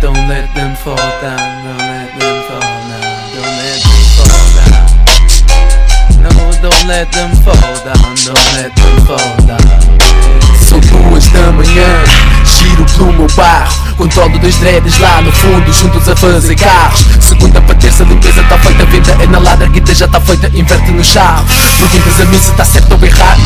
Don't 0.00 0.28
let 0.28 0.52
them 0.54 0.76
fall 0.76 0.94
down, 1.22 1.38
don't 1.64 1.78
let 1.80 2.12
them 2.18 2.42
fall 2.46 2.60
down, 2.60 3.00
don't 3.32 3.56
let 3.56 3.80
them 3.82 4.02
fall 4.16 4.46
down. 4.56 4.86
No, 6.22 6.30
don't 6.60 6.86
let 6.86 7.10
them 7.12 7.30
fall 7.42 7.54
down, 7.84 8.14
don't 8.24 8.52
let 8.56 8.74
them 8.76 9.06
fall 9.06 9.36
down. 9.46 9.58
São 10.68 10.80
duas 10.80 11.26
da 11.30 11.50
manhã, 11.52 12.04
giro 12.44 12.84
pelo 12.96 13.12
meu 13.14 13.26
bairro 13.36 13.85
Controlo 13.96 14.38
dois 14.38 14.56
dreads 14.56 14.98
lá 14.98 15.22
no 15.22 15.32
fundo, 15.32 15.72
juntos 15.72 16.08
a 16.08 16.14
fazer 16.14 16.54
carros. 16.54 17.06
Segunda 17.20 17.60
para 17.62 17.74
terça, 17.74 18.04
limpeza 18.04 18.42
tá 18.44 18.58
feita 18.58 18.84
Venda 18.86 19.16
é 19.20 19.26
na 19.26 19.38
ladra, 19.38 19.66
guita 19.68 19.94
já 19.94 20.06
tá 20.06 20.20
feita 20.20 20.50
Inverte 20.54 20.92
no 20.92 21.02
charro 21.02 21.44
Perguntas 21.76 22.20
a 22.20 22.24
mim 22.26 22.38
se 22.40 22.52
tá 22.52 22.64
certo 22.64 22.92
ou 22.92 23.04
errado. 23.04 23.40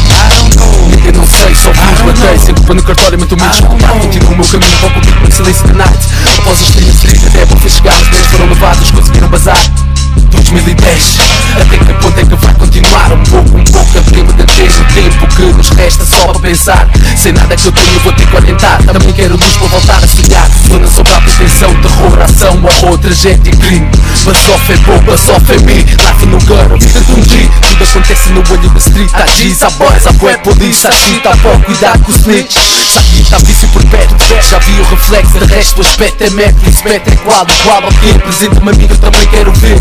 Nigga 0.88 1.12
não 1.12 1.24
sei, 1.24 1.54
só 1.54 1.72
fiz 1.72 2.02
matei 2.02 2.38
Sem 2.38 2.54
culpa 2.54 2.74
no 2.74 2.82
cartório, 2.82 3.18
muito 3.18 3.36
menos 3.36 3.60
culpado 3.60 4.00
Continuo 4.00 4.32
o 4.32 4.36
meu 4.36 4.46
caminho 4.46 4.76
para 4.78 4.88
o 4.88 4.92
público 4.92 5.24
no 5.24 5.32
silêncio 5.32 5.66
da 5.68 5.74
night. 5.74 6.08
Após 6.38 6.60
os 6.60 6.70
30 6.70 6.92
30 6.98 7.26
até 7.28 7.44
vou 7.46 7.58
fez 7.58 7.72
chegar 7.74 7.94
Os 7.94 8.08
10 8.08 8.26
foram 8.26 8.46
levados, 8.46 8.90
conseguiram 8.90 9.28
bazar 9.28 9.89
2010 10.30 11.16
Até 11.60 11.78
que 11.78 11.92
ponto 11.94 12.18
é 12.18 12.24
que 12.24 12.36
vai 12.36 12.54
continuar? 12.54 13.12
Um 13.12 13.22
pouco, 13.24 13.58
um 13.58 13.64
pouco 13.64 13.98
Abrimos 13.98 14.34
de 14.34 14.44
ter 14.44 14.70
o 14.70 14.84
tempo 14.94 15.26
que 15.34 15.42
nos 15.42 15.68
resta 15.70 16.04
só 16.04 16.26
para 16.26 16.38
pensar. 16.40 16.88
Sem 17.16 17.32
nada 17.32 17.56
que 17.56 17.66
eu 17.66 17.72
tenho 17.72 18.00
vou 18.00 18.12
ter 18.12 18.26
que 18.26 18.36
orientar. 18.36 18.82
Também 18.84 19.12
quero 19.12 19.36
luz 19.36 19.56
para 19.56 19.68
voltar 19.68 20.02
a 20.02 20.06
sonhar. 20.06 20.48
Zona 20.68 20.88
sobre 20.88 21.12
a 21.12 21.20
pretensão, 21.20 21.74
terror, 21.82 22.20
ação, 22.22 22.62
horror, 22.64 22.98
tragédia 22.98 23.50
e 23.50 23.56
crime. 23.56 23.90
Basoff 24.24 24.72
é 24.72 24.76
bom, 24.78 24.98
basoff 25.00 25.50
é 25.50 25.58
me 25.60 25.80
Life 25.80 26.26
no 26.26 26.38
gutter, 26.40 26.78
vida 26.78 27.00
de 27.00 27.12
um 27.12 27.22
G 27.22 27.48
Tudo 27.62 27.84
acontece 27.84 28.30
no 28.30 28.40
olho 28.40 28.68
da 28.68 28.78
street 28.78 29.10
Há 29.14 29.24
G's, 29.24 29.62
há 29.62 29.70
boys, 29.70 30.06
há 30.06 30.12
bué 30.12 30.36
polícia 30.36 30.90
Há 30.90 30.92
shit, 30.92 31.26
há 31.26 31.36
pó, 31.38 31.58
cuidado 31.64 32.04
com 32.04 32.12
o 32.12 32.14
snitch. 32.14 32.52
Sabe 32.52 33.24
tá 33.30 33.38
vício 33.38 33.66
por 33.68 33.82
perto 33.86 34.14
Já 34.42 34.58
vi 34.58 34.78
o 34.78 34.84
reflexo, 34.84 35.38
de 35.38 35.46
resto 35.46 35.78
o 35.78 35.80
aspecto 35.80 36.22
é 36.22 36.30
método 36.30 36.68
Aspecto 36.68 37.08
é 37.08 37.14
igual, 37.14 37.46
igual 37.60 37.84
ao 37.84 37.92
que 37.92 38.10
Apresenta-me 38.10 38.70
amigo, 38.70 38.96
também 38.98 39.26
quero 39.28 39.52
ver 39.52 39.80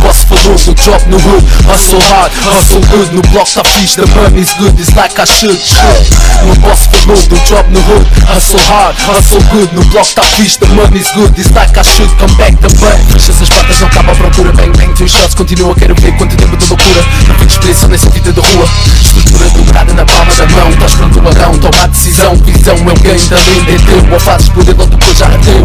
Boss 0.00 0.24
falou 0.24 0.56
do 0.56 0.74
drop 0.74 1.08
no 1.08 1.16
hood 1.16 1.44
Hustle 1.66 2.00
hard, 2.10 2.32
hustle 2.44 2.80
good 2.90 3.14
No 3.14 3.22
block 3.30 3.52
tá 3.52 3.62
fixe, 3.64 3.96
the 3.96 4.06
money's 4.14 4.52
good 4.54 4.78
It's 4.78 4.94
like 4.94 5.18
I 5.20 5.24
should, 5.24 5.58
should. 5.58 6.60
Boss 6.60 6.86
falou 6.86 7.16
do 7.16 7.36
drop 7.46 7.68
no 7.70 7.80
hood 7.80 8.06
Hustle 8.26 8.60
hard, 8.60 8.96
hustle 8.98 9.42
good 9.50 9.72
No 9.74 9.82
block 9.90 10.12
tá 10.14 10.22
fixe, 10.22 10.58
the 10.58 10.66
money's 10.74 11.10
good 11.12 11.32
It's 11.38 11.50
like 11.54 11.76
I 11.78 11.82
should. 11.82 12.10
Come 12.18 12.34
back 12.36 12.56
the 12.60 12.68
bank 12.80 13.08
Fecha 13.12 13.30
essas 13.30 13.48
portas, 13.48 13.80
não 13.80 13.86
acaba 13.88 14.12
a 14.12 14.14
procura. 14.14 14.52
Bang, 14.52 14.76
bang, 14.76 14.92
two 14.94 15.08
shots, 15.08 15.34
continua, 15.34 15.74
quero 15.74 15.94
ver 15.94 16.12
quanto 16.16 16.36
tempo 16.36 16.56
de 16.56 16.66
loucura. 16.66 17.04
Não 17.28 17.34
fico 17.36 17.52
expressão 17.52 17.88
nessa 17.88 18.10
vida 18.10 18.32
de 18.32 18.40
rua. 18.40 18.68
Estrutura 19.00 19.48
dobrada 19.50 19.94
na 19.94 20.04
palma 20.04 20.34
da 20.34 20.46
mão 20.46 20.70
Estás 20.70 20.94
pronto, 20.94 21.20
ladrão, 21.22 21.58
toma 21.58 21.84
a 21.84 21.86
decisão. 21.86 22.36
Visão 22.36 22.76
é 22.76 22.92
o 22.92 22.94
game 23.00 23.28
da 23.28 23.38
linda, 23.38 23.72
é 23.72 23.78
teu. 23.78 24.12
Ou 24.12 24.20
fazes 24.20 24.48
por 24.50 24.62
ele 24.62 24.74
depois 24.74 25.18
já 25.18 25.26
é 25.26 25.38
teu. 25.38 25.62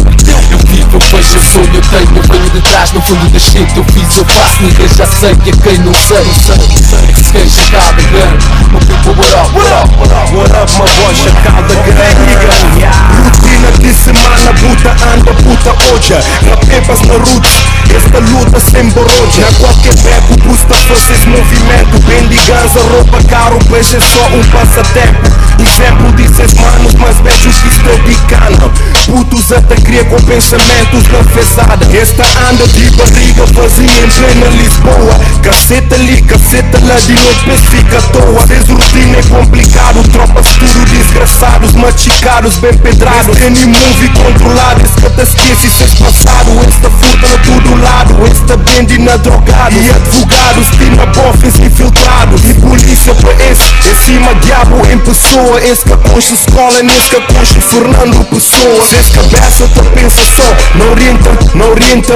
Eu 0.51 0.57
vivo, 0.67 0.89
eu 0.93 0.99
vejo, 0.99 1.35
eu 1.35 1.41
sonho, 1.41 1.73
eu 1.73 1.81
tenho 1.81 2.17
Eu 2.17 2.23
venho 2.23 2.49
de 2.49 2.61
trás, 2.61 2.91
no 2.91 3.01
fundo 3.01 3.29
da 3.29 3.39
shit 3.39 3.67
Eu 3.75 3.83
fiz, 4.03 4.17
eu 4.17 4.25
faço, 4.25 4.63
ninguém 4.63 4.87
já 4.87 5.05
sei 5.05 5.35
E 5.45 5.49
a 5.49 5.53
quem 5.63 5.77
não 5.79 5.93
sei, 5.93 6.23
se 6.33 7.31
quem 7.31 7.49
chegar 7.49 7.93
da 7.93 8.03
grande 8.03 8.45
Meu 8.71 8.79
people, 8.79 9.13
what 9.17 9.33
up, 9.33 9.55
what 9.55 9.71
up, 9.73 9.97
what 9.97 10.11
up 10.11 10.33
What 10.33 10.51
up, 10.51 10.71
my 10.73 10.89
boy, 11.01 11.15
chacal 11.15 11.63
da 11.63 11.75
grande 11.75 12.83
Rotina 13.23 13.71
de 13.79 13.93
semana, 13.93 14.53
puta 14.59 14.91
anda, 15.13 15.33
puta 15.33 15.93
hoje 15.93 16.13
Rapepas 16.49 17.01
na 17.01 17.13
roots, 17.13 17.51
esta 17.95 18.19
luta 18.19 18.59
sem 18.59 18.89
boroja 18.89 19.41
Na 19.41 19.51
qualquer 19.59 19.95
beco, 20.01 20.41
custa 20.47 20.75
força 20.75 21.13
esse 21.13 21.27
movimento 21.27 21.99
Bendigança, 22.05 22.79
roupa 22.91 23.23
caro, 23.29 23.59
pois 23.69 23.93
é 23.93 23.99
só 23.99 24.25
um 24.27 24.43
passatempo. 24.45 25.43
Exemplo 25.59 26.11
desses 26.13 26.53
manos, 26.55 26.93
mas 26.95 27.19
vejo 27.19 27.49
que 27.49 27.67
estou 27.67 27.97
bicana 27.99 28.71
Putos 29.05 29.51
até 29.51 29.75
cria 29.75 30.03
com 30.05 30.19
pensamentos 30.23 31.07
na 31.07 31.23
fezada. 31.23 31.85
Esta 31.95 32.23
anda 32.49 32.67
de 32.67 32.89
barriga 32.91 33.45
vazia 33.53 33.92
em 33.97 34.09
plena 34.09 34.47
Lisboa 34.49 35.19
Caceta 35.43 35.95
ali, 35.95 36.21
caceta 36.21 36.79
lá 36.85 36.95
de 36.95 37.13
noite, 37.13 37.43
mas 37.45 37.59
fica 37.65 37.97
à 37.97 38.01
toa. 38.01 38.47
Fez 38.47 38.69
rotina 38.69 39.17
é 39.17 39.23
complicado, 39.23 40.01
tropas 40.09 40.47
tudo 40.57 40.85
desgraçados 40.85 41.73
Machicados, 41.73 42.55
bem 42.57 42.73
pedrados. 42.77 43.35
Any 43.37 43.65
movie 43.65 44.09
controlado, 44.09 44.81
te 44.83 45.21
esquece 45.21 45.69
Cês 45.69 45.93
passado, 45.95 46.51
esta 46.67 46.89
furta 46.89 47.27
na 47.27 47.37
todo 47.37 47.81
lado 47.81 48.15
Esta 48.31 48.55
bende 48.57 48.97
na 48.99 49.17
drogado. 49.17 49.75
E 49.75 49.89
advogados, 49.89 50.67
tina 50.71 51.05
bofes 51.07 51.59
infiltrados. 51.59 52.45
E 52.45 52.53
polícia 52.53 53.13
para 53.15 53.33
esse, 53.51 53.73
é 53.89 53.93
cima 53.95 54.33
diabo 54.35 54.87
em 54.89 54.97
pessoa. 54.99 55.61
Esse 55.61 55.83
que 55.83 55.97
concha 56.09 56.33
escola, 56.33 56.81
nesse 56.83 57.09
que 57.09 57.21
concha 57.33 57.59
Fernando 57.61 58.23
Pessoa 58.29 58.85
Esse 58.97 59.11
cabeça 59.11 59.67
te 59.67 59.81
pensa 59.89 60.23
só, 60.23 60.77
não 60.77 60.91
orienta, 60.91 61.29
não 61.55 61.69
orienta 61.71 62.13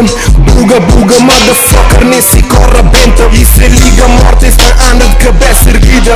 Buga, 0.53 0.79
buga, 0.79 1.19
motherfucker, 1.19 1.66
nesse 2.05 2.41
corre 2.43 2.81
benta 2.83 3.27
E 3.31 3.45
se 3.45 3.67
liga 3.67 4.07
morte, 4.07 4.47
esse 4.47 4.57
que 4.57 4.71
anda 4.85 5.07
de 5.07 5.15
cabeça 5.17 5.69
erguida. 5.69 6.15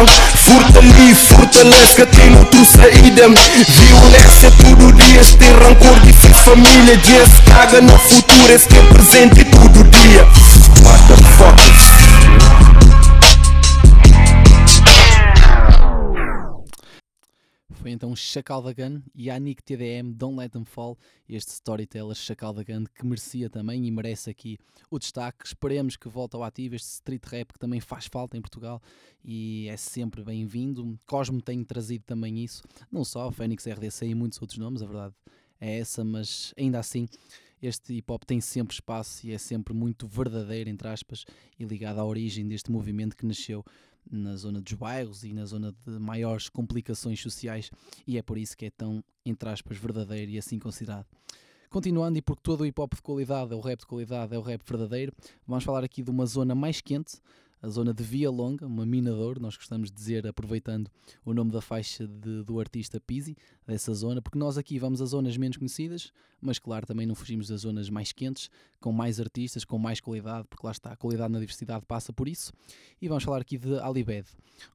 Ali, 0.78 1.16
fortalece 1.16 1.95
que 1.95 2.06
tem 2.06 2.36
outra 2.36 2.66
saída 2.66 3.30
Violência 3.30 4.52
todo 4.52 4.93
dia, 4.93 5.24
se 5.24 5.38
tem 5.38 5.54
rancor 5.54 5.99
de 6.02 6.14
família. 6.14 6.97
Dia 6.97 7.26
se 7.26 7.41
caga 7.43 7.82
no 7.82 7.97
futuro, 7.97 8.52
esse 8.52 8.68
que 8.68 8.78
é 8.78 8.82
presente 8.84 9.45
todo 9.45 9.84
dia. 9.89 10.28
Motherfuckers 10.84 12.70
Foi 17.92 17.96
então 17.96 18.16
Chacal 18.16 18.62
da 18.62 18.72
Gun, 18.72 19.02
Yannick 19.14 19.62
TDM, 19.62 20.14
Don't 20.14 20.39
Let 20.39 20.54
Them 20.54 20.64
Fall, 20.64 20.98
este 21.28 21.50
storyteller 21.50 22.16
Chacal 22.16 22.54
da 22.54 22.64
Gun 22.64 22.86
que 22.86 23.06
merecia 23.06 23.50
também 23.50 23.86
e 23.86 23.92
merece 23.92 24.30
aqui 24.30 24.58
o 24.89 24.98
destaque. 24.98 25.46
Esperemos 25.46 25.98
que 25.98 26.08
volte 26.08 26.38
ao 26.38 26.44
ativo 26.44 26.76
este 26.76 26.88
street 26.88 27.26
rap 27.26 27.52
que 27.52 27.60
também 27.60 27.82
faz 27.82 28.06
falta 28.06 28.38
em 28.38 28.42
Portugal 28.42 28.82
e 29.26 29.68
é 29.68 29.76
sempre 29.76 30.24
bem-vindo. 30.24 30.98
Cosmo 31.06 31.42
tem 31.42 31.62
trazido 31.66 32.06
também 32.06 32.42
isso, 32.42 32.64
não 32.89 33.04
só 33.04 33.30
Fênix 33.30 33.68
RDC 33.68 34.06
e 34.06 34.16
muitos 34.16 34.42
outros 34.42 34.58
nomes, 34.58 34.82
a 34.82 34.86
verdade 34.86 35.14
é 35.60 35.80
essa, 35.80 36.02
mas 36.02 36.54
ainda 36.58 36.80
assim 36.80 37.10
este 37.62 37.94
hip 37.94 38.10
hop 38.10 38.24
tem 38.24 38.39
sempre 38.39 38.74
espaço 38.74 39.28
e 39.28 39.34
é 39.34 39.38
sempre 39.38 39.74
muito 39.74 40.08
verdadeiro, 40.08 40.70
entre 40.70 40.88
aspas, 40.88 41.26
e 41.60 41.66
ligado 41.66 42.00
à 42.00 42.06
origem 42.06 42.48
deste 42.48 42.72
movimento 42.72 43.18
que 43.18 43.26
nasceu 43.26 43.66
na 44.10 44.36
zona 44.36 44.62
dos 44.62 44.74
bairros 44.74 45.24
e 45.24 45.34
na 45.34 45.45
zona 45.45 45.74
de 45.86 45.99
maiores 45.99 46.49
complicações 46.49 47.22
sociais, 47.22 47.70
e 48.06 48.18
é 48.18 48.22
por 48.22 48.38
isso 48.38 48.56
que 48.56 48.66
é 48.66 48.70
tão, 48.70 49.04
entre 49.26 49.49
aspas, 49.49 49.78
verdadeiro 49.78 50.32
e 50.32 50.38
assim 50.38 50.60
considerado. 50.60 51.06
Continuando, 51.70 52.18
e 52.18 52.22
porque 52.22 52.41
todo 52.43 52.62
o 52.62 52.66
hip 52.66 52.80
hop 52.82 52.93
de 52.93 53.02
qualidade 53.02 53.54
é 53.54 53.56
o 53.56 53.62
rap 53.62 53.80
de 53.80 53.86
qualidade, 53.86 54.36
é 54.36 54.38
o 54.38 54.41
rap 54.41 54.62
verdadeiro, 54.68 55.14
vamos 55.47 55.64
falar 55.64 55.84
aqui 55.84 56.04
de 56.04 56.12
uma 56.12 56.26
zona 56.26 56.54
mais 56.54 56.82
quente, 56.82 57.18
a 57.62 57.70
zona 57.70 57.93
de 57.93 58.03
Via 58.03 58.30
Longa, 58.32 58.66
uma 58.66 58.86
mina 58.86 59.12
de 59.12 59.18
ouro, 59.18 59.39
nós 59.39 59.55
gostamos 59.55 59.89
de 59.91 59.95
dizer, 59.95 60.26
aproveitando 60.26 60.89
o 61.24 61.34
nome 61.34 61.51
da 61.51 61.62
faixa 61.62 62.07
de- 62.07 62.43
do 62.43 62.59
artista 62.59 62.99
Pizzi, 62.99 63.38
dessa 63.68 63.93
zona, 63.93 64.22
porque 64.22 64.38
nós 64.38 64.57
aqui 64.57 64.80
vamos 64.80 65.01
a 65.01 65.05
zonas 65.05 65.38
menos 65.38 65.57
conhecidas, 65.57 66.12
mas 66.41 66.57
claro, 66.57 66.88
também 66.88 67.05
não 67.05 67.14
fugimos 67.14 67.47
das 67.47 67.62
zonas 67.62 67.88
mais 67.89 68.12
quentes, 68.12 68.49
com 68.80 68.91
mais 68.91 69.20
artistas, 69.20 69.64
com 69.64 69.78
mais 69.78 69.99
qualidade, 69.99 70.47
porque 70.49 70.66
lá 70.66 70.72
está, 70.72 70.91
a 70.91 70.95
qualidade 70.95 71.32
na 71.32 71.39
diversidade 71.39 71.86
passa 71.86 72.12
por 72.12 72.28
isso. 72.28 72.51
E 72.99 73.07
vamos 73.07 73.24
falar 73.24 73.41
aqui 73.41 73.59
de 73.59 73.78
Alibed, 73.80 74.28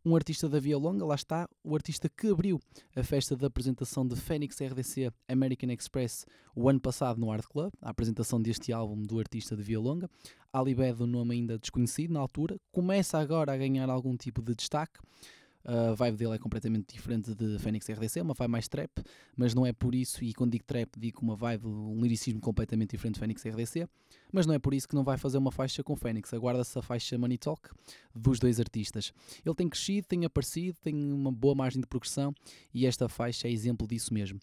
um 0.05 0.15
artista 0.15 0.49
da 0.49 0.61
Via 0.61 0.79
Longa, 0.79 1.05
lá 1.05 1.17
está, 1.17 1.49
o 1.65 1.75
artista 1.75 2.09
que 2.09 2.29
abriu 2.29 2.61
a 2.95 3.03
festa 3.03 3.35
de 3.37 3.45
apresentação 3.45 4.07
de 4.07 4.15
Fênix 4.15 4.61
RDC 4.61 5.11
American 5.29 5.71
Express 5.73 6.25
o 6.55 6.69
ano 6.69 6.81
passado 6.81 7.21
no 7.21 7.31
Art 7.31 7.45
Club, 7.47 7.73
a 7.83 7.91
apresentação 7.91 8.41
deste 8.41 8.73
álbum 8.73 9.03
do 9.03 9.19
artista 9.19 9.57
de 9.57 9.63
Via 9.63 9.79
Longa. 9.81 10.09
Alibed, 10.53 11.03
um 11.03 11.07
nome 11.07 11.35
ainda 11.35 11.59
desconhecido 11.59 12.13
na 12.13 12.21
altura, 12.21 12.57
começa 12.73 13.19
agora 13.19 13.53
a 13.53 13.57
ganhar 13.57 13.89
algum 13.91 14.17
tipo 14.17 14.43
de 14.43 14.55
destaque. 14.55 15.01
A 15.67 15.95
vibe 15.95 16.17
dele 16.17 16.35
é 16.37 16.39
completamente 16.39 16.95
diferente 16.95 17.35
de 17.35 17.59
Fênix 17.59 17.89
RDC, 17.89 18.21
uma 18.21 18.35
vibe 18.35 18.51
mais 18.53 18.69
trap, 18.69 19.03
mas 19.37 19.53
não 19.53 19.67
é 19.67 19.73
por 19.73 19.97
isso, 19.97 20.23
e 20.23 20.33
quando 20.33 20.53
digo 20.53 20.65
trap, 20.65 20.89
digo 20.97 21.21
uma 21.23 21.35
vibe, 21.35 21.67
um 21.67 22.01
liricismo 22.01 22.41
completamente 22.41 22.93
diferente 22.93 23.15
de 23.15 23.21
Fênix 23.21 23.45
RDC, 23.45 23.89
mas 24.33 24.47
não 24.47 24.55
é 24.55 24.61
por 24.61 24.73
isso 24.73 24.87
que 24.87 24.95
não 24.95 25.03
vai 25.03 25.19
fazer 25.19 25.39
uma 25.39 25.51
faixa 25.51 25.83
com 25.83 25.97
Fênix. 25.97 26.33
Aguarda-se 26.33 26.79
a 26.79 26.83
faixa 26.83 27.19
Money 27.19 27.37
Talk 27.37 27.69
dos 28.15 28.39
dois 28.39 28.61
artistas. 28.61 29.13
Ele 29.45 29.55
tem 29.57 29.69
crescido, 29.69 30.07
tem 30.07 30.25
aparecido, 30.25 30.79
tem 30.81 30.95
uma 30.95 31.33
boa 31.33 31.55
margem 31.55 31.81
de 31.81 31.87
progressão 31.89 32.33
e 32.73 32.87
esta 32.87 33.09
faixa 33.09 33.49
é 33.49 33.51
exemplo 33.51 33.89
disso 33.89 34.15
mesmo. 34.15 34.39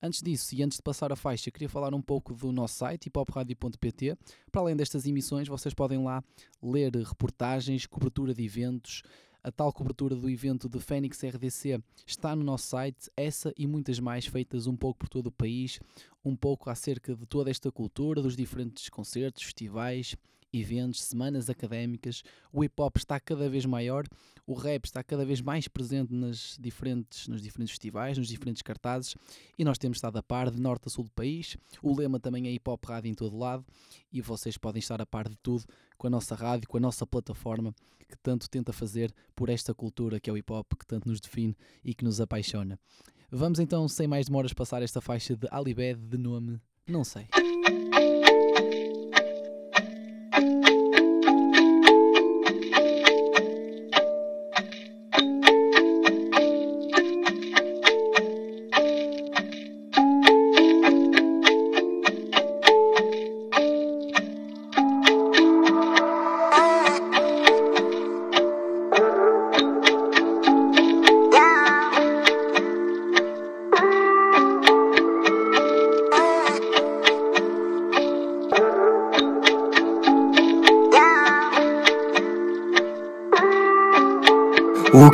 Antes 0.00 0.22
disso, 0.22 0.54
e 0.54 0.62
antes 0.62 0.76
de 0.76 0.82
passar 0.82 1.10
a 1.10 1.16
faixa, 1.16 1.50
queria 1.50 1.68
falar 1.68 1.92
um 1.92 2.00
pouco 2.00 2.32
do 2.32 2.52
nosso 2.52 2.76
site, 2.76 3.06
hipopradio.pt. 3.06 4.16
Para 4.52 4.60
além 4.60 4.76
destas 4.76 5.06
emissões, 5.06 5.48
vocês 5.48 5.74
podem 5.74 5.98
lá 6.04 6.22
ler 6.62 6.94
reportagens, 6.94 7.84
cobertura 7.84 8.32
de 8.32 8.44
eventos. 8.44 9.02
A 9.42 9.52
tal 9.52 9.72
cobertura 9.72 10.16
do 10.16 10.28
evento 10.28 10.68
de 10.68 10.80
Fênix 10.80 11.22
RDC 11.22 11.80
está 12.04 12.34
no 12.34 12.42
nosso 12.42 12.66
site, 12.66 13.10
essa 13.16 13.52
e 13.56 13.66
muitas 13.66 14.00
mais 14.00 14.26
feitas 14.26 14.66
um 14.66 14.76
pouco 14.76 14.98
por 14.98 15.08
todo 15.08 15.28
o 15.28 15.32
país, 15.32 15.80
um 16.24 16.34
pouco 16.34 16.68
acerca 16.68 17.14
de 17.14 17.24
toda 17.24 17.50
esta 17.50 17.70
cultura, 17.70 18.20
dos 18.20 18.36
diferentes 18.36 18.88
concertos, 18.88 19.44
festivais, 19.44 20.16
eventos, 20.52 21.02
semanas 21.02 21.50
académicas. 21.50 22.22
O 22.52 22.64
hip 22.64 22.74
hop 22.80 22.96
está 22.96 23.20
cada 23.20 23.48
vez 23.48 23.64
maior, 23.66 24.06
o 24.46 24.54
rap 24.54 24.84
está 24.84 25.02
cada 25.02 25.24
vez 25.24 25.40
mais 25.40 25.68
presente 25.68 26.12
nas 26.12 26.56
diferentes, 26.58 27.28
nos 27.28 27.42
diferentes 27.42 27.72
festivais, 27.72 28.16
nos 28.16 28.28
diferentes 28.28 28.62
cartazes 28.62 29.14
e 29.58 29.64
nós 29.64 29.78
temos 29.78 29.98
estado 29.98 30.16
a 30.16 30.22
par 30.22 30.50
de 30.50 30.60
norte 30.60 30.88
a 30.88 30.90
sul 30.90 31.04
do 31.04 31.10
país. 31.10 31.56
O 31.82 31.94
lema 31.94 32.18
também 32.18 32.46
é 32.46 32.50
hip 32.50 32.68
hop 32.68 32.84
rádio 32.84 33.10
em 33.10 33.14
todo 33.14 33.36
lado 33.36 33.64
e 34.12 34.20
vocês 34.20 34.56
podem 34.56 34.80
estar 34.80 35.00
a 35.00 35.06
par 35.06 35.28
de 35.28 35.36
tudo 35.36 35.64
com 35.96 36.06
a 36.06 36.10
nossa 36.10 36.34
rádio, 36.34 36.68
com 36.68 36.76
a 36.76 36.80
nossa 36.80 37.06
plataforma 37.06 37.74
que 38.08 38.16
tanto 38.16 38.48
tenta 38.48 38.72
fazer 38.72 39.12
por 39.36 39.50
esta 39.50 39.74
cultura 39.74 40.18
que 40.18 40.30
é 40.30 40.32
o 40.32 40.36
hip 40.36 40.50
hop, 40.50 40.72
que 40.78 40.86
tanto 40.86 41.08
nos 41.08 41.20
define 41.20 41.54
e 41.84 41.94
que 41.94 42.04
nos 42.04 42.20
apaixona. 42.20 42.78
Vamos 43.30 43.58
então, 43.58 43.86
sem 43.86 44.08
mais 44.08 44.26
demoras, 44.26 44.54
passar 44.54 44.82
esta 44.82 45.02
faixa 45.02 45.36
de 45.36 45.46
Alibed 45.50 46.00
de 46.00 46.16
nome 46.16 46.58
Não 46.86 47.04
sei. 47.04 47.26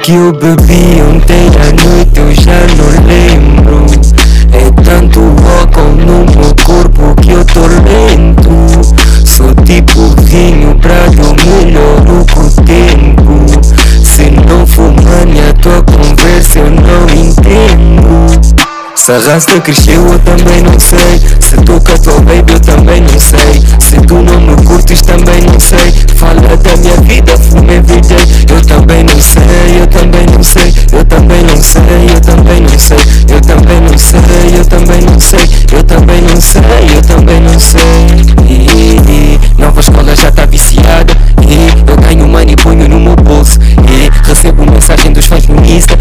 Que 0.05 0.13
eu 0.13 0.33
bebi 0.33 1.01
ontem 1.01 1.49
à 1.59 1.73
noite 1.83 2.19
eu 2.19 2.31
já 2.35 2.61
não 2.77 2.91
lembro. 3.07 3.87
É 4.53 4.71
tanto 4.83 5.21
álcool 5.21 5.93
no 5.93 6.27
meu 6.27 6.55
corpo 6.63 7.15
que 7.23 7.31
eu 7.31 7.43
tô 7.47 7.61
lento. 7.61 8.51
Sou 9.25 9.55
tipo 9.65 10.01
vinho 10.25 10.75
pra 10.75 11.07
eu 11.07 11.35
melhoro 11.47 12.27
com 12.35 12.41
o 12.41 12.54
se 19.05 19.13
a 19.13 19.19
raça 19.19 19.61
cresceu 19.61 20.13
eu 20.13 20.19
também 20.21 20.63
não 20.63 20.81
sei 20.81 21.21
Se 21.39 21.57
tu 21.57 21.79
tua 21.79 22.21
baby 22.23 22.55
eu 22.55 22.61
também 22.61 23.03
não 23.03 23.19
sei 23.19 23.63
Se 23.79 23.97
tu 23.97 24.15
não 24.15 24.41
me 24.41 24.57
curtes 24.65 25.03
também 25.03 25.43
não 25.43 25.61
sei 25.61 25.93
Fala 26.17 26.41
da 26.57 26.77
minha 26.79 26.97
vida, 27.03 27.37
fume 27.37 27.75
everyday 27.75 28.17
Eu 28.49 28.63
também 28.63 29.05
não 29.05 29.21
sei, 29.21 29.43
eu 29.79 29.87
também 29.89 30.25
não 30.33 30.43
sei 30.43 30.73
Eu 30.91 31.05
também 31.05 31.43
não 31.43 31.63
sei, 31.63 31.83
eu 32.15 32.21
também 32.23 32.61
não 32.63 32.79
sei 32.79 32.97
Eu 33.29 33.41
também 33.43 33.81
não 33.83 33.99
sei, 33.99 34.57
eu 34.57 34.65
também 34.65 35.01
não 35.03 35.21
sei 35.21 35.51
Eu 35.71 35.83
também 35.85 36.21
não 36.23 36.41
sei, 36.41 36.63
eu 36.97 37.03
também 37.03 37.41
não 37.41 37.59
sei 37.59 38.25
e, 38.49 39.37
e, 39.37 39.41
Nova 39.59 39.81
escola 39.81 40.17
já 40.17 40.33
tá 40.33 40.47
viciada 40.47 41.13
e, 41.43 41.91
Eu 41.91 41.97
ganho 41.99 42.27
money 42.27 42.55
e 42.55 42.57
ponho 42.57 42.89
no 42.89 42.99
meu 42.99 43.17
bolso 43.17 43.59
e, 43.61 44.27
Recebo 44.27 44.65
mensagem 44.65 45.13
dos 45.13 45.27
fãs 45.27 45.47
no 45.47 45.63
Insta 45.63 45.99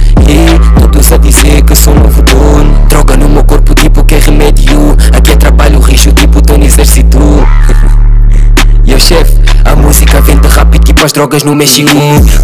tipo 11.03 11.05
as 11.05 11.11
drogas 11.13 11.43
no 11.43 11.55
México. 11.55 11.89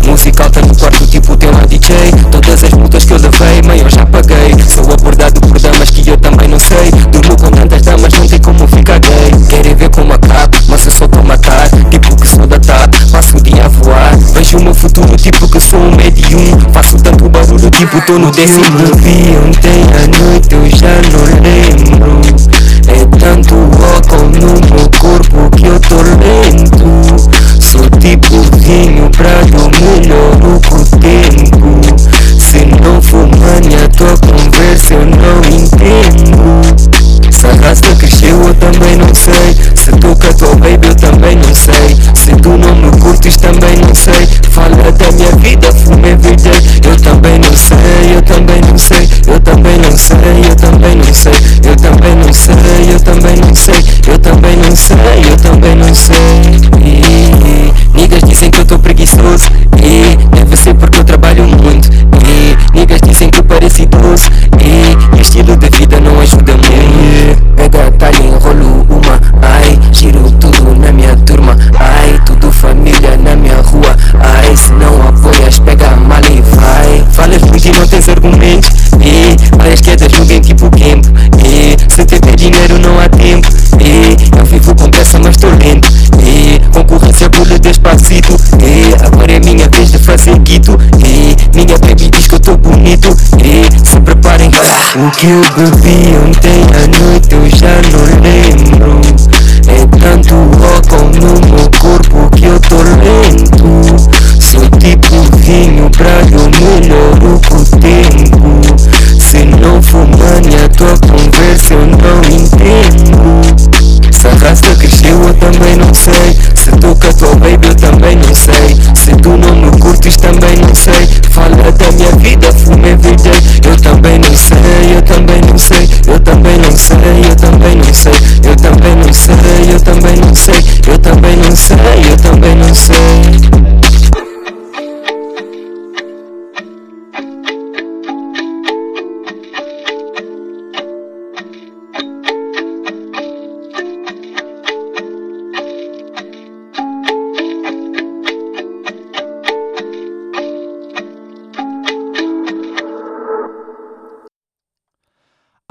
Música 0.05 0.43
alta 0.43 0.61
no 0.61 0.75
quarto 0.75 1.05
tipo 1.07 1.35
tem 1.37 1.49
lá 1.51 1.65
DJ 1.65 1.95
Todas 2.31 2.63
as 2.63 2.71
multas 2.71 3.05
que 3.05 3.13
eu 3.13 3.17
levei, 3.17 3.81
eu 3.81 3.89
já 3.89 4.05
paguei. 4.05 4.55
Sou 4.67 4.83
abordado 4.91 5.39
por 5.41 5.59
damas 5.59 5.89
que 5.89 6.09
eu 6.09 6.17
também 6.17 6.47
não 6.47 6.59
sei. 6.59 6.91
Durmo 7.11 7.37
com 7.37 7.51
tantas 7.51 7.81
damas, 7.81 8.13
não 8.13 8.27
tem 8.27 8.39
como 8.39 8.67
ficar 8.67 8.99
gay. 8.99 9.31
Querem 9.47 9.75
ver 9.75 9.89
como 9.89 10.13
acabo, 10.13 10.57
mas 10.67 10.85
eu 10.85 10.91
só 10.91 11.07
tô 11.07 11.23
matar. 11.23 11.69
Tipo 11.89 12.15
que 12.15 12.27
sou 12.27 12.47
da 12.47 12.59
TAP, 12.59 12.95
passo 13.11 13.37
o 13.37 13.41
dia 13.41 13.65
a 13.65 13.69
voar. 13.69 14.17
Vejo 14.33 14.57
o 14.57 14.63
meu 14.63 14.73
futuro 14.73 15.15
tipo 15.17 15.47
que 15.47 15.59
sou 15.59 15.79
um 15.79 15.95
médium. 15.95 16.59
Faço 16.73 16.97
tanto 16.97 17.29
barulho 17.29 17.69
tipo 17.71 18.01
tô 18.01 18.19
no 18.19 18.31
décimo. 18.31 18.65
Bebi 18.71 19.37
ontem 19.47 19.83
à 19.95 20.07
noite 20.19 20.53
eu 20.53 20.69
já 20.69 20.95
não 21.11 21.23
lembro. 21.43 22.21
É 22.87 23.05
tanto 23.19 23.58
também 38.71 38.97
não 38.97 39.13
sei 39.15 39.55
Se 39.75 39.91
tu 39.91 40.11
a 40.11 40.33
tua 40.33 40.55
baby 40.55 40.87
eu 40.87 40.95
também 40.95 41.35
não 41.35 41.53
sei 41.53 41.97
Se 42.15 42.29
tu 42.35 42.49
não 42.49 42.75
me 42.75 42.99
curtes 42.99 43.37
também 43.37 43.75
não 43.77 43.95
sei 43.95 44.27
Fala 44.51 44.91
da 44.91 45.11
minha 45.11 45.31
vida, 45.37 45.71
fume 45.73 46.09
everyday 46.09 46.61
Eu 46.83 46.95
também 46.97 47.39
não 47.39 47.55
sei, 47.55 48.15
eu 48.15 48.21
também 48.21 48.61
não 48.61 48.77
sei 48.77 49.09
Eu 49.27 49.39
também 49.39 49.77
não 49.77 49.97
sei, 49.97 50.17
eu 50.49 50.55
também 50.55 50.95
não 50.95 51.13
sei 51.13 51.33
Eu 51.63 51.75
também 51.75 52.15
não 52.15 52.33
sei, 52.33 52.93
eu 52.93 52.99
também 52.99 53.35
não 53.37 53.55
sei 53.55 53.85
Eu 54.07 54.19
também 54.19 54.55
não 54.57 54.75
sei, 54.75 54.97
eu 55.31 55.37
também 55.37 55.75
não 55.75 55.93
sei 55.93 56.59
e, 56.85 57.97
Niggas 57.97 58.21
dizem 58.23 58.51
que 58.51 58.59
eu 58.59 58.65
tô 58.65 58.77
preguiçoso 58.77 59.58
minha 90.09 90.17
vez 90.17 90.21
de 90.25 90.25
fazer 90.25 90.39
guito 90.39 90.77
e, 91.05 91.35
Minha 91.55 91.77
baby 91.77 92.09
diz 92.09 92.27
que 92.27 92.35
eu 92.35 92.39
tô 92.39 92.57
bonito. 92.57 93.15
E, 93.43 93.87
Se 93.87 93.99
preparem 93.99 94.49
O 94.49 95.11
que 95.11 95.27
eu 95.27 95.41
bebi 95.55 96.17
ontem 96.25 96.63
à 96.73 96.87
noite 96.99 97.33
eu 97.33 97.49
já 97.49 97.75
não 97.91 98.03
lembro. 98.21 99.01
É 99.67 99.85
tanto 99.99 100.33
álcool 100.63 101.09
no 101.19 101.33
meu 101.53 101.69
corpo 101.79 102.29
que 102.35 102.45
eu 102.45 102.59
tô 102.61 102.77
lento. 102.77 103.59
Tipo 104.79 105.37
vinho 105.37 105.89
Pra 105.91 106.21
eu 106.31 106.49
melhoro 106.59 107.39
com 107.47 107.57
o 107.57 107.65
tempo 107.79 108.08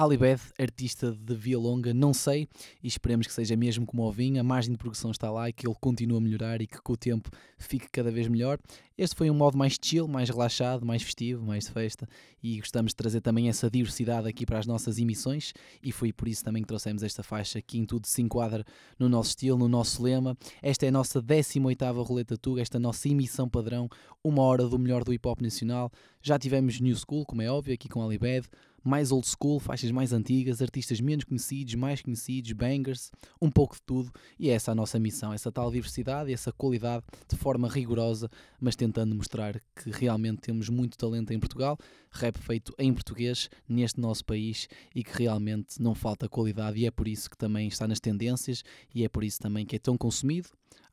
Alibed, 0.09 0.41
artista 0.59 1.13
de 1.13 1.35
Via 1.35 1.59
Longa, 1.59 1.93
não 1.93 2.15
sei, 2.15 2.49
e 2.83 2.89
esperemos 2.89 3.27
que 3.27 3.33
seja 3.33 3.55
mesmo 3.55 3.85
como 3.85 4.03
o 4.03 4.11
vinho, 4.11 4.41
a 4.41 4.43
margem 4.43 4.73
de 4.73 4.79
progressão 4.79 5.11
está 5.11 5.31
lá 5.31 5.51
e 5.51 5.53
que 5.53 5.69
ele 5.69 5.77
continue 5.79 6.17
a 6.17 6.21
melhorar 6.21 6.63
e 6.63 6.67
que 6.67 6.81
com 6.81 6.95
o 6.95 6.97
tempo 6.97 7.31
fique 7.59 7.87
cada 7.91 8.11
vez 8.11 8.27
melhor. 8.27 8.59
Este 8.97 9.15
foi 9.15 9.31
um 9.31 9.35
modo 9.35 9.57
mais 9.57 9.79
chill, 9.81 10.09
mais 10.09 10.29
relaxado, 10.29 10.85
mais 10.85 11.03
festivo, 11.03 11.45
mais 11.45 11.67
de 11.67 11.71
festa 11.71 12.09
e 12.43 12.59
gostamos 12.59 12.91
de 12.93 12.97
trazer 12.97 13.21
também 13.21 13.49
essa 13.49 13.71
diversidade 13.71 14.27
aqui 14.27 14.45
para 14.45 14.59
as 14.59 14.67
nossas 14.67 14.99
emissões 14.99 15.53
e 15.83 15.93
foi 15.93 16.13
por 16.13 16.27
isso 16.27 16.43
também 16.43 16.63
que 16.63 16.69
trouxemos 16.69 17.03
esta 17.03 17.23
faixa 17.23 17.61
que 17.61 17.79
em 17.79 17.85
tudo 17.85 18.07
se 18.07 18.23
enquadra 18.23 18.65
no 18.99 19.09
nosso 19.09 19.31
estilo, 19.31 19.59
no 19.59 19.69
nosso 19.69 20.03
lema. 20.03 20.37
Esta 20.61 20.87
é 20.87 20.89
a 20.89 20.93
nossa 20.93 21.23
18ª 21.23 22.05
Roleta 22.05 22.37
Tuga, 22.37 22.63
esta 22.63 22.79
nossa 22.79 23.09
emissão 23.09 23.49
padrão, 23.49 23.89
uma 24.25 24.43
hora 24.43 24.67
do 24.67 24.79
melhor 24.79 25.05
do 25.05 25.13
hip 25.13 25.29
hop 25.29 25.43
nacional. 25.43 25.93
Já 26.21 26.39
tivemos 26.39 26.81
New 26.81 26.97
School, 26.97 27.25
como 27.25 27.43
é 27.43 27.49
óbvio, 27.51 27.75
aqui 27.75 27.89
com 27.89 28.03
Alibed, 28.03 28.49
mais 28.89 29.13
old 29.13 29.27
school, 29.27 29.61
faixas 29.61 29.91
mais 29.91 30.13
antigas, 30.13 30.63
artistas 30.63 31.01
menos 31.01 31.25
conhecidos, 31.25 31.75
mais 31.75 32.01
conhecidos, 32.01 32.53
bangers, 32.53 33.11
um 33.41 33.51
pouco 33.51 33.75
de 33.75 33.83
tudo, 33.83 34.11
e 34.39 34.49
é 34.49 34.55
essa 34.55 34.73
a 34.73 34.75
nossa 34.75 34.99
missão, 34.99 35.33
essa 35.33 35.53
tal 35.53 35.71
diversidade 35.71 36.33
essa 36.33 36.53
qualidade 36.53 37.05
de 37.29 37.37
forma 37.37 37.69
rigorosa, 37.69 38.31
mas 38.61 38.75
tentando 38.75 39.15
mostrar 39.15 39.61
que 39.77 39.91
realmente 39.91 40.41
temos 40.41 40.69
muito 40.69 40.97
talento 40.97 41.33
em 41.33 41.39
Portugal, 41.39 41.77
rap 42.11 42.39
feito 42.39 42.75
em 42.79 42.93
português 42.93 43.51
neste 43.69 44.01
nosso 44.01 44.25
país 44.25 44.69
e 44.95 45.05
que 45.05 45.19
realmente 45.19 45.81
não 45.81 45.95
falta 45.95 46.29
qualidade. 46.29 46.79
E 46.79 46.87
é 46.87 46.91
por 46.91 47.07
isso 47.07 47.29
que 47.29 47.37
também 47.37 47.69
está 47.69 47.87
nas 47.87 48.01
tendências 48.01 48.63
e 48.95 49.05
é 49.05 49.09
por 49.09 49.23
isso 49.23 49.39
também 49.39 49.67
que 49.67 49.77
é 49.77 49.79
tão 49.79 49.97
consumido 49.97 50.49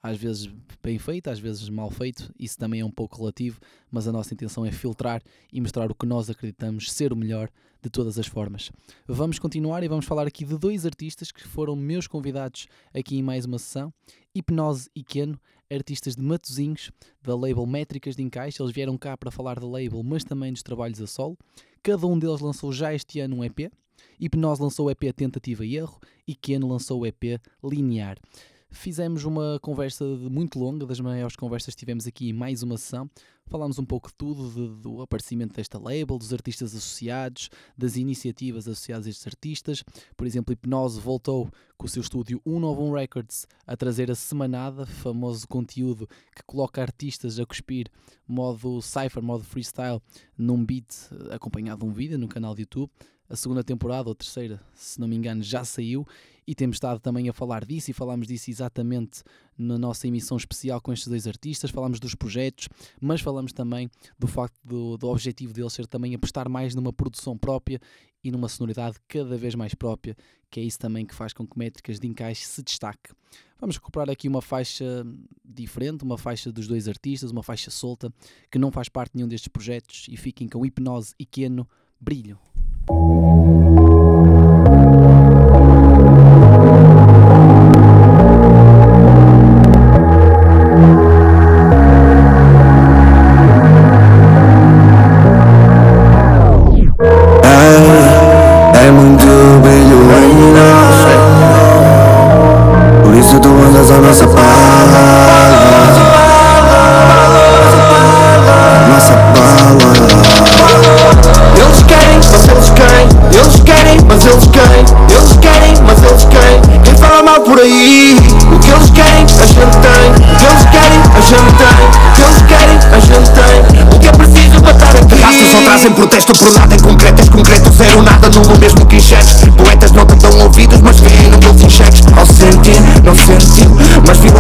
às 0.05 0.19
vezes 0.19 0.47
bem 0.83 0.99
feito, 0.99 1.31
às 1.31 1.39
vezes 1.39 1.67
mal 1.67 1.89
feito, 1.89 2.31
isso 2.37 2.59
também 2.59 2.79
é 2.79 2.85
um 2.85 2.91
pouco 2.91 3.17
relativo, 3.17 3.59
mas 3.89 4.07
a 4.07 4.11
nossa 4.11 4.35
intenção 4.35 4.63
é 4.63 4.71
filtrar 4.71 5.19
e 5.51 5.59
mostrar 5.59 5.89
o 5.89 5.95
que 5.95 6.05
nós 6.05 6.29
acreditamos 6.29 6.91
ser 6.91 7.11
o 7.11 7.15
melhor 7.15 7.49
de 7.85 7.89
todas 7.91 8.17
as 8.17 8.25
formas. 8.25 8.71
Vamos 9.07 9.37
continuar 9.37 9.83
e 9.83 9.87
vamos 9.87 10.05
falar 10.05 10.25
aqui 10.25 10.43
de 10.43 10.57
dois 10.57 10.87
artistas 10.87 11.31
que 11.31 11.47
foram 11.47 11.75
meus 11.75 12.07
convidados 12.07 12.67
aqui 12.91 13.15
em 13.17 13.21
mais 13.21 13.45
uma 13.45 13.59
sessão, 13.59 13.93
Hipnose 14.33 14.89
e 14.95 15.03
Keno, 15.03 15.39
artistas 15.71 16.15
de 16.15 16.21
Matozinhos, 16.23 16.91
da 17.21 17.35
label 17.35 17.65
Métricas 17.67 18.15
de 18.15 18.23
Encaixe, 18.23 18.59
eles 18.59 18.73
vieram 18.73 18.97
cá 18.97 19.15
para 19.15 19.29
falar 19.29 19.59
da 19.59 19.67
label, 19.67 20.01
mas 20.01 20.23
também 20.23 20.51
dos 20.51 20.63
trabalhos 20.63 20.99
a 20.99 21.05
solo, 21.05 21.37
cada 21.83 22.07
um 22.07 22.17
deles 22.17 22.41
lançou 22.41 22.73
já 22.73 22.91
este 22.91 23.19
ano 23.19 23.37
um 23.37 23.43
EP, 23.43 23.71
Hipnose 24.19 24.63
lançou 24.63 24.87
o 24.87 24.89
EP 24.89 25.13
Tentativa 25.15 25.63
e 25.63 25.77
Erro 25.77 25.99
e 26.27 26.33
Keno 26.33 26.67
lançou 26.67 27.01
o 27.01 27.05
EP 27.05 27.39
Linear. 27.63 28.17
Fizemos 28.69 29.23
uma 29.23 29.59
conversa 29.61 30.03
muito 30.05 30.59
longa, 30.59 30.85
das 30.85 30.99
maiores 30.99 31.35
conversas 31.35 31.73
que 31.73 31.79
tivemos 31.79 32.05
aqui 32.05 32.29
em 32.29 32.33
mais 32.33 32.61
uma 32.61 32.77
sessão. 32.77 33.09
Falámos 33.47 33.77
um 33.77 33.85
pouco 33.85 34.09
de 34.09 34.15
tudo, 34.15 34.49
de, 34.49 34.81
do 34.81 35.01
aparecimento 35.01 35.53
desta 35.53 35.77
label, 35.77 36.17
dos 36.17 36.33
artistas 36.33 36.75
associados, 36.75 37.49
das 37.77 37.95
iniciativas 37.95 38.67
associadas 38.67 39.05
a 39.05 39.09
estes 39.09 39.27
artistas. 39.27 39.83
Por 40.17 40.25
exemplo, 40.25 40.51
Hipnose 40.51 40.99
voltou 40.99 41.49
com 41.77 41.85
o 41.85 41.89
seu 41.89 42.01
estúdio 42.01 42.41
191 42.43 42.91
Records 42.91 43.47
a 43.67 43.77
trazer 43.77 44.09
a 44.09 44.15
Semanada, 44.15 44.85
famoso 44.85 45.47
conteúdo 45.47 46.07
que 46.35 46.43
coloca 46.43 46.81
artistas 46.81 47.39
a 47.39 47.45
cuspir 47.45 47.87
modo 48.27 48.81
cypher, 48.81 49.21
modo 49.21 49.43
freestyle, 49.43 50.01
num 50.37 50.65
beat 50.65 50.91
acompanhado 51.29 51.85
de 51.85 51.85
um 51.85 51.93
vídeo 51.93 52.17
no 52.17 52.27
canal 52.27 52.55
de 52.55 52.63
YouTube. 52.63 52.91
A 53.27 53.35
segunda 53.35 53.63
temporada, 53.63 54.07
ou 54.07 54.15
terceira, 54.15 54.61
se 54.73 54.99
não 54.99 55.07
me 55.07 55.15
engano, 55.15 55.41
já 55.41 55.63
saiu 55.63 56.05
e 56.47 56.53
temos 56.53 56.75
estado 56.75 56.99
também 56.99 57.27
a 57.27 57.33
falar 57.33 57.65
disso 57.65 57.89
e 57.89 57.93
falámos 57.93 58.27
disso 58.27 58.51
exatamente 58.51 59.23
na 59.57 59.77
nossa 59.79 60.07
emissão 60.07 60.37
especial 60.37 60.79
com 60.79 60.93
estes 60.93 61.07
dois 61.07 61.25
artistas. 61.25 61.71
Falámos 61.71 61.99
dos 61.99 62.13
projetos, 62.13 62.69
mas 63.01 63.21
falamos 63.21 63.51
também 63.51 63.89
do 64.19 64.27
facto 64.27 64.55
do, 64.63 64.95
do 64.97 65.07
objetivo 65.07 65.53
deles 65.53 65.73
ser 65.73 65.87
também 65.87 66.13
apostar 66.13 66.47
mais 66.47 66.75
numa 66.75 66.93
produção 66.93 67.35
própria 67.35 67.79
e 68.23 68.31
numa 68.31 68.47
sonoridade 68.47 68.97
cada 69.07 69.37
vez 69.37 69.55
mais 69.55 69.73
própria, 69.73 70.15
que 70.49 70.59
é 70.59 70.63
isso 70.63 70.79
também 70.79 71.05
que 71.05 71.13
faz 71.13 71.33
com 71.33 71.47
que 71.47 71.57
métricas 71.57 71.99
de 71.99 72.07
encaixe 72.07 72.45
se 72.45 72.61
destaque. 72.61 73.11
Vamos 73.59 73.77
recuperar 73.77 74.09
aqui 74.09 74.27
uma 74.27 74.41
faixa 74.41 75.05
diferente, 75.43 76.03
uma 76.03 76.17
faixa 76.17 76.51
dos 76.51 76.67
dois 76.67 76.87
artistas, 76.87 77.31
uma 77.31 77.43
faixa 77.43 77.71
solta, 77.71 78.13
que 78.51 78.59
não 78.59 78.71
faz 78.71 78.89
parte 78.89 79.15
nenhum 79.15 79.27
destes 79.27 79.47
projetos 79.47 80.07
e 80.09 80.17
fiquem 80.17 80.47
com 80.47 80.65
Hipnose 80.65 81.13
e 81.19 81.25
Keno 81.25 81.67
Brilho. 81.99 82.39
É 82.87 83.74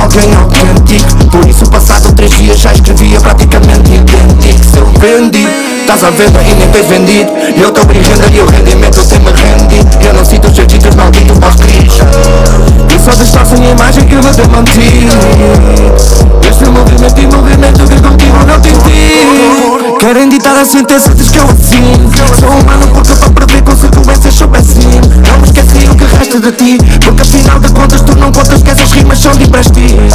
alguém 0.05 0.35
autêntico. 0.35 1.25
Por 1.31 1.47
isso 1.47 1.65
passado 1.69 2.13
três 2.13 2.31
dias 2.37 2.59
já 2.59 2.71
escrevia 2.71 3.19
praticamente 3.19 3.91
idêntico 3.91 4.63
Se 4.63 4.77
eu 4.77 4.85
vendi, 4.99 5.47
estás 5.81 6.03
à 6.03 6.09
venda 6.11 6.41
e 6.41 6.53
nem 6.53 6.69
tens 6.69 6.85
vendido. 6.87 7.31
Eu 7.57 7.69
estou 7.69 7.83
em 7.91 8.01
renda 8.01 8.27
e 8.31 8.39
o 8.39 8.45
rendimento 8.45 9.05
tem-me 9.05 9.31
rendido 9.31 9.89
Eu 10.05 10.13
não 10.13 10.23
sinto 10.23 10.47
os 10.47 10.55
jeitos 10.55 10.95
malditos 10.95 11.41
aos 11.41 11.55
gritos 11.55 11.97
E 11.97 12.74
só 13.05 13.11
distorcem 13.11 13.67
a 13.67 13.69
imagem 13.69 14.03
que 14.05 14.15
eu 14.15 14.21
tenho 14.21 14.49
mantido 14.49 15.13
Este 16.49 16.65
movimento 16.65 17.21
e 17.21 17.27
movimento 17.27 17.87
que 17.87 18.01
contigo 18.01 18.37
não 18.47 18.59
tem 18.59 18.73
tido 18.73 19.97
Querem 19.99 20.27
ditar 20.27 20.57
a 20.57 20.65
sentença, 20.65 21.13
diz 21.13 21.29
que 21.29 21.37
eu 21.37 21.43
assino 21.43 22.09
Sou 22.39 22.49
humano 22.49 22.87
porque 22.95 23.13
para 23.13 23.45
prever 23.45 23.61
consequências 23.61 24.33
sou 24.33 24.47
péssimo 24.47 25.01
Não 25.23 25.37
me 25.37 25.45
esqueci 25.45 25.87
o 25.87 25.95
que 25.95 26.03
resta 26.05 26.39
de 26.39 26.51
ti. 26.53 26.79
Porque 26.99 27.21
afinal 27.21 27.59
de 27.59 27.71
contas 27.73 28.01
tu 28.01 28.17
não 28.17 28.31
contas 28.31 28.63
que 28.63 28.71
essas 28.71 28.91
rimas 28.91 29.19
são 29.19 29.33
de 29.33 29.43
empréstimos 29.43 30.13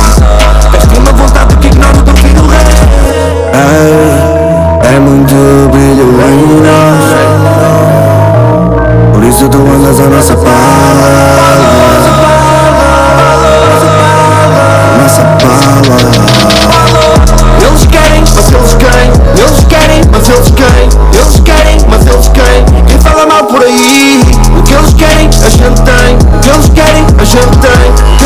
Tens 0.72 0.99
uma 0.99 1.12
vontade 1.12 1.57
que 1.59 1.68
ignoro 1.68 2.03
do 2.03 2.16
fim 2.16 2.34
do 2.34 2.49
resto 2.49 2.88
É, 3.55 4.97
é 4.97 4.99
muito 4.99 5.34
brilho 5.70 6.11
em 6.26 6.61
nós. 6.66 7.05
Por 9.12 9.22
isso 9.22 9.49
tu 9.49 9.59
andas 9.59 10.01
a 10.01 10.09
nossa 10.09 10.34
bala 10.34 11.69
bala 16.66 17.14
Eles 17.66 17.86
querem, 17.86 18.24
mas 18.34 18.52
eles 18.52 18.74
quem? 18.74 19.12
Eles 19.42 19.64
querem, 19.68 20.02
mas 20.10 20.28
eles 20.28 20.50
quem? 20.50 21.20
Eles 21.20 21.40
querem, 21.40 21.78
mas 21.88 22.06
eles 22.06 22.28
quem? 22.28 22.84
Quem 22.86 22.98
fala 23.00 23.26
mal 23.26 23.44
por 23.44 23.62
aí? 23.62 24.20
O 24.58 24.62
que 24.62 24.74
eles 24.74 24.94
querem, 24.94 25.28
a 25.28 25.48
gente 25.48 25.82
tem 25.82 26.16
O 26.34 26.40
que 26.40 26.48
eles 26.50 26.68
querem, 26.68 27.06
a 27.18 27.24
gente 27.24 27.58
tem 27.58 28.19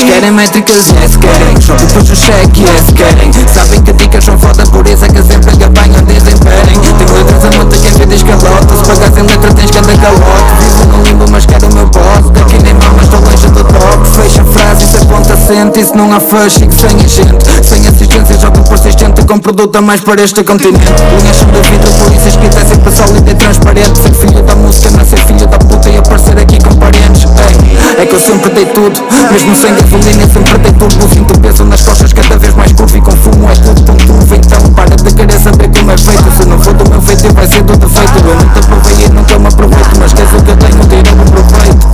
eles 0.00 0.14
querem, 0.14 0.38
a 0.38 0.40
gente 0.40 0.52
tem 0.52 0.62
O 0.62 0.64
que 0.64 0.72
é 0.72 0.74
preciso 0.76 1.08
para 1.08 1.20
estar 1.20 1.50
aqui? 1.50 1.90
Vocês 1.90 2.20
querem 2.20 2.40
métricas, 2.40 2.50
yes, 2.70 2.90
querem. 2.94 3.30
Que 3.30 3.40
é 3.40 3.44
querem 3.44 3.48
Sabem 3.48 3.82
que 3.82 3.92
dicas 3.92 4.24
são 4.24 4.38
foda, 4.38 4.64
por 4.64 4.86
isso 4.86 5.04
é 5.04 5.08
que 5.08 5.22
sempre 5.22 5.64
apanham 5.64 6.04
desempenho 6.04 6.80
Tenho 6.80 7.12
letras 7.14 7.44
a 7.44 7.58
monte, 7.58 7.78
quem 7.78 7.92
vê 7.92 8.06
diz 8.06 8.22
calota 8.22 8.76
Se 8.76 8.84
pagares 8.84 9.18
em 9.18 9.22
letra 9.22 9.54
tens 9.54 9.70
ganda 9.70 9.92
calote. 9.98 10.54
Vivo 10.60 10.84
no 10.86 11.02
limbo, 11.02 11.24
mas 11.30 11.46
quero 11.46 11.66
o 11.66 11.74
meu 11.74 11.86
boss 11.86 12.30
Daqui 12.32 12.62
nem 12.62 12.74
mamas, 12.74 13.02
estou 13.02 13.20
longe 13.20 13.46
do 13.48 13.64
top. 13.64 14.10
Fecha 14.10 14.44
frase, 14.44 14.84
isso 14.84 14.96
aponta 14.96 15.36
sente 15.36 15.80
Isso 15.80 15.96
não 15.96 16.12
há 16.12 16.20
fashion 16.20 16.70
sem 16.70 16.96
agente. 16.96 17.44
Sem 17.62 17.86
assistência, 17.86 18.38
jogo 18.38 18.62
persistente 18.68 19.22
Com 19.26 19.38
produto 19.38 19.76
a 19.76 19.80
mais 19.80 20.00
para 20.00 20.22
este 20.22 20.42
continente. 20.44 20.92
Linhas 21.18 21.36
sobre 21.36 21.60
vidro, 21.62 21.92
por 21.92 22.12
isso 22.12 22.28
escrita 22.28 22.60
é 22.60 22.64
sempre 22.64 22.92
sólida 22.92 23.30
e 23.30 23.34
transparente. 23.34 23.98
Ser 24.00 24.14
filho 24.14 24.42
da 24.42 24.54
música, 24.54 24.90
não 24.90 25.00
é 25.00 25.04
ser 25.04 25.18
filho 25.26 25.46
da 25.46 25.58
puta 25.58 25.88
E 25.88 25.98
aparecer 25.98 26.38
aqui 26.38 26.58
com 26.60 26.74
parentes. 26.76 27.24
Ei, 27.24 28.02
É 28.02 28.06
que 28.06 28.14
eu 28.14 28.20
sempre 28.20 28.50
dei 28.50 28.66
tudo 28.66 29.02
Mesmo 29.32 29.54
sem 29.56 29.74
gasolina, 29.90 30.26
sempre 30.32 30.58
dei 30.58 30.72
tudo 30.72 31.08
Sinto 31.08 31.40
peso 31.40 31.64
nas 31.64 31.82
costas, 31.82 32.12
cada 32.12 32.38
vez 32.38 32.54
mais 32.54 32.72
curvo 32.72 32.96
E 32.96 33.00
com 33.00 33.10
fumo 33.10 33.50
é 33.50 33.54
tudo 33.54 33.82
tão 33.82 33.96
turvo 33.96 34.34
Então 34.34 34.62
para 34.74 34.96
de 34.96 35.14
querer 35.14 35.40
saber 35.40 35.68
como 35.68 35.90
é 35.90 35.96
feito 35.96 36.30
Se 36.30 36.44
não 36.46 36.58
for 36.60 36.74
do 36.74 36.88
meu 36.90 37.02
feito, 37.02 37.34
vai 37.34 37.46
ser 37.46 37.62
do 37.62 37.76
defeito. 37.76 38.12
Eu 38.18 38.36
não 38.36 38.48
te 38.48 38.60
provei 38.60 39.04
e 39.04 39.08
nunca 39.08 39.38
me 39.38 39.48
aproveito 39.48 39.98
Mas 39.98 40.12
queres 40.12 40.32
o 40.32 40.42
que 40.42 40.50
eu 40.50 40.56
tenho, 40.56 40.80
tira 40.86 41.12
o 41.12 41.16
proveito. 41.30 41.86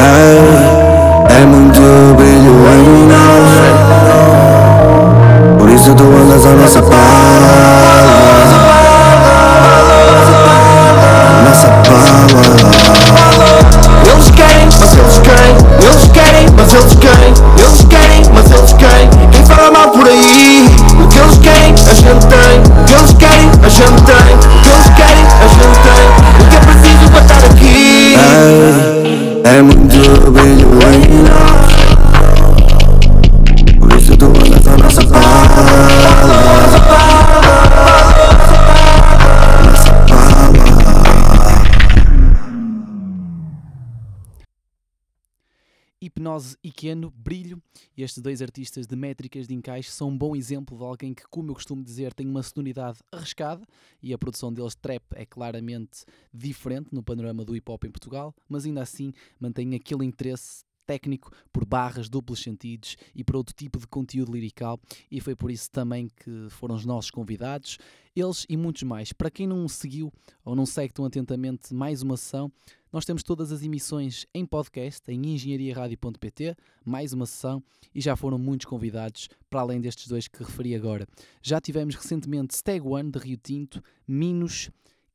Ei, 0.00 1.40
é 1.40 1.46
muito 1.46 1.80
brilho 2.16 2.54
em 2.72 3.06
nós 3.08 3.50
Por 5.58 5.70
isso 5.70 5.94
tu 5.94 6.02
andas 6.02 6.46
a 6.46 6.52
nossa 6.52 6.82
pala 6.82 7.85
E 46.76 46.78
Keno, 46.78 47.10
Brilho, 47.10 47.62
estes 47.96 48.22
dois 48.22 48.42
artistas 48.42 48.86
de 48.86 48.94
métricas 48.94 49.48
de 49.48 49.54
encaixe 49.54 49.90
são 49.90 50.10
um 50.10 50.18
bom 50.18 50.36
exemplo 50.36 50.76
de 50.76 50.84
alguém 50.84 51.14
que, 51.14 51.26
como 51.28 51.50
eu 51.50 51.54
costumo 51.54 51.82
dizer, 51.82 52.12
tem 52.12 52.26
uma 52.28 52.42
sonoridade 52.42 52.98
arriscada. 53.10 53.66
E 54.02 54.12
a 54.12 54.18
produção 54.18 54.52
deles 54.52 54.74
trap 54.74 55.02
é 55.14 55.24
claramente 55.24 56.04
diferente 56.32 56.90
no 56.92 57.02
panorama 57.02 57.46
do 57.46 57.56
hip 57.56 57.70
hop 57.70 57.84
em 57.84 57.90
Portugal, 57.90 58.34
mas 58.46 58.66
ainda 58.66 58.82
assim 58.82 59.14
mantém 59.40 59.74
aquele 59.74 60.04
interesse 60.04 60.66
técnico 60.86 61.32
por 61.50 61.64
barras, 61.64 62.10
duplos 62.10 62.42
sentidos 62.42 62.96
e 63.14 63.24
por 63.24 63.36
outro 63.36 63.54
tipo 63.54 63.78
de 63.78 63.86
conteúdo 63.86 64.32
lirical. 64.32 64.78
E 65.10 65.18
foi 65.18 65.34
por 65.34 65.50
isso 65.50 65.70
também 65.70 66.08
que 66.08 66.48
foram 66.50 66.74
os 66.74 66.84
nossos 66.84 67.10
convidados, 67.10 67.78
eles 68.14 68.44
e 68.48 68.56
muitos 68.56 68.82
mais. 68.82 69.12
Para 69.12 69.30
quem 69.30 69.46
não 69.46 69.66
seguiu 69.66 70.12
ou 70.44 70.54
não 70.54 70.66
segue 70.66 70.92
tão 70.92 71.06
atentamente 71.06 71.72
mais 71.72 72.02
uma 72.02 72.18
sessão, 72.18 72.52
nós 72.96 73.04
temos 73.04 73.22
todas 73.22 73.52
as 73.52 73.62
emissões 73.62 74.24
em 74.32 74.46
podcast 74.46 75.02
em 75.12 75.34
engenhariaradio.pt, 75.34 76.56
mais 76.82 77.12
uma 77.12 77.26
sessão 77.26 77.62
e 77.94 78.00
já 78.00 78.16
foram 78.16 78.38
muitos 78.38 78.64
convidados 78.64 79.28
para 79.50 79.60
além 79.60 79.82
destes 79.82 80.08
dois 80.08 80.26
que 80.26 80.42
referi 80.42 80.74
agora. 80.74 81.06
Já 81.42 81.60
tivemos 81.60 81.94
recentemente 81.94 82.54
Stag 82.54 82.80
One 82.80 83.10
de 83.10 83.18
Rio 83.18 83.36
Tinto, 83.36 83.84
Minos, 84.08 84.70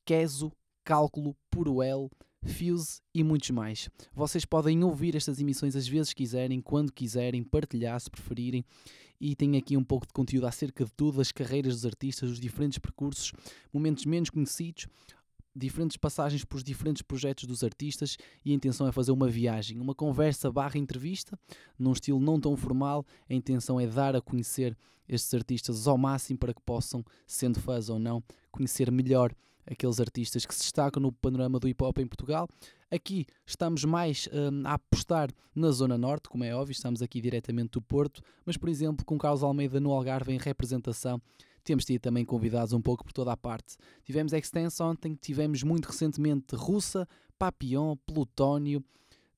Queso, 0.05 0.51
Cálculo, 0.83 1.35
Puruel, 1.49 2.11
Fuse 2.45 3.01
e 3.15 3.23
muitos 3.23 3.49
mais. 3.49 3.89
Vocês 4.13 4.45
podem 4.45 4.83
ouvir 4.83 5.15
estas 5.15 5.41
emissões 5.41 5.75
às 5.75 5.87
vezes 5.87 6.13
quiserem, 6.13 6.61
quando 6.61 6.93
quiserem, 6.93 7.43
partilhar 7.43 7.99
se 7.99 8.11
preferirem. 8.11 8.63
E 9.19 9.35
tem 9.35 9.57
aqui 9.57 9.75
um 9.75 9.83
pouco 9.83 10.05
de 10.05 10.13
conteúdo 10.13 10.45
acerca 10.45 10.85
de 10.85 10.91
tudo, 10.93 11.19
as 11.19 11.31
carreiras 11.31 11.73
dos 11.73 11.85
artistas, 11.85 12.29
os 12.29 12.39
diferentes 12.39 12.77
percursos, 12.77 13.31
momentos 13.71 14.05
menos 14.05 14.29
conhecidos, 14.29 14.87
diferentes 15.55 15.97
passagens 15.97 16.45
por 16.45 16.61
diferentes 16.63 17.01
projetos 17.01 17.45
dos 17.45 17.63
artistas 17.63 18.17
e 18.43 18.51
a 18.51 18.55
intenção 18.55 18.87
é 18.87 18.91
fazer 18.91 19.11
uma 19.11 19.27
viagem, 19.27 19.79
uma 19.79 19.93
conversa 19.93 20.51
barra 20.51 20.77
entrevista, 20.77 21.37
num 21.77 21.91
estilo 21.91 22.19
não 22.19 22.39
tão 22.39 22.55
formal. 22.55 23.05
A 23.29 23.33
intenção 23.33 23.79
é 23.79 23.87
dar 23.87 24.15
a 24.15 24.21
conhecer 24.21 24.77
estes 25.07 25.33
artistas 25.33 25.87
ao 25.87 25.97
máximo 25.97 26.39
para 26.39 26.53
que 26.53 26.61
possam, 26.61 27.03
sendo 27.27 27.59
fãs 27.59 27.89
ou 27.89 27.99
não, 27.99 28.23
conhecer 28.51 28.89
melhor 28.91 29.33
aqueles 29.65 29.99
artistas 29.99 30.45
que 30.45 30.53
se 30.53 30.61
destacam 30.61 31.01
no 31.01 31.11
panorama 31.11 31.59
do 31.59 31.67
hip 31.67 31.83
hop 31.83 31.97
em 31.99 32.07
Portugal. 32.07 32.47
Aqui 32.89 33.25
estamos 33.45 33.85
mais 33.85 34.27
hum, 34.33 34.63
a 34.65 34.73
apostar 34.73 35.29
na 35.55 35.71
Zona 35.71 35.97
Norte, 35.97 36.29
como 36.29 36.43
é 36.43 36.53
óbvio, 36.53 36.73
estamos 36.73 37.01
aqui 37.01 37.21
diretamente 37.21 37.71
do 37.71 37.81
Porto, 37.81 38.21
mas 38.45 38.57
por 38.57 38.67
exemplo, 38.67 39.05
com 39.05 39.17
Carlos 39.17 39.43
Almeida 39.43 39.79
no 39.79 39.91
Algarve 39.91 40.33
em 40.33 40.37
representação, 40.37 41.21
temos 41.63 41.85
tido 41.85 42.01
também 42.01 42.25
convidados 42.25 42.73
um 42.73 42.81
pouco 42.81 43.03
por 43.03 43.13
toda 43.13 43.31
a 43.31 43.37
parte. 43.37 43.77
Tivemos 44.03 44.33
Extense 44.33 44.81
ontem, 44.81 45.15
tivemos 45.15 45.63
muito 45.63 45.85
recentemente 45.85 46.55
Russa, 46.55 47.07
Papillon, 47.37 47.95
Plutónio, 48.05 48.83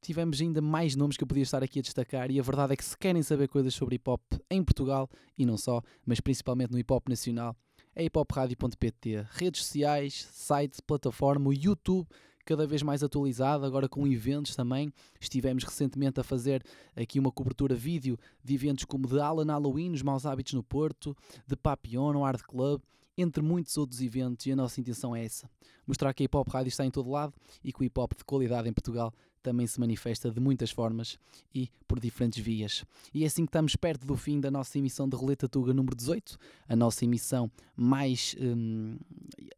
tivemos 0.02 0.42
ainda 0.42 0.62
mais 0.62 0.96
nomes 0.96 1.16
que 1.16 1.24
eu 1.24 1.28
podia 1.28 1.44
estar 1.44 1.64
aqui 1.64 1.80
a 1.80 1.82
destacar 1.82 2.30
e 2.30 2.40
a 2.40 2.44
verdade 2.44 2.74
é 2.74 2.76
que 2.76 2.84
se 2.84 2.98
querem 2.98 3.24
saber 3.24 3.48
coisas 3.48 3.74
sobre 3.74 3.96
hip 3.96 4.10
hop 4.10 4.22
em 4.50 4.64
Portugal, 4.64 5.10
e 5.38 5.46
não 5.46 5.58
só, 5.58 5.82
mas 6.06 6.20
principalmente 6.20 6.72
no 6.72 6.78
hip 6.78 6.92
hop 6.92 7.08
nacional, 7.08 7.56
é 7.96 8.04
hiphopradio.pt, 8.04 9.28
redes 9.32 9.66
sociais, 9.66 10.28
site, 10.32 10.82
plataforma, 10.82 11.50
o 11.50 11.54
YouTube, 11.54 12.08
cada 12.46 12.68
vez 12.68 12.82
mais 12.82 13.04
atualizado, 13.04 13.66
agora 13.66 13.88
com 13.88 14.08
eventos 14.08 14.56
também. 14.56 14.92
Estivemos 15.20 15.64
recentemente 15.64 16.20
a 16.20 16.24
fazer 16.24 16.64
aqui 16.96 17.20
uma 17.20 17.32
cobertura 17.32 17.76
vídeo 17.76 18.18
de 18.44 18.54
eventos 18.54 18.86
como 18.86 19.08
de 19.08 19.20
Alan 19.20 19.46
Halloween, 19.46 19.92
os 19.92 20.02
Maus 20.02 20.26
Hábitos 20.26 20.54
no 20.54 20.64
Porto, 20.64 21.16
de 21.48 21.56
Papillon, 21.56 22.14
no 22.14 22.26
Art 22.26 22.42
Club, 22.42 22.82
entre 23.18 23.44
muitos 23.44 23.78
outros 23.78 24.02
eventos, 24.02 24.46
e 24.46 24.52
a 24.52 24.56
nossa 24.56 24.82
intenção 24.82 25.16
é 25.16 25.24
essa: 25.24 25.50
mostrar 25.86 26.14
que 26.14 26.24
a 26.24 26.26
hip 26.26 26.36
hop 26.36 26.50
rádio 26.50 26.70
está 26.70 26.86
em 26.86 26.92
todo 26.92 27.10
lado 27.10 27.34
e 27.64 27.72
que 27.72 27.82
o 27.82 27.84
hip 27.84 28.00
hop 28.00 28.14
de 28.18 28.24
qualidade 28.24 28.68
em 28.68 28.74
Portugal 28.74 29.14
também 29.44 29.68
se 29.68 29.80
manifesta 29.80 30.32
de 30.32 30.40
muitas 30.40 30.72
formas 30.72 31.20
e 31.54 31.70
por 31.88 32.00
diferentes 32.00 32.44
vias. 32.44 32.84
E 33.14 33.24
é 33.24 33.28
assim 33.28 33.46
que 33.46 33.50
estamos 33.50 33.76
perto 33.76 34.08
do 34.08 34.16
fim 34.16 34.40
da 34.40 34.50
nossa 34.50 34.78
emissão 34.78 35.08
de 35.08 35.16
Roleta 35.16 35.48
Tuga 35.48 35.74
número 35.74 35.96
18, 35.96 36.38
a 36.68 36.76
nossa 36.76 37.06
emissão 37.06 37.52
mais 37.76 38.36
hum, 38.40 38.98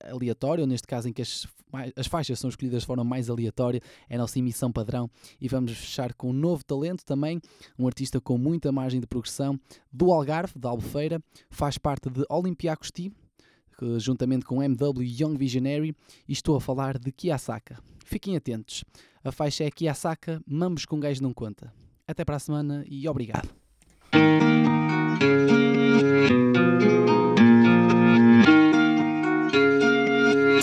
aleatória, 0.04 0.64
ou 0.64 0.68
neste 0.68 0.88
caso 0.88 1.08
em 1.08 1.14
que 1.14 1.22
as, 1.22 1.48
as 1.96 2.08
faixas 2.08 2.40
são 2.40 2.50
escolhidas 2.50 2.82
de 2.82 2.88
forma 2.88 3.04
mais 3.04 3.30
aleatória, 3.30 3.82
é 4.10 4.16
a 4.16 4.18
nossa 4.18 4.40
emissão 4.40 4.72
padrão. 4.72 5.10
E 5.40 5.48
vamos 5.48 5.72
fechar 5.72 6.14
com 6.14 6.30
um 6.30 6.34
novo 6.34 6.64
talento 6.64 7.06
também, 7.06 7.42
um 7.78 7.88
artista 7.88 8.20
com 8.20 8.38
muita 8.38 8.72
margem 8.72 9.00
de 9.00 9.08
progressão, 9.08 9.60
do 9.92 10.12
Algarve, 10.12 10.58
da 10.58 10.70
Albufeira, 10.70 11.22
faz 11.50 11.78
parte 11.78 12.10
de 12.10 12.26
Olympiacos 12.30 12.92
Team, 12.92 13.12
juntamente 13.98 14.46
com 14.46 14.62
MW 14.62 15.04
Young 15.04 15.38
Visionary, 15.38 15.96
e 16.28 16.34
estou 16.34 16.56
a 16.56 16.62
falar 16.62 16.98
de 16.98 17.12
Kiyasaka. 17.12 17.80
Fiquem 18.06 18.36
atentos. 18.36 18.84
A 19.24 19.32
faixa 19.32 19.64
é 19.64 19.72
Kiyasaka, 19.72 20.42
Mambos 20.48 20.86
com 20.86 21.00
Gajo 21.00 21.22
Não 21.22 21.34
Conta. 21.34 21.74
Até 22.08 22.24
para 22.24 22.36
a 22.36 22.40
semana 22.40 22.86
e 22.88 23.08
obrigado. 23.08 23.50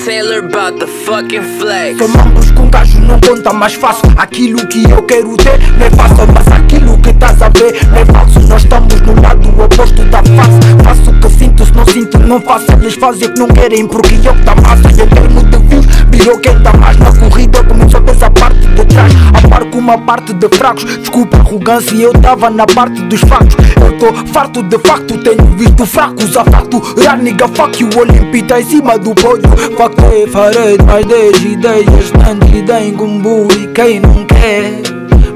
Taylor 0.05 0.45
about 0.45 0.79
the 0.79 0.87
fucking 0.87 1.43
flex. 1.59 1.99
Tomamos 1.99 2.51
com 2.53 2.69
gajo 2.69 3.01
não 3.01 3.19
conta 3.21 3.53
mais 3.53 3.75
fácil 3.75 4.11
Aquilo 4.17 4.67
que 4.69 4.83
eu 4.91 5.03
quero 5.07 5.37
ter 5.37 5.59
não 5.79 5.87
é 5.87 5.91
fácil 5.91 6.27
Mas 6.35 6.62
que 7.03 7.11
estás 7.11 7.43
a 7.43 7.49
ver. 7.49 7.75
É 7.95 8.05
falso 8.05 8.41
Nós 8.49 8.63
estamos 8.63 9.01
no 9.03 9.21
lado 9.21 9.49
oposto 9.63 10.05
da 10.05 10.23
face. 10.23 10.85
Faço 10.85 11.11
o 11.11 11.21
que 11.21 11.31
sinto, 11.31 11.65
se 11.65 11.73
não 11.75 11.87
sinto 11.87 12.19
não 12.21 12.41
faço. 12.41 12.67
Eles 12.73 12.95
fazem 12.95 13.29
o 13.29 13.33
que 13.33 13.39
não 13.39 13.49
querem 13.49 13.87
porque 13.87 14.15
eu 14.27 14.35
que 14.35 14.43
tá 14.43 14.55
massa 14.55 14.89
Eu 14.97 15.07
termo 15.07 15.43
de 15.43 15.59
views, 15.69 15.87
virou 16.11 16.39
quem 16.39 16.59
tá 16.61 16.73
mais. 16.75 16.97
Na 16.99 17.13
corrida 17.13 17.63
Começou 17.65 18.01
a 18.01 18.03
pensar 18.03 18.27
a 18.27 18.31
parte 18.31 18.67
de 18.67 18.85
trás. 18.87 19.13
A 19.35 19.49
par 19.49 19.65
com 19.67 19.79
uma 19.79 19.99
parte 19.99 20.33
de 20.33 20.49
fracos. 20.49 20.85
Desculpa 20.85 21.37
a 21.37 21.41
arrogância, 21.41 21.95
eu 21.95 22.13
tava 22.13 22.51
na 22.51 22.67
parte 22.67 23.01
dos 23.03 23.21
factos. 23.21 23.57
Eu 23.77 23.99
tô 23.99 24.33
farto 24.33 24.63
de 24.63 24.79
facto, 24.79 25.19
tenho 25.19 25.45
visto 25.57 25.87
fracos. 25.87 26.37
A 26.37 26.45
facturar 26.45 27.19
Nigga 27.19 27.49
fuck 27.49 27.83
you, 27.83 27.89
Olimpi 27.99 28.43
tá 28.43 28.61
em 28.61 28.65
cima 28.65 28.99
do 28.99 29.15
pódio. 29.15 29.49
Factei, 29.77 30.27
farei 30.27 30.79
mais 30.87 31.07
10 31.07 31.45
ideias 31.45 32.11
Tanto 32.11 32.57
ideia 32.57 32.89
em 32.89 32.95
gumbu 32.95 33.49
e 33.53 33.67
quem 33.69 34.01
não 34.01 34.25
quer 34.25 34.92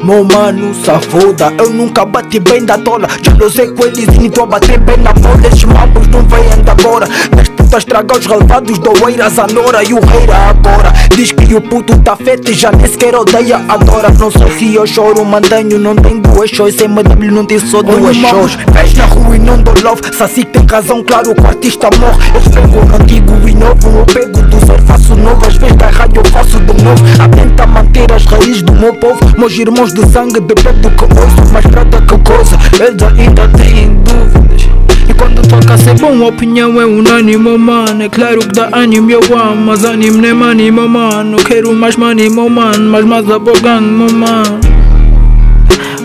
meu 0.06 0.22
mano, 0.22 0.72
safoda 0.72 1.52
Eu 1.58 1.70
nunca 1.70 2.04
bati 2.04 2.38
bem 2.38 2.64
da 2.64 2.78
tola. 2.78 3.08
Já 3.20 3.34
não 3.34 3.50
sei 3.50 3.66
com 3.66 3.84
eles 3.84 4.06
e 4.20 4.30
tô 4.30 4.44
a 4.44 4.46
bater 4.46 4.78
bem 4.78 4.96
na 4.98 5.12
bola. 5.12 5.40
Estes 5.44 5.64
mambos 5.64 6.06
não 6.06 6.22
vêm 6.22 6.62
de 6.62 6.70
agora. 6.70 7.08
Neste 7.34 7.56
a 7.74 7.78
estragar 7.78 8.16
os 8.16 8.26
relevados 8.26 8.78
Doeiras, 8.78 9.38
a 9.38 9.46
Nora 9.48 9.82
e 9.82 9.92
o 9.92 10.00
Reira 10.00 10.36
agora. 10.36 10.92
Diz 11.14 11.32
que 11.32 11.54
o 11.54 11.60
puto 11.60 11.98
tá 11.98 12.16
feito 12.16 12.50
e 12.50 12.54
já 12.54 12.70
nem 12.70 12.86
sequer 12.86 13.14
odeia 13.14 13.56
Adora, 13.68 14.10
não 14.18 14.30
sei 14.30 14.50
se 14.58 14.74
eu 14.74 14.86
choro 14.86 15.24
Mantenho, 15.24 15.78
não 15.78 15.96
tem 15.96 16.20
duas 16.20 16.50
shows 16.50 16.78
MW 16.78 17.32
não 17.32 17.44
tem 17.44 17.58
só 17.58 17.82
duas 17.82 18.16
shows 18.16 18.54
Vês 18.72 18.94
na 18.94 19.06
rua 19.06 19.36
e 19.36 19.38
não 19.38 19.60
dou 19.62 19.74
love. 19.82 20.02
Saci 20.16 20.44
tem 20.44 20.64
razão, 20.66 21.02
claro 21.02 21.34
que 21.34 21.40
o 21.40 21.46
artista 21.46 21.88
morre. 21.98 22.30
Eu 22.34 22.50
pego 22.50 22.84
no 22.84 22.96
antigo 22.96 23.48
e 23.48 23.54
novo. 23.54 23.98
Eu 23.98 24.06
pego 24.06 24.42
do 24.42 24.66
zero, 24.66 24.82
faço 24.82 25.14
novo. 25.14 25.46
Às 25.46 25.56
vezes 25.56 25.76
da 25.76 25.88
rádio 25.88 26.22
eu 26.24 26.30
faço 26.30 26.60
de 26.60 26.84
novo. 26.84 27.04
A 27.22 27.28
tentar 27.28 27.66
manter 27.66 28.12
as 28.12 28.24
raízes 28.24 28.62
do 28.62 28.72
meu 28.72 28.94
povo. 28.94 29.18
Meus 29.38 29.52
irmãos 29.52 29.92
de 29.96 30.12
sangue, 30.12 30.40
do 30.40 30.54
que 30.54 31.04
ouço 31.04 31.52
Mais 31.52 31.66
prata 31.66 32.02
que 32.02 32.18
coisa, 32.18 32.58
eles 32.78 33.02
ainda 33.02 33.48
têm 33.48 33.96
dúvidas. 34.04 34.68
E 35.08 35.14
quando 35.14 35.40
toca 35.48 35.78
ser 35.78 35.94
bom, 35.94 36.22
a 36.22 36.28
opinião 36.28 36.78
é 36.80 36.84
unânime, 36.84 37.56
mano. 37.56 38.02
É 38.02 38.08
claro 38.08 38.40
que 38.40 38.48
dá 38.48 38.68
ânimo, 38.72 39.10
eu 39.10 39.20
amo 39.38 39.66
Mas 39.66 39.84
ânimo 39.84 40.18
nem 40.18 40.34
money, 40.34 40.70
meu 40.70 40.88
mano. 40.88 41.38
Quero 41.38 41.72
mais 41.74 41.96
money, 41.96 42.28
meu 42.28 42.50
mano 42.50 42.90
Mas 42.90 43.04
mais 43.04 43.30
abogando, 43.30 43.88
meu 43.88 44.12
mano 44.12 44.60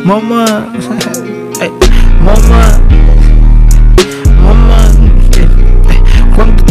Meu 0.06 0.22
mano 0.22 0.72